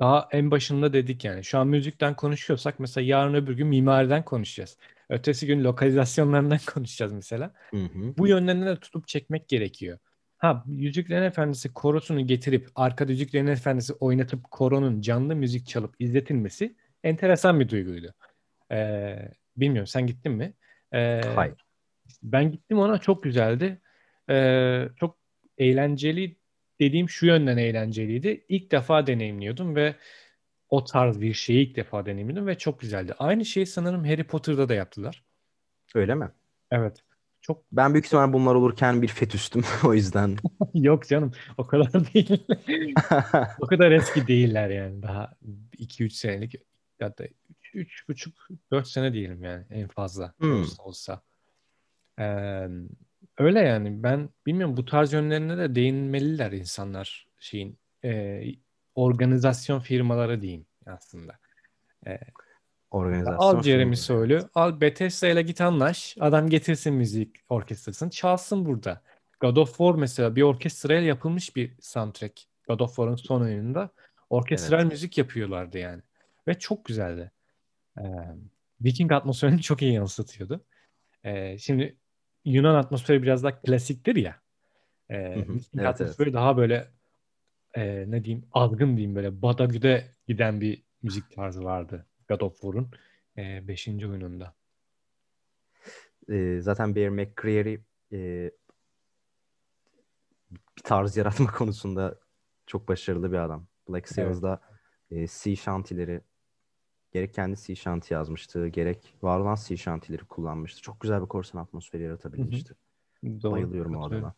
daha 0.00 0.28
en 0.32 0.50
başında 0.50 0.92
dedik 0.92 1.24
yani. 1.24 1.44
Şu 1.44 1.58
an 1.58 1.68
müzikten 1.68 2.14
konuşuyorsak 2.16 2.80
mesela 2.80 3.06
yarın 3.06 3.34
öbür 3.34 3.56
gün 3.56 3.66
mimariden 3.66 4.24
konuşacağız. 4.24 4.76
Ötesi 5.08 5.46
gün 5.46 5.64
lokalizasyonlarından 5.64 6.58
konuşacağız 6.74 7.12
mesela 7.12 7.54
Hı 7.70 7.76
hı. 7.76 8.14
bu 8.18 8.28
yönlerine 8.28 8.66
de 8.66 8.76
tutup 8.76 9.08
çekmek 9.08 9.48
gerekiyor. 9.48 9.98
Ha 10.38 10.64
Yüzüklerin 10.66 11.22
Efendisi 11.22 11.72
korosunu 11.72 12.26
getirip 12.26 12.68
arkada 12.74 13.12
Yüzüklerin 13.12 13.46
Efendisi 13.46 13.92
oynatıp 13.92 14.50
koronun 14.50 15.00
canlı 15.00 15.36
müzik 15.36 15.66
çalıp 15.66 15.94
izletilmesi 15.98 16.76
enteresan 17.04 17.60
bir 17.60 17.68
duyguydu. 17.68 18.14
Ee, 18.72 19.28
bilmiyorum 19.56 19.86
sen 19.86 20.06
gittin 20.06 20.32
mi? 20.32 20.52
Ee, 20.92 21.20
Hayır. 21.34 21.54
ben 22.22 22.52
gittim 22.52 22.78
ona 22.78 22.98
çok 22.98 23.22
güzeldi. 23.22 23.80
Ee, 24.30 24.88
çok 24.96 25.18
eğlenceli 25.58 26.36
dediğim 26.80 27.08
şu 27.08 27.26
yönden 27.26 27.56
eğlenceliydi. 27.56 28.44
İlk 28.48 28.72
defa 28.72 29.06
deneyimliyordum 29.06 29.76
ve 29.76 29.94
o 30.70 30.84
tarz 30.84 31.20
bir 31.20 31.34
şeyi 31.34 31.66
ilk 31.68 31.76
defa 31.76 32.06
deneyimledim 32.06 32.46
ve 32.46 32.58
çok 32.58 32.80
güzeldi. 32.80 33.14
Aynı 33.18 33.44
şeyi 33.44 33.66
sanırım 33.66 34.04
Harry 34.04 34.24
Potter'da 34.24 34.68
da 34.68 34.74
yaptılar. 34.74 35.24
Öyle 35.94 36.14
mi? 36.14 36.30
Evet. 36.70 37.02
Çok 37.40 37.64
Ben 37.72 37.94
büyük 37.94 38.06
ihtimal 38.06 38.32
bunlar 38.32 38.54
olurken 38.54 39.02
bir 39.02 39.08
fetüstüm 39.08 39.62
o 39.84 39.94
yüzden. 39.94 40.36
Yok 40.74 41.08
canım 41.08 41.32
o 41.58 41.66
kadar 41.66 41.92
değil. 42.14 42.46
O 43.60 43.66
kadar 43.66 43.90
eski 43.90 44.26
değiller 44.26 44.70
yani 44.70 45.02
daha 45.02 45.32
2-3 45.78 46.10
senelik 46.10 46.54
hatta 47.00 47.24
3,5-4 47.74 48.84
sene 48.84 49.12
diyelim 49.12 49.44
yani 49.44 49.64
en 49.70 49.88
fazla 49.88 50.34
Hmm. 50.38 50.60
olsa, 50.60 50.82
olsa. 50.82 51.22
Ee, 52.18 52.68
öyle 53.38 53.60
yani 53.60 54.02
ben 54.02 54.28
bilmiyorum 54.46 54.76
bu 54.76 54.84
tarz 54.84 55.12
yönlerine 55.12 55.58
de 55.58 55.74
değinmeliler 55.74 56.52
insanlar 56.52 57.26
şeyin 57.40 57.78
e, 58.04 58.42
organizasyon 58.96 59.80
firmaları 59.80 60.42
diyeyim 60.42 60.66
aslında. 60.86 61.38
Organizasyon 62.90 63.38
Al 63.38 63.62
Jeremy. 63.62 63.96
Soul'ü, 63.96 64.40
al 64.54 64.80
Bethesda 64.80 65.28
ile 65.28 65.42
git 65.42 65.60
anlaş. 65.60 66.16
Adam 66.20 66.48
getirsin 66.48 66.94
müzik 66.94 67.36
orkestrasını, 67.48 68.10
çalsın 68.10 68.66
burada. 68.66 69.02
God 69.40 69.56
of 69.56 69.68
War 69.68 69.94
mesela 69.94 70.36
bir 70.36 70.42
orkestrayla 70.42 71.08
yapılmış 71.08 71.56
bir 71.56 71.74
soundtrack. 71.80 72.42
God 72.68 72.80
of 72.80 72.88
War'ın 72.88 73.16
son 73.16 73.40
oyununda 73.40 73.90
orkestral 74.30 74.80
Evet. 74.80 74.92
müzik 74.92 75.18
yapıyorlardı 75.18 75.78
yani. 75.78 76.02
Ve 76.48 76.58
çok 76.58 76.84
güzeldi. 76.84 77.30
Ee, 77.98 78.02
Viking 78.80 79.12
atmosferini 79.12 79.62
çok 79.62 79.82
iyi 79.82 79.92
yansıtıyordu. 79.92 80.64
Ee, 81.24 81.58
şimdi 81.58 81.96
Yunan 82.44 82.74
atmosferi 82.74 83.22
biraz 83.22 83.42
daha 83.44 83.60
klasiktir 83.60 84.16
ya. 84.16 84.36
E, 85.08 85.16
Hı 85.16 85.40
hı. 85.40 85.52
Mistik 85.52 85.74
Evet 85.74 85.86
evet. 85.86 86.00
atmosferi 86.00 86.32
daha 86.32 86.56
böyle 86.56 86.88
e, 87.76 88.04
ne 88.10 88.24
diyeyim 88.24 88.48
azgın 88.52 88.96
diyeyim 88.96 89.16
böyle 89.16 89.42
Badagü'de 89.42 90.14
giden 90.26 90.60
bir 90.60 90.82
müzik 91.02 91.30
tarzı 91.30 91.64
vardı 91.64 92.06
God 92.28 92.40
of 92.40 92.60
War'un 92.60 92.90
5. 93.36 93.88
oyununda. 93.88 94.54
Ee, 96.30 96.58
zaten 96.60 96.94
Bear 96.96 97.08
McCreary 97.08 97.78
e, 98.12 98.50
bir 100.50 100.82
tarz 100.84 101.16
yaratma 101.16 101.46
konusunda 101.52 102.18
çok 102.66 102.88
başarılı 102.88 103.32
bir 103.32 103.36
adam. 103.36 103.66
Black 103.88 104.08
Sails'da 104.08 104.60
e, 105.10 105.26
sea 105.26 105.56
shanty'leri 105.56 106.20
gerek 107.10 107.34
kendi 107.34 107.56
sea 107.56 107.76
shanty 107.76 108.14
yazmıştı, 108.14 108.68
gerek 108.68 109.14
var 109.22 109.40
olan 109.40 109.54
sea 109.54 109.76
shanty'leri 109.76 110.24
kullanmıştı. 110.24 110.82
Çok 110.82 111.00
güzel 111.00 111.22
bir 111.22 111.26
korsan 111.26 111.58
atmosferi 111.58 112.02
yaratabilmişti. 112.02 112.74
Doğru. 113.24 113.52
Bayılıyorum 113.52 113.96
o 113.96 114.06
adama. 114.06 114.34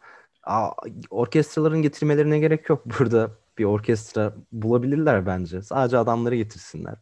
Aa, 0.48 0.70
orkestraların 1.10 1.82
getirmelerine 1.82 2.38
gerek 2.38 2.68
yok 2.68 2.86
burada. 2.98 3.30
Bir 3.58 3.64
orkestra 3.64 4.34
bulabilirler 4.52 5.26
bence. 5.26 5.62
Sadece 5.62 5.98
adamları 5.98 6.36
getirsinler. 6.36 6.94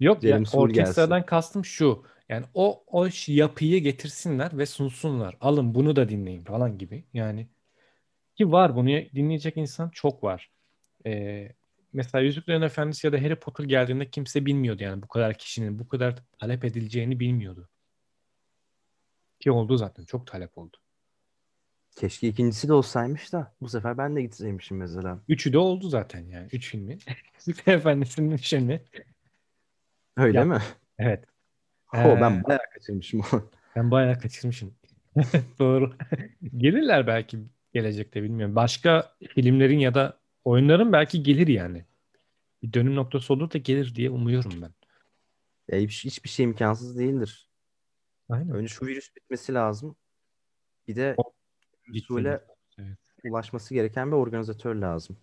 Yok 0.00 0.24
ya 0.24 0.30
James 0.30 0.54
Hull 0.54 0.60
orkestradan 0.60 1.26
kastım 1.26 1.64
şu. 1.64 2.04
Yani 2.28 2.46
o 2.54 2.84
o 2.86 3.08
yapıyı 3.26 3.82
getirsinler 3.82 4.58
ve 4.58 4.66
sunsunlar. 4.66 5.36
Alın 5.40 5.74
bunu 5.74 5.96
da 5.96 6.08
dinleyin 6.08 6.44
falan 6.44 6.78
gibi. 6.78 7.04
Yani 7.14 7.48
ki 8.36 8.52
var 8.52 8.76
bunu 8.76 8.88
dinleyecek 8.88 9.56
insan 9.56 9.88
çok 9.90 10.24
var. 10.24 10.50
Ee, 11.06 11.48
mesela 11.92 12.22
Yüzüklerin 12.22 12.62
Efendisi 12.62 13.06
ya 13.06 13.12
da 13.12 13.22
Harry 13.22 13.36
Potter 13.36 13.64
geldiğinde 13.64 14.10
kimse 14.10 14.46
bilmiyordu 14.46 14.82
yani 14.82 15.02
bu 15.02 15.08
kadar 15.08 15.38
kişinin 15.38 15.78
bu 15.78 15.88
kadar 15.88 16.14
talep 16.40 16.64
edileceğini 16.64 17.20
bilmiyordu. 17.20 17.68
Ki 19.40 19.50
oldu 19.50 19.76
zaten 19.76 20.04
çok 20.04 20.26
talep 20.26 20.58
oldu. 20.58 20.76
Keşke 21.94 22.28
ikincisi 22.28 22.68
de 22.68 22.72
olsaymış 22.72 23.32
da 23.32 23.54
bu 23.60 23.68
sefer 23.68 23.98
ben 23.98 24.16
de 24.16 24.22
gitseymişim 24.22 24.76
mesela. 24.76 25.18
Üçü 25.28 25.52
de 25.52 25.58
oldu 25.58 25.88
zaten 25.88 26.20
yani. 26.26 26.48
Üç 26.52 26.70
filmi. 26.70 26.98
Yüzüklerin 27.46 27.78
Efendisi'nin 27.78 28.36
filmi. 28.36 28.82
Öyle 30.16 30.38
Ya- 30.38 30.44
mi? 30.44 30.58
Evet. 30.98 31.24
Ho, 31.86 31.98
Ee, 31.98 32.20
ben 32.20 32.44
bayağı 32.44 32.60
kaçırmışım 32.74 33.20
onu. 33.32 33.50
Ben 33.76 33.90
bayağı 33.90 34.18
kaçırmışım. 34.18 34.74
Doğru. 35.58 35.96
Gelirler 36.56 37.06
belki 37.06 37.38
gelecekte 37.72 38.22
bilmiyorum. 38.22 38.56
Başka 38.56 39.16
filmlerin 39.34 39.78
ya 39.78 39.94
da 39.94 40.18
oyunların 40.44 40.92
belki 40.92 41.22
gelir 41.22 41.46
yani. 41.48 41.84
Bir 42.62 42.72
dönüm 42.72 42.94
noktası 42.94 43.32
olur 43.34 43.50
da 43.52 43.58
gelir 43.58 43.94
diye 43.94 44.10
umuyorum 44.10 44.62
ben. 44.62 44.70
Ya 45.68 45.78
hiç, 45.78 46.04
hiçbir 46.04 46.28
şey 46.28 46.44
imkansız 46.44 46.98
değildir. 46.98 47.48
Aynen. 48.28 48.50
Önce 48.50 48.68
şu 48.68 48.86
virüs 48.86 49.16
bitmesi 49.16 49.54
lazım. 49.54 49.96
Bir 50.88 50.96
de 50.96 51.14
O- 51.16 51.32
virüsüyle 51.88 52.40
Evet. 52.78 52.98
ulaşması 53.24 53.74
gereken 53.74 54.12
bir 54.12 54.16
organizatör 54.16 54.74
lazım. 54.74 55.16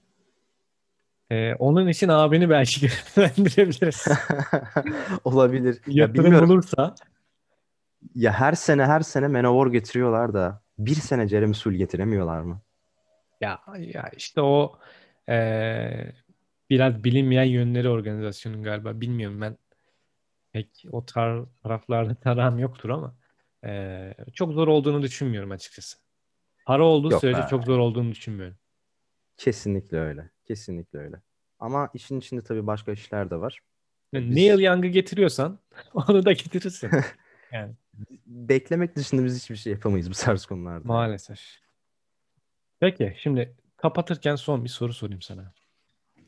Ee, 1.29 1.55
onun 1.55 1.87
için 1.87 2.07
abini 2.07 2.49
belki 2.49 2.81
görevlendirebiliriz. 3.15 4.07
Olabilir. 5.23 5.81
Ya 5.87 5.93
Yatırım 6.03 6.23
bilmiyorum. 6.25 6.49
bulursa. 6.49 6.95
Ya 8.15 8.33
her 8.33 8.53
sene 8.53 8.85
her 8.85 9.01
sene 9.01 9.27
Manowar 9.27 9.67
getiriyorlar 9.67 10.33
da 10.33 10.61
bir 10.77 10.95
sene 10.95 11.27
Jeremy 11.27 11.53
Sul 11.53 11.71
getiremiyorlar 11.71 12.41
mı? 12.41 12.61
Ya, 13.41 13.59
ya 13.79 14.09
işte 14.17 14.41
o 14.41 14.79
eee, 15.29 16.13
biraz 16.69 17.03
bilinmeyen 17.03 17.43
yönleri 17.43 17.89
organizasyonun 17.89 18.63
galiba. 18.63 19.01
Bilmiyorum 19.01 19.41
ben 19.41 19.57
pek 20.51 20.85
o 20.91 21.05
tar 21.05 21.45
taraflarda 21.63 22.15
tarafım 22.15 22.59
yoktur 22.59 22.89
ama 22.89 23.15
eee, 23.63 24.15
çok 24.33 24.53
zor 24.53 24.67
olduğunu 24.67 25.01
düşünmüyorum 25.01 25.51
açıkçası. 25.51 25.97
Para 26.71 26.83
olduğu 26.83 27.11
Yok 27.11 27.21
sürece 27.21 27.41
be. 27.41 27.47
çok 27.49 27.63
zor 27.63 27.77
olduğunu 27.77 28.11
düşünmüyorum. 28.11 28.57
Kesinlikle 29.37 29.97
öyle. 29.97 30.29
Kesinlikle 30.45 30.99
öyle. 30.99 31.21
Ama 31.59 31.89
işin 31.93 32.19
içinde 32.19 32.43
tabii 32.43 32.67
başka 32.67 32.91
işler 32.91 33.29
de 33.29 33.35
var. 33.35 33.59
Yani 34.13 34.29
Biz- 34.29 34.35
Neil 34.35 34.59
Young'ı 34.59 34.87
getiriyorsan 34.87 35.59
onu 35.93 36.25
da 36.25 36.31
getirirsin. 36.31 36.91
Yani 37.51 37.73
Beklemek 38.25 38.95
dışında 38.95 39.25
biz 39.25 39.41
hiçbir 39.43 39.55
şey 39.55 39.73
yapamayız 39.73 40.09
bu 40.09 40.13
tarz 40.13 40.45
konularda. 40.45 40.87
maalesef. 40.87 41.39
Peki 42.79 43.15
şimdi 43.17 43.55
kapatırken 43.77 44.35
son 44.35 44.63
bir 44.63 44.69
soru 44.69 44.93
sorayım 44.93 45.21
sana. 45.21 45.53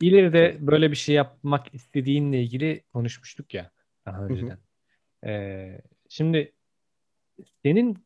İleride 0.02 0.58
böyle 0.60 0.92
bir 0.92 0.96
şey 0.96 1.16
yapmak 1.16 1.74
istediğinle 1.76 2.44
ilgili 2.44 2.84
konuşmuştuk 2.94 3.54
ya 3.54 3.72
daha 4.06 4.18
hı. 4.22 4.24
önceden. 4.24 4.58
Ee, 5.26 5.82
şimdi 6.10 6.54
senin 7.64 8.06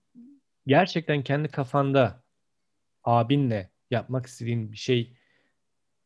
gerçekten 0.67 1.23
kendi 1.23 1.47
kafanda 1.47 2.23
abinle 3.07 3.71
yapmak 3.91 4.25
istediğin 4.25 4.71
bir 4.71 4.77
şey 4.77 5.17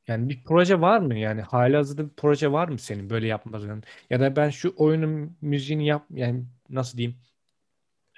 yani 0.08 0.30
bir 0.30 0.44
proje 0.44 0.82
var 0.82 1.00
mı? 1.00 1.18
Yani 1.18 1.42
halihazırda 1.42 2.06
bir 2.10 2.16
proje 2.18 2.52
var 2.52 2.68
mı 2.68 2.80
senin 2.80 3.10
böyle 3.10 3.28
yapmadığın? 3.28 3.84
Ya 4.10 4.20
da 4.20 4.36
ben 4.36 4.50
şu 4.50 4.74
oyunun 4.78 5.38
müziğini 5.42 5.88
yap 5.88 6.06
yani 6.12 6.46
nasıl 6.70 6.98
diyeyim? 6.98 7.18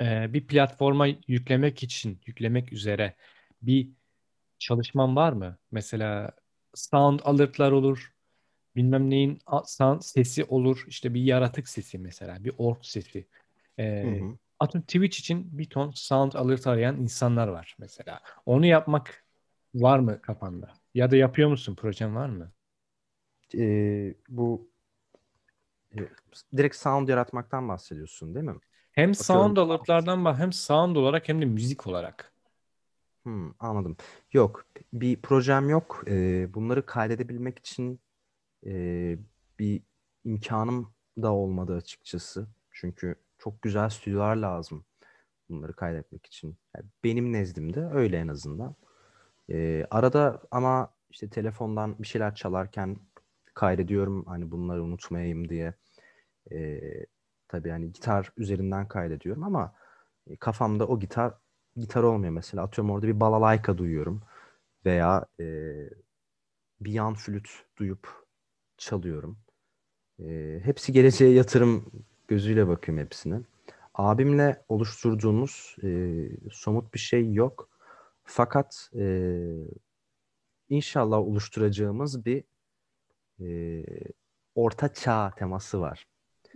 Ee, 0.01 0.33
bir 0.33 0.47
platforma 0.47 1.07
yüklemek 1.27 1.83
için, 1.83 2.21
yüklemek 2.25 2.73
üzere 2.73 3.15
bir 3.61 3.89
çalışman 4.59 5.15
var 5.15 5.33
mı? 5.33 5.57
Mesela 5.71 6.31
sound 6.75 7.19
alert'lar 7.23 7.71
olur. 7.71 8.13
Bilmem 8.75 9.09
neyin 9.09 9.39
sound 9.65 10.01
sesi 10.01 10.43
olur. 10.43 10.85
İşte 10.87 11.13
bir 11.13 11.21
yaratık 11.21 11.69
sesi 11.69 11.99
mesela. 11.99 12.43
Bir 12.43 12.53
ork 12.57 12.85
sesi. 12.85 13.27
Ee, 13.79 14.03
Hı 14.03 14.07
hı. 14.25 14.37
Atıyorum 14.63 14.85
Twitch 14.85 15.19
için 15.19 15.57
bir 15.57 15.69
ton 15.69 15.91
sound 15.91 16.33
alert 16.33 16.67
arayan 16.67 16.97
insanlar 17.01 17.47
var 17.47 17.75
mesela. 17.79 18.19
Onu 18.45 18.65
yapmak 18.65 19.25
var 19.75 19.99
mı 19.99 20.21
kafanda? 20.21 20.73
Ya 20.93 21.11
da 21.11 21.15
yapıyor 21.15 21.49
musun? 21.49 21.75
Projen 21.75 22.15
var 22.15 22.29
mı? 22.29 22.51
Ee, 23.53 24.15
bu 24.29 24.69
e, 25.97 26.09
direkt 26.57 26.75
sound 26.75 27.07
yaratmaktan 27.09 27.69
bahsediyorsun 27.69 28.35
değil 28.35 28.45
mi? 28.45 28.55
Hem 28.91 29.13
sound 29.15 29.57
Atıyorum. 29.57 29.57
alert'lardan 29.57 30.25
bak 30.25 30.39
hem 30.39 30.53
sound 30.53 30.95
olarak 30.95 31.29
hem 31.29 31.41
de 31.41 31.45
müzik 31.45 31.87
olarak. 31.87 32.33
Hmm, 33.23 33.51
anladım. 33.59 33.97
Yok, 34.33 34.65
bir 34.93 35.21
projem 35.21 35.69
yok. 35.69 36.03
Ee, 36.07 36.53
bunları 36.53 36.85
kaydedebilmek 36.85 37.59
için 37.59 38.01
e, 38.67 39.17
bir 39.59 39.83
imkanım 40.25 40.93
da 41.23 41.33
olmadı 41.33 41.75
açıkçası. 41.75 42.47
Çünkü 42.71 43.15
çok 43.43 43.61
güzel 43.61 43.89
stüdyolar 43.89 44.35
lazım 44.35 44.85
bunları 45.49 45.73
kaydetmek 45.73 46.25
için. 46.25 46.57
Yani 46.77 46.85
benim 47.03 47.33
nezdimde 47.33 47.85
öyle 47.93 48.17
en 48.19 48.27
azından. 48.27 48.75
Ee, 49.49 49.87
arada 49.91 50.41
ama 50.51 50.93
işte 51.09 51.29
telefondan 51.29 51.99
bir 51.99 52.07
şeyler 52.07 52.35
çalarken 52.35 52.97
kaydediyorum 53.53 54.25
hani 54.27 54.51
bunları 54.51 54.83
unutmayayım 54.83 55.49
diye. 55.49 55.73
Ee, 56.51 56.81
tabii 57.47 57.69
hani 57.69 57.93
gitar 57.93 58.31
üzerinden 58.37 58.87
kaydediyorum 58.87 59.43
ama 59.43 59.75
e, 60.27 60.35
kafamda 60.35 60.87
o 60.87 60.99
gitar 60.99 61.33
gitar 61.75 62.03
olmuyor 62.03 62.33
mesela. 62.33 62.63
Atıyorum 62.63 62.91
orada 62.91 63.07
bir 63.07 63.19
balalayka 63.19 63.77
duyuyorum 63.77 64.21
veya 64.85 65.25
e, 65.39 65.45
bir 66.81 66.91
yan 66.91 67.15
flüt 67.15 67.49
duyup 67.77 68.25
çalıyorum. 68.77 69.39
E, 70.19 70.59
hepsi 70.63 70.93
geleceğe 70.93 71.33
yatırım 71.33 71.91
gözüyle 72.33 72.67
bakıyorum 72.67 73.03
hepsine. 73.05 73.41
Abimle 73.93 74.65
oluşturduğumuz 74.69 75.75
e, 75.83 75.87
somut 76.51 76.93
bir 76.93 76.99
şey 76.99 77.33
yok. 77.33 77.69
Fakat 78.23 78.89
e, 78.95 79.05
inşallah 80.69 81.17
oluşturacağımız 81.17 82.25
bir 82.25 82.43
e, 83.41 83.85
orta 84.55 84.93
çağ 84.93 85.31
teması 85.37 85.81
var. 85.81 86.07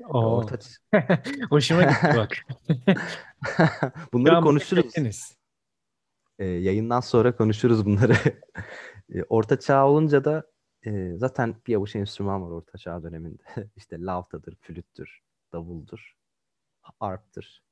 Oo. 0.10 0.38
Orta 0.38 0.58
Hoşuma 1.49 1.84
gitti 1.84 2.14
bak. 2.16 2.32
Bunları 4.14 4.38
an 4.38 4.44
konuşuruz. 4.44 5.36
E, 6.40 6.45
yayından 6.45 6.99
sonra 6.99 7.36
konuşuruz 7.36 7.86
bunları. 7.86 8.14
E, 9.14 9.24
Orta 9.24 9.60
çağ 9.60 9.88
olunca 9.88 10.26
da 10.26 10.44
e, 10.86 11.14
zaten 11.18 11.56
bir 11.68 11.76
avuç 11.76 11.95
enstrüman 11.95 12.41
var 12.44 12.52
Orta 12.52 12.78
çağ 12.78 13.04
döneminde. 13.04 13.44
işte 13.76 14.02
lavtadır, 14.02 14.56
flüttür, 14.56 15.22
davuldur, 15.57 16.15
arptır. 16.99 17.63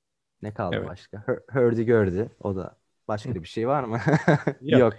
Ne 0.41 0.53
kaldı 0.53 0.75
Evet. 0.79 0.89
başka? 0.89 1.17
Hör- 1.17 1.45
Hurdy-gurdy. 1.47 2.29
O 2.39 2.55
da 2.55 2.77
başka 3.07 3.35
bir 3.35 3.47
şey 3.47 3.67
var 3.67 3.83
mı? 3.83 3.99
Yok. 4.61 4.81
Yok. 4.81 4.93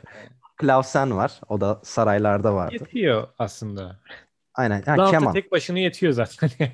Klavsen 0.57 1.17
var. 1.17 1.41
O 1.49 1.61
da 1.61 1.81
saraylarda 1.85 2.55
vardı. 2.55 2.75
Yetiyor 2.75 3.29
aslında. 3.39 4.01
Aynen. 4.55 4.83
Ha, 4.83 5.11
keman. 5.11 5.33
tek 5.33 5.53
başına 5.53 5.79
yetiyor 5.79 6.13
zaten. 6.13 6.51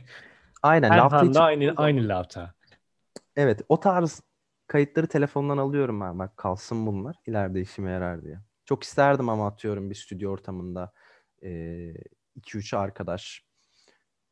Aynen. 0.62 0.90
Her 0.90 1.22
için- 1.24 1.34
aynı 1.40 1.74
aynı 1.76 2.08
lavta. 2.08 2.54
Evet. 3.36 3.60
O 3.68 3.80
tarz 3.80 4.20
kayıtları 4.66 5.06
telefondan 5.06 5.58
alıyorum 5.58 6.00
ben. 6.00 6.18
Bak 6.18 6.36
kalsın 6.36 6.86
bunlar. 6.86 7.16
İleride 7.26 7.60
işime 7.60 7.90
yarar 7.90 8.22
diye. 8.22 8.38
Çok 8.64 8.82
isterdim 8.84 9.28
ama 9.28 9.46
atıyorum 9.46 9.90
bir 9.90 9.94
stüdyo 9.94 10.30
ortamında 10.32 10.92
2-3 11.42 12.76
arkadaş 12.76 13.44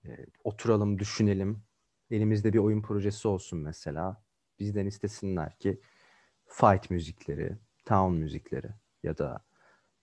e, 0.04 0.08
oturalım, 0.44 0.98
düşünelim. 0.98 1.62
Elimizde 2.10 2.52
bir 2.52 2.58
oyun 2.58 2.82
projesi 2.82 3.28
olsun 3.28 3.58
mesela. 3.58 4.22
Bizden 4.58 4.86
istesinler 4.86 5.58
ki 5.58 5.80
fight 6.46 6.90
müzikleri, 6.90 7.58
town 7.84 8.12
müzikleri 8.12 8.68
ya 9.02 9.18
da 9.18 9.44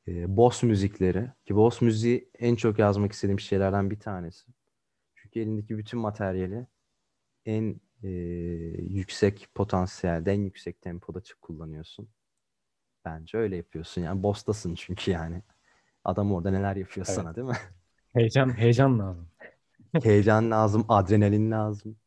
e, 0.07 0.37
boss 0.37 0.63
müzikleri 0.63 1.31
ki 1.45 1.55
boss 1.55 1.81
müziği 1.81 2.29
en 2.39 2.55
çok 2.55 2.79
yazmak 2.79 3.11
istediğim 3.11 3.39
şeylerden 3.39 3.89
bir 3.91 3.99
tanesi. 3.99 4.51
Çünkü 5.15 5.39
elindeki 5.39 5.77
bütün 5.77 5.99
materyali 5.99 6.67
en 7.45 7.81
e, 8.03 8.09
yüksek 8.89 9.47
potansiyelde, 9.55 10.31
en 10.33 10.41
yüksek 10.41 10.81
tempoda 10.81 11.21
çık 11.21 11.41
kullanıyorsun. 11.41 12.09
Bence 13.05 13.37
öyle 13.37 13.55
yapıyorsun. 13.55 14.01
Yani 14.01 14.23
boss'tasın 14.23 14.75
çünkü 14.75 15.11
yani. 15.11 15.43
Adam 16.03 16.33
orada 16.33 16.51
neler 16.51 16.75
yapıyor 16.75 17.05
Evet. 17.09 17.15
sana 17.15 17.35
değil 17.35 17.47
mi? 17.47 17.57
Heyecan, 18.13 18.57
heyecan 18.57 18.99
lazım. 18.99 19.27
Heyecan 20.03 20.51
lazım, 20.51 20.85
adrenalin 20.89 21.51
lazım. 21.51 21.97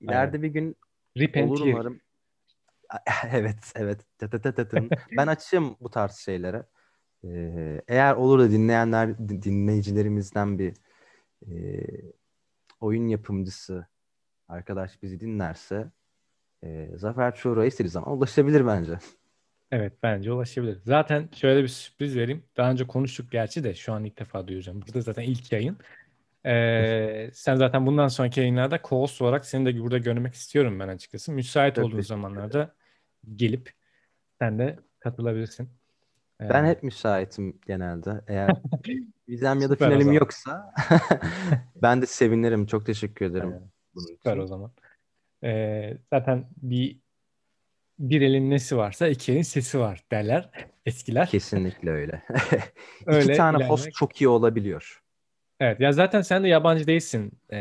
İleride 0.00 0.42
bir 0.42 0.48
gün 0.48 0.76
Rip 1.18 1.36
olur 1.36 1.60
umarım. 1.60 2.00
Evet, 3.32 3.72
evet. 3.76 4.00
Ben 5.16 5.26
açığım 5.26 5.76
bu 5.80 5.90
tarz 5.90 6.16
şeylere. 6.16 6.66
Ee, 7.24 7.82
eğer 7.88 8.14
olur 8.14 8.38
da 8.38 8.50
dinleyenler, 8.50 9.18
din- 9.18 9.42
dinleyicilerimizden 9.42 10.58
bir 10.58 10.74
e, 11.46 11.54
oyun 12.80 13.08
yapımcısı 13.08 13.86
arkadaş 14.48 15.02
bizi 15.02 15.20
dinlerse 15.20 15.90
e, 16.64 16.90
Zafer 16.96 17.34
Çoruh'a 17.34 17.64
istediği 17.64 17.90
zaman 17.90 18.16
ulaşabilir 18.16 18.66
bence. 18.66 18.98
Evet 19.70 19.92
bence 20.02 20.32
ulaşabilir. 20.32 20.78
Zaten 20.84 21.28
şöyle 21.32 21.62
bir 21.62 21.68
sürpriz 21.68 22.16
vereyim. 22.16 22.44
Daha 22.56 22.70
önce 22.70 22.86
konuştuk 22.86 23.32
gerçi 23.32 23.64
de 23.64 23.74
şu 23.74 23.92
an 23.92 24.04
ilk 24.04 24.18
defa 24.18 24.48
duyuracağım. 24.48 24.82
Burada 24.82 25.00
zaten 25.00 25.22
ilk 25.22 25.52
yayın. 25.52 25.78
Ee, 26.46 27.30
sen 27.32 27.56
zaten 27.56 27.86
bundan 27.86 28.08
sonraki 28.08 28.40
yayınlarda 28.40 28.76
co-host 28.76 29.22
olarak 29.24 29.46
seni 29.46 29.66
de 29.66 29.80
burada 29.80 29.98
görmek 29.98 30.34
istiyorum 30.34 30.80
ben 30.80 30.88
açıkçası. 30.88 31.32
Müsait 31.32 31.78
olduğun 31.78 32.00
zamanlarda 32.00 32.74
gelip 33.34 33.72
sen 34.40 34.58
de 34.58 34.78
katılabilirsin. 34.98 35.68
Ee, 36.40 36.48
Ben 36.48 36.64
hep 36.64 36.82
müsaitim 36.82 37.60
genelde. 37.66 38.20
Eğer 38.26 38.50
vizem 39.28 39.60
ya 39.60 39.70
da 39.70 39.74
Süper 39.74 39.88
finalim 39.88 40.12
yoksa 40.12 40.74
ben 41.82 42.02
de 42.02 42.06
sevinirim. 42.06 42.66
Çok 42.66 42.86
teşekkür 42.86 43.26
ederim 43.26 43.48
Aynen. 43.48 43.70
bunun 43.94 44.06
süper 44.06 44.32
için. 44.32 44.42
o 44.42 44.46
zaman. 44.46 44.72
Ee, 45.44 45.96
zaten 46.12 46.48
bir 46.56 46.98
bir 47.98 48.20
elin 48.20 48.50
nesi 48.50 48.76
varsa 48.76 49.08
iki 49.08 49.32
elin 49.32 49.42
sesi 49.42 49.78
var 49.78 50.04
derler 50.10 50.50
eskiler. 50.86 51.28
Kesinlikle 51.28 51.90
öyle. 51.90 52.22
İki 53.00 53.10
Öyle 53.10 53.34
tane 53.36 53.56
ilerlemek. 53.56 53.70
host 53.70 53.92
çok 53.92 54.20
iyi 54.20 54.28
olabiliyor. 54.28 55.02
Evet 55.60 55.80
ya 55.80 55.92
zaten 55.92 56.20
sen 56.20 56.44
de 56.44 56.48
yabancı 56.48 56.86
değilsin 56.86 57.32
e, 57.52 57.58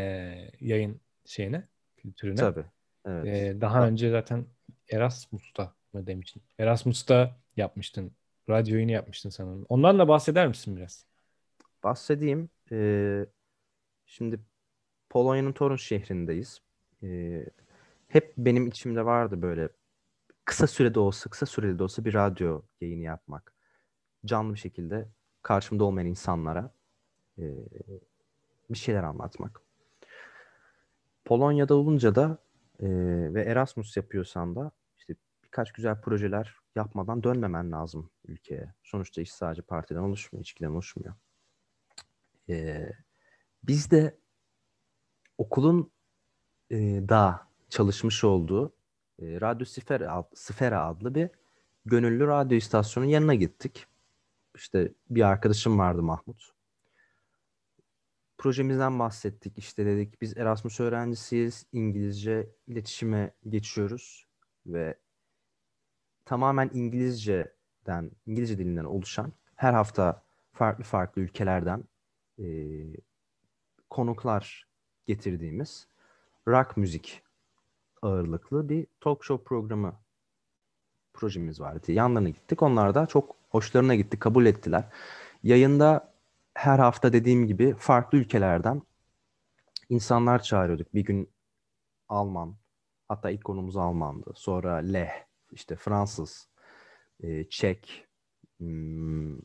yayın 0.62 1.02
şeyine, 1.26 1.68
kültürüne. 1.98 2.36
Tabii. 2.36 2.66
Evet. 3.06 3.26
E, 3.28 3.62
daha 3.62 3.88
önce 3.88 4.10
zaten 4.12 4.46
Erasmus'ta 4.92 5.76
mı 5.94 6.08
demiştin? 6.08 6.44
Erasmus'ta 6.60 7.36
yapmıştın. 7.58 8.12
Radyo 8.50 8.76
yayını 8.76 8.92
yapmıştın 8.92 9.30
sanırım. 9.30 9.66
Ondan 9.70 10.00
da 10.00 10.08
bahseder 10.08 10.48
misin 10.48 10.76
biraz? 10.76 11.06
Bahsedeyim. 11.84 12.50
Ee, 12.72 13.26
şimdi 14.06 14.40
Polonya'nın 15.10 15.52
Torun 15.52 15.76
şehrindeyiz. 15.76 16.62
Ee, 17.04 17.46
hep 18.08 18.34
benim 18.38 18.68
içimde 18.68 19.06
vardı 19.06 19.42
böyle 19.42 19.70
kısa 20.46 20.68
sürede 20.68 21.00
olsa, 21.00 21.30
kısa 21.30 21.46
süreli 21.46 21.80
de 21.80 21.84
olsa 21.84 22.06
bir 22.06 22.14
radyo 22.14 22.62
yayını 22.82 23.02
yapmak. 23.04 23.54
Canlı 24.26 24.54
bir 24.54 24.60
şekilde 24.60 25.08
karşımda 25.42 25.84
olmayan 25.84 26.08
insanlara 26.08 26.75
e, 27.40 27.44
bir 28.70 28.78
şeyler 28.78 29.04
anlatmak. 29.04 29.62
Polonya'da 31.26 31.76
olunca 31.76 32.16
da 32.16 32.38
e, 32.80 32.88
ve 33.34 33.44
Erasmus 33.44 33.98
yapıyorsan 33.98 34.56
da 34.56 34.72
işte 34.98 35.16
birkaç 35.44 35.72
güzel 35.72 36.02
projeler 36.02 36.56
yapmadan 36.76 37.24
dönmemen 37.24 37.72
lazım 37.72 38.10
ülkeye. 38.28 38.74
Sonuçta 38.84 39.22
iş 39.22 39.32
sadece 39.32 39.62
partiden 39.62 40.00
oluşmuyor, 40.00 40.42
içkiden 40.42 40.70
oluşmuyor. 40.70 41.14
E, 42.50 42.90
biz 43.64 43.92
de 43.92 44.18
okulun 45.38 45.92
e, 46.72 46.78
da 47.10 47.48
çalışmış 47.70 48.24
olduğu 48.24 48.74
e, 49.22 49.42
Radyo 49.42 49.66
Sfera, 49.66 50.12
ad- 50.14 50.36
Sfera 50.36 50.86
adlı 50.86 51.16
bir 51.16 51.30
gönüllü 51.86 52.28
radyo 52.28 52.58
istasyonunun 52.58 53.12
yanına 53.12 53.36
gittik. 53.36 53.88
İşte 54.56 54.92
bir 55.10 55.22
arkadaşım 55.22 55.80
vardı 55.80 56.04
Mahmut. 56.04 56.55
Projemizden 58.38 59.00
bahsettik. 59.00 59.58
İşte 59.58 59.86
dedik 59.86 60.22
biz 60.22 60.38
Erasmus 60.38 60.80
öğrencisiyiz. 60.80 61.66
İngilizce 61.72 62.50
iletişime 62.68 63.32
geçiyoruz 63.50 64.28
ve 64.66 64.98
tamamen 66.26 66.70
İngilizceden, 66.74 68.12
İngilizce 68.26 68.58
dilinden 68.58 68.86
oluşan 68.86 69.34
her 69.56 69.74
hafta 69.74 70.24
farklı 70.54 70.84
farklı 70.84 71.22
ülkelerden 71.22 71.84
e, 72.40 72.46
konuklar 73.90 74.68
getirdiğimiz 75.06 75.88
rock 76.48 76.78
müzik 76.78 77.22
ağırlıklı 78.02 78.70
bir 78.70 78.88
talk 79.00 79.24
show 79.24 79.44
programı 79.44 80.00
projemiz 81.14 81.60
vardı. 81.60 81.92
Yanlarına 81.92 82.30
gittik. 82.30 82.62
Onlar 82.62 82.96
da 82.96 83.06
çok 83.06 83.36
hoşlarına 83.50 83.96
gitti, 83.96 84.20
kabul 84.20 84.46
ettiler. 84.46 84.84
Yayında 85.44 86.15
her 86.56 86.80
hafta 86.80 87.14
dediğim 87.14 87.48
gibi 87.48 87.76
farklı 87.78 88.18
ülkelerden 88.18 88.82
insanlar 89.90 90.44
çağırıyorduk. 90.44 90.94
Bir 90.94 91.06
gün 91.06 91.30
Alman, 92.10 92.58
hatta 93.08 93.30
ilk 93.30 93.44
konumuz 93.44 93.78
Almandı. 93.78 94.32
Sonra 94.36 94.76
Leh, 94.76 95.12
işte 95.52 95.76
Fransız, 95.76 96.50
e, 97.20 97.50
Çek, 97.50 98.08
hmm, 98.60 99.38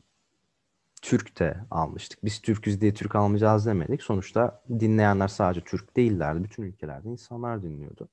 Türk 1.01 1.39
de 1.39 1.57
almıştık. 1.71 2.25
Biz 2.25 2.41
Türküz 2.41 2.81
diye 2.81 2.93
Türk 2.93 3.15
almayacağız 3.15 3.65
demedik. 3.65 4.03
Sonuçta 4.03 4.63
dinleyenler 4.79 5.27
sadece 5.27 5.61
Türk 5.61 5.97
değillerdi. 5.97 6.43
Bütün 6.43 6.63
ülkelerde 6.63 7.09
insanlar 7.09 7.63
dinliyordu. 7.63 8.09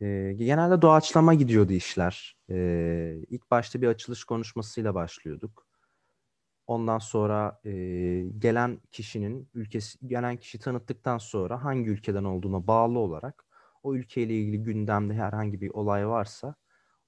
Ee, 0.00 0.32
genelde 0.36 0.82
doğaçlama 0.82 1.34
gidiyordu 1.34 1.72
işler. 1.72 2.36
Ee, 2.50 3.16
ilk 3.28 3.50
başta 3.50 3.82
bir 3.82 3.88
açılış 3.88 4.24
konuşmasıyla 4.24 4.94
başlıyorduk. 4.94 5.65
Ondan 6.66 6.98
sonra 6.98 7.60
e, 7.64 7.70
gelen 8.38 8.80
kişinin 8.92 9.48
ülkesi 9.54 10.08
gelen 10.08 10.36
kişi 10.36 10.58
tanıttıktan 10.58 11.18
sonra 11.18 11.64
hangi 11.64 11.90
ülkeden 11.90 12.24
olduğuna 12.24 12.66
bağlı 12.66 12.98
olarak 12.98 13.44
o 13.82 13.94
ülkeyle 13.94 14.34
ilgili 14.34 14.62
gündemde 14.62 15.14
herhangi 15.14 15.60
bir 15.60 15.70
olay 15.70 16.08
varsa 16.08 16.54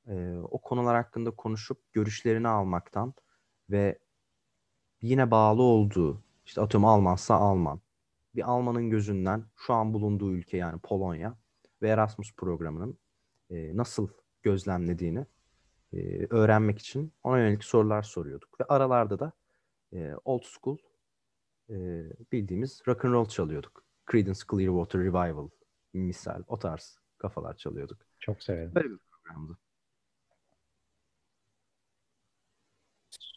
e, 0.06 0.36
o 0.36 0.60
konular 0.60 0.96
hakkında 0.96 1.30
konuşup 1.30 1.92
görüşlerini 1.92 2.48
almaktan 2.48 3.14
ve 3.70 3.98
yine 5.02 5.30
bağlı 5.30 5.62
olduğu 5.62 6.22
işte 6.44 6.60
atıyorum 6.60 6.84
Almansa 6.84 7.34
Alman 7.34 7.80
bir 8.34 8.50
Almanın 8.50 8.90
gözünden 8.90 9.44
şu 9.56 9.74
an 9.74 9.94
bulunduğu 9.94 10.32
ülke 10.32 10.56
yani 10.56 10.80
Polonya 10.82 11.38
ve 11.82 11.88
Erasmus 11.88 12.34
programının 12.36 12.98
e, 13.50 13.76
nasıl 13.76 14.08
gözlemlediğini 14.42 15.26
e, 15.92 16.26
öğrenmek 16.30 16.78
için 16.78 17.12
ona 17.22 17.38
yönelik 17.38 17.64
sorular 17.64 18.02
soruyorduk 18.02 18.60
ve 18.60 18.64
aralarda 18.64 19.18
da 19.18 19.32
e, 19.92 20.12
old 20.24 20.44
school 20.44 20.78
e, 21.70 21.76
bildiğimiz 22.32 22.82
rock 22.88 23.04
and 23.04 23.12
roll 23.12 23.28
çalıyorduk. 23.28 23.84
Creedence 24.10 24.40
Clearwater 24.50 25.00
Revival 25.00 25.48
misal 25.92 26.42
o 26.48 26.58
tarz 26.58 26.98
kafalar 27.18 27.56
çalıyorduk. 27.56 27.98
Çok 28.18 28.42
severim. 28.42 28.74
Böyle 28.74 28.90
bir 28.90 28.98
programdı. 28.98 29.58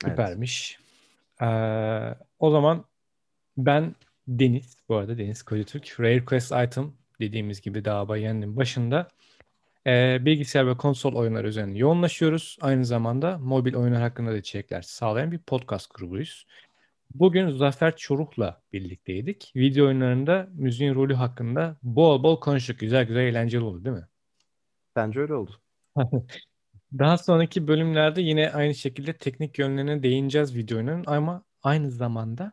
Evet. 0.06 0.12
Süpermiş. 0.12 0.80
Ee, 1.42 2.16
o 2.40 2.52
zaman 2.52 2.86
ben 3.58 3.96
Deniz, 4.28 4.78
bu 4.90 4.96
arada 4.96 5.18
Deniz 5.18 5.44
Kocatürk, 5.44 6.00
Rare 6.00 6.26
Quest 6.26 6.52
Item 6.52 6.94
dediğimiz 7.20 7.62
gibi 7.62 7.86
daha 7.86 8.08
bayanın 8.08 8.58
başında 8.58 9.08
e, 9.88 10.18
bilgisayar 10.26 10.68
ve 10.68 10.78
konsol 10.78 11.16
oyunları 11.16 11.48
üzerine 11.48 11.78
yoğunlaşıyoruz. 11.78 12.58
Aynı 12.62 12.86
zamanda 12.86 13.38
mobil 13.38 13.76
oyunlar 13.76 14.02
hakkında 14.02 14.32
da 14.32 14.38
içerikler 14.38 14.82
sağlayan 14.82 15.32
bir 15.32 15.40
podcast 15.40 15.94
grubuyuz. 15.94 16.46
Bugün 17.16 17.50
Zafer 17.50 17.96
Çoruh'la 17.96 18.62
birlikteydik. 18.74 19.52
Video 19.56 19.86
oyunlarında 19.86 20.48
müziğin 20.54 20.96
rolü 20.96 21.14
hakkında 21.14 21.78
bol 21.84 22.24
bol 22.24 22.40
konuştuk. 22.40 22.80
Güzel 22.80 23.06
güzel 23.06 23.22
eğlenceli 23.22 23.64
oldu 23.64 23.86
değil 23.86 23.96
mi? 23.96 24.08
Bence 24.96 25.20
öyle 25.20 25.34
oldu. 25.34 25.62
Daha 27.00 27.18
sonraki 27.18 27.68
bölümlerde 27.68 28.22
yine 28.22 28.52
aynı 28.52 28.76
şekilde 28.76 29.14
teknik 29.14 29.60
yönlerine 29.60 30.04
değineceğiz 30.04 30.56
video 30.56 30.78
oyunların 30.78 31.04
ama 31.08 31.44
aynı 31.64 31.92
zamanda 31.92 32.52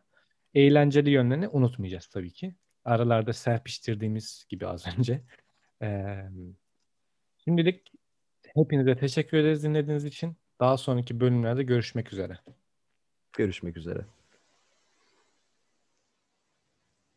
eğlenceli 0.53 1.09
yönlerini 1.09 1.47
unutmayacağız 1.47 2.07
tabii 2.07 2.31
ki. 2.31 2.55
Aralarda 2.85 3.33
serpiştirdiğimiz 3.33 4.45
gibi 4.49 4.67
az 4.67 4.85
önce. 4.97 5.21
Ee, 5.81 6.29
şimdilik 7.49 7.91
hepinize 8.55 8.97
teşekkür 8.97 9.37
ederiz 9.37 9.63
dinlediğiniz 9.63 10.05
için. 10.05 10.37
Daha 10.59 10.77
sonraki 10.77 11.19
bölümlerde 11.19 11.63
görüşmek 11.63 12.13
üzere. 12.13 12.39
Görüşmek 13.33 13.77
üzere. 13.77 14.05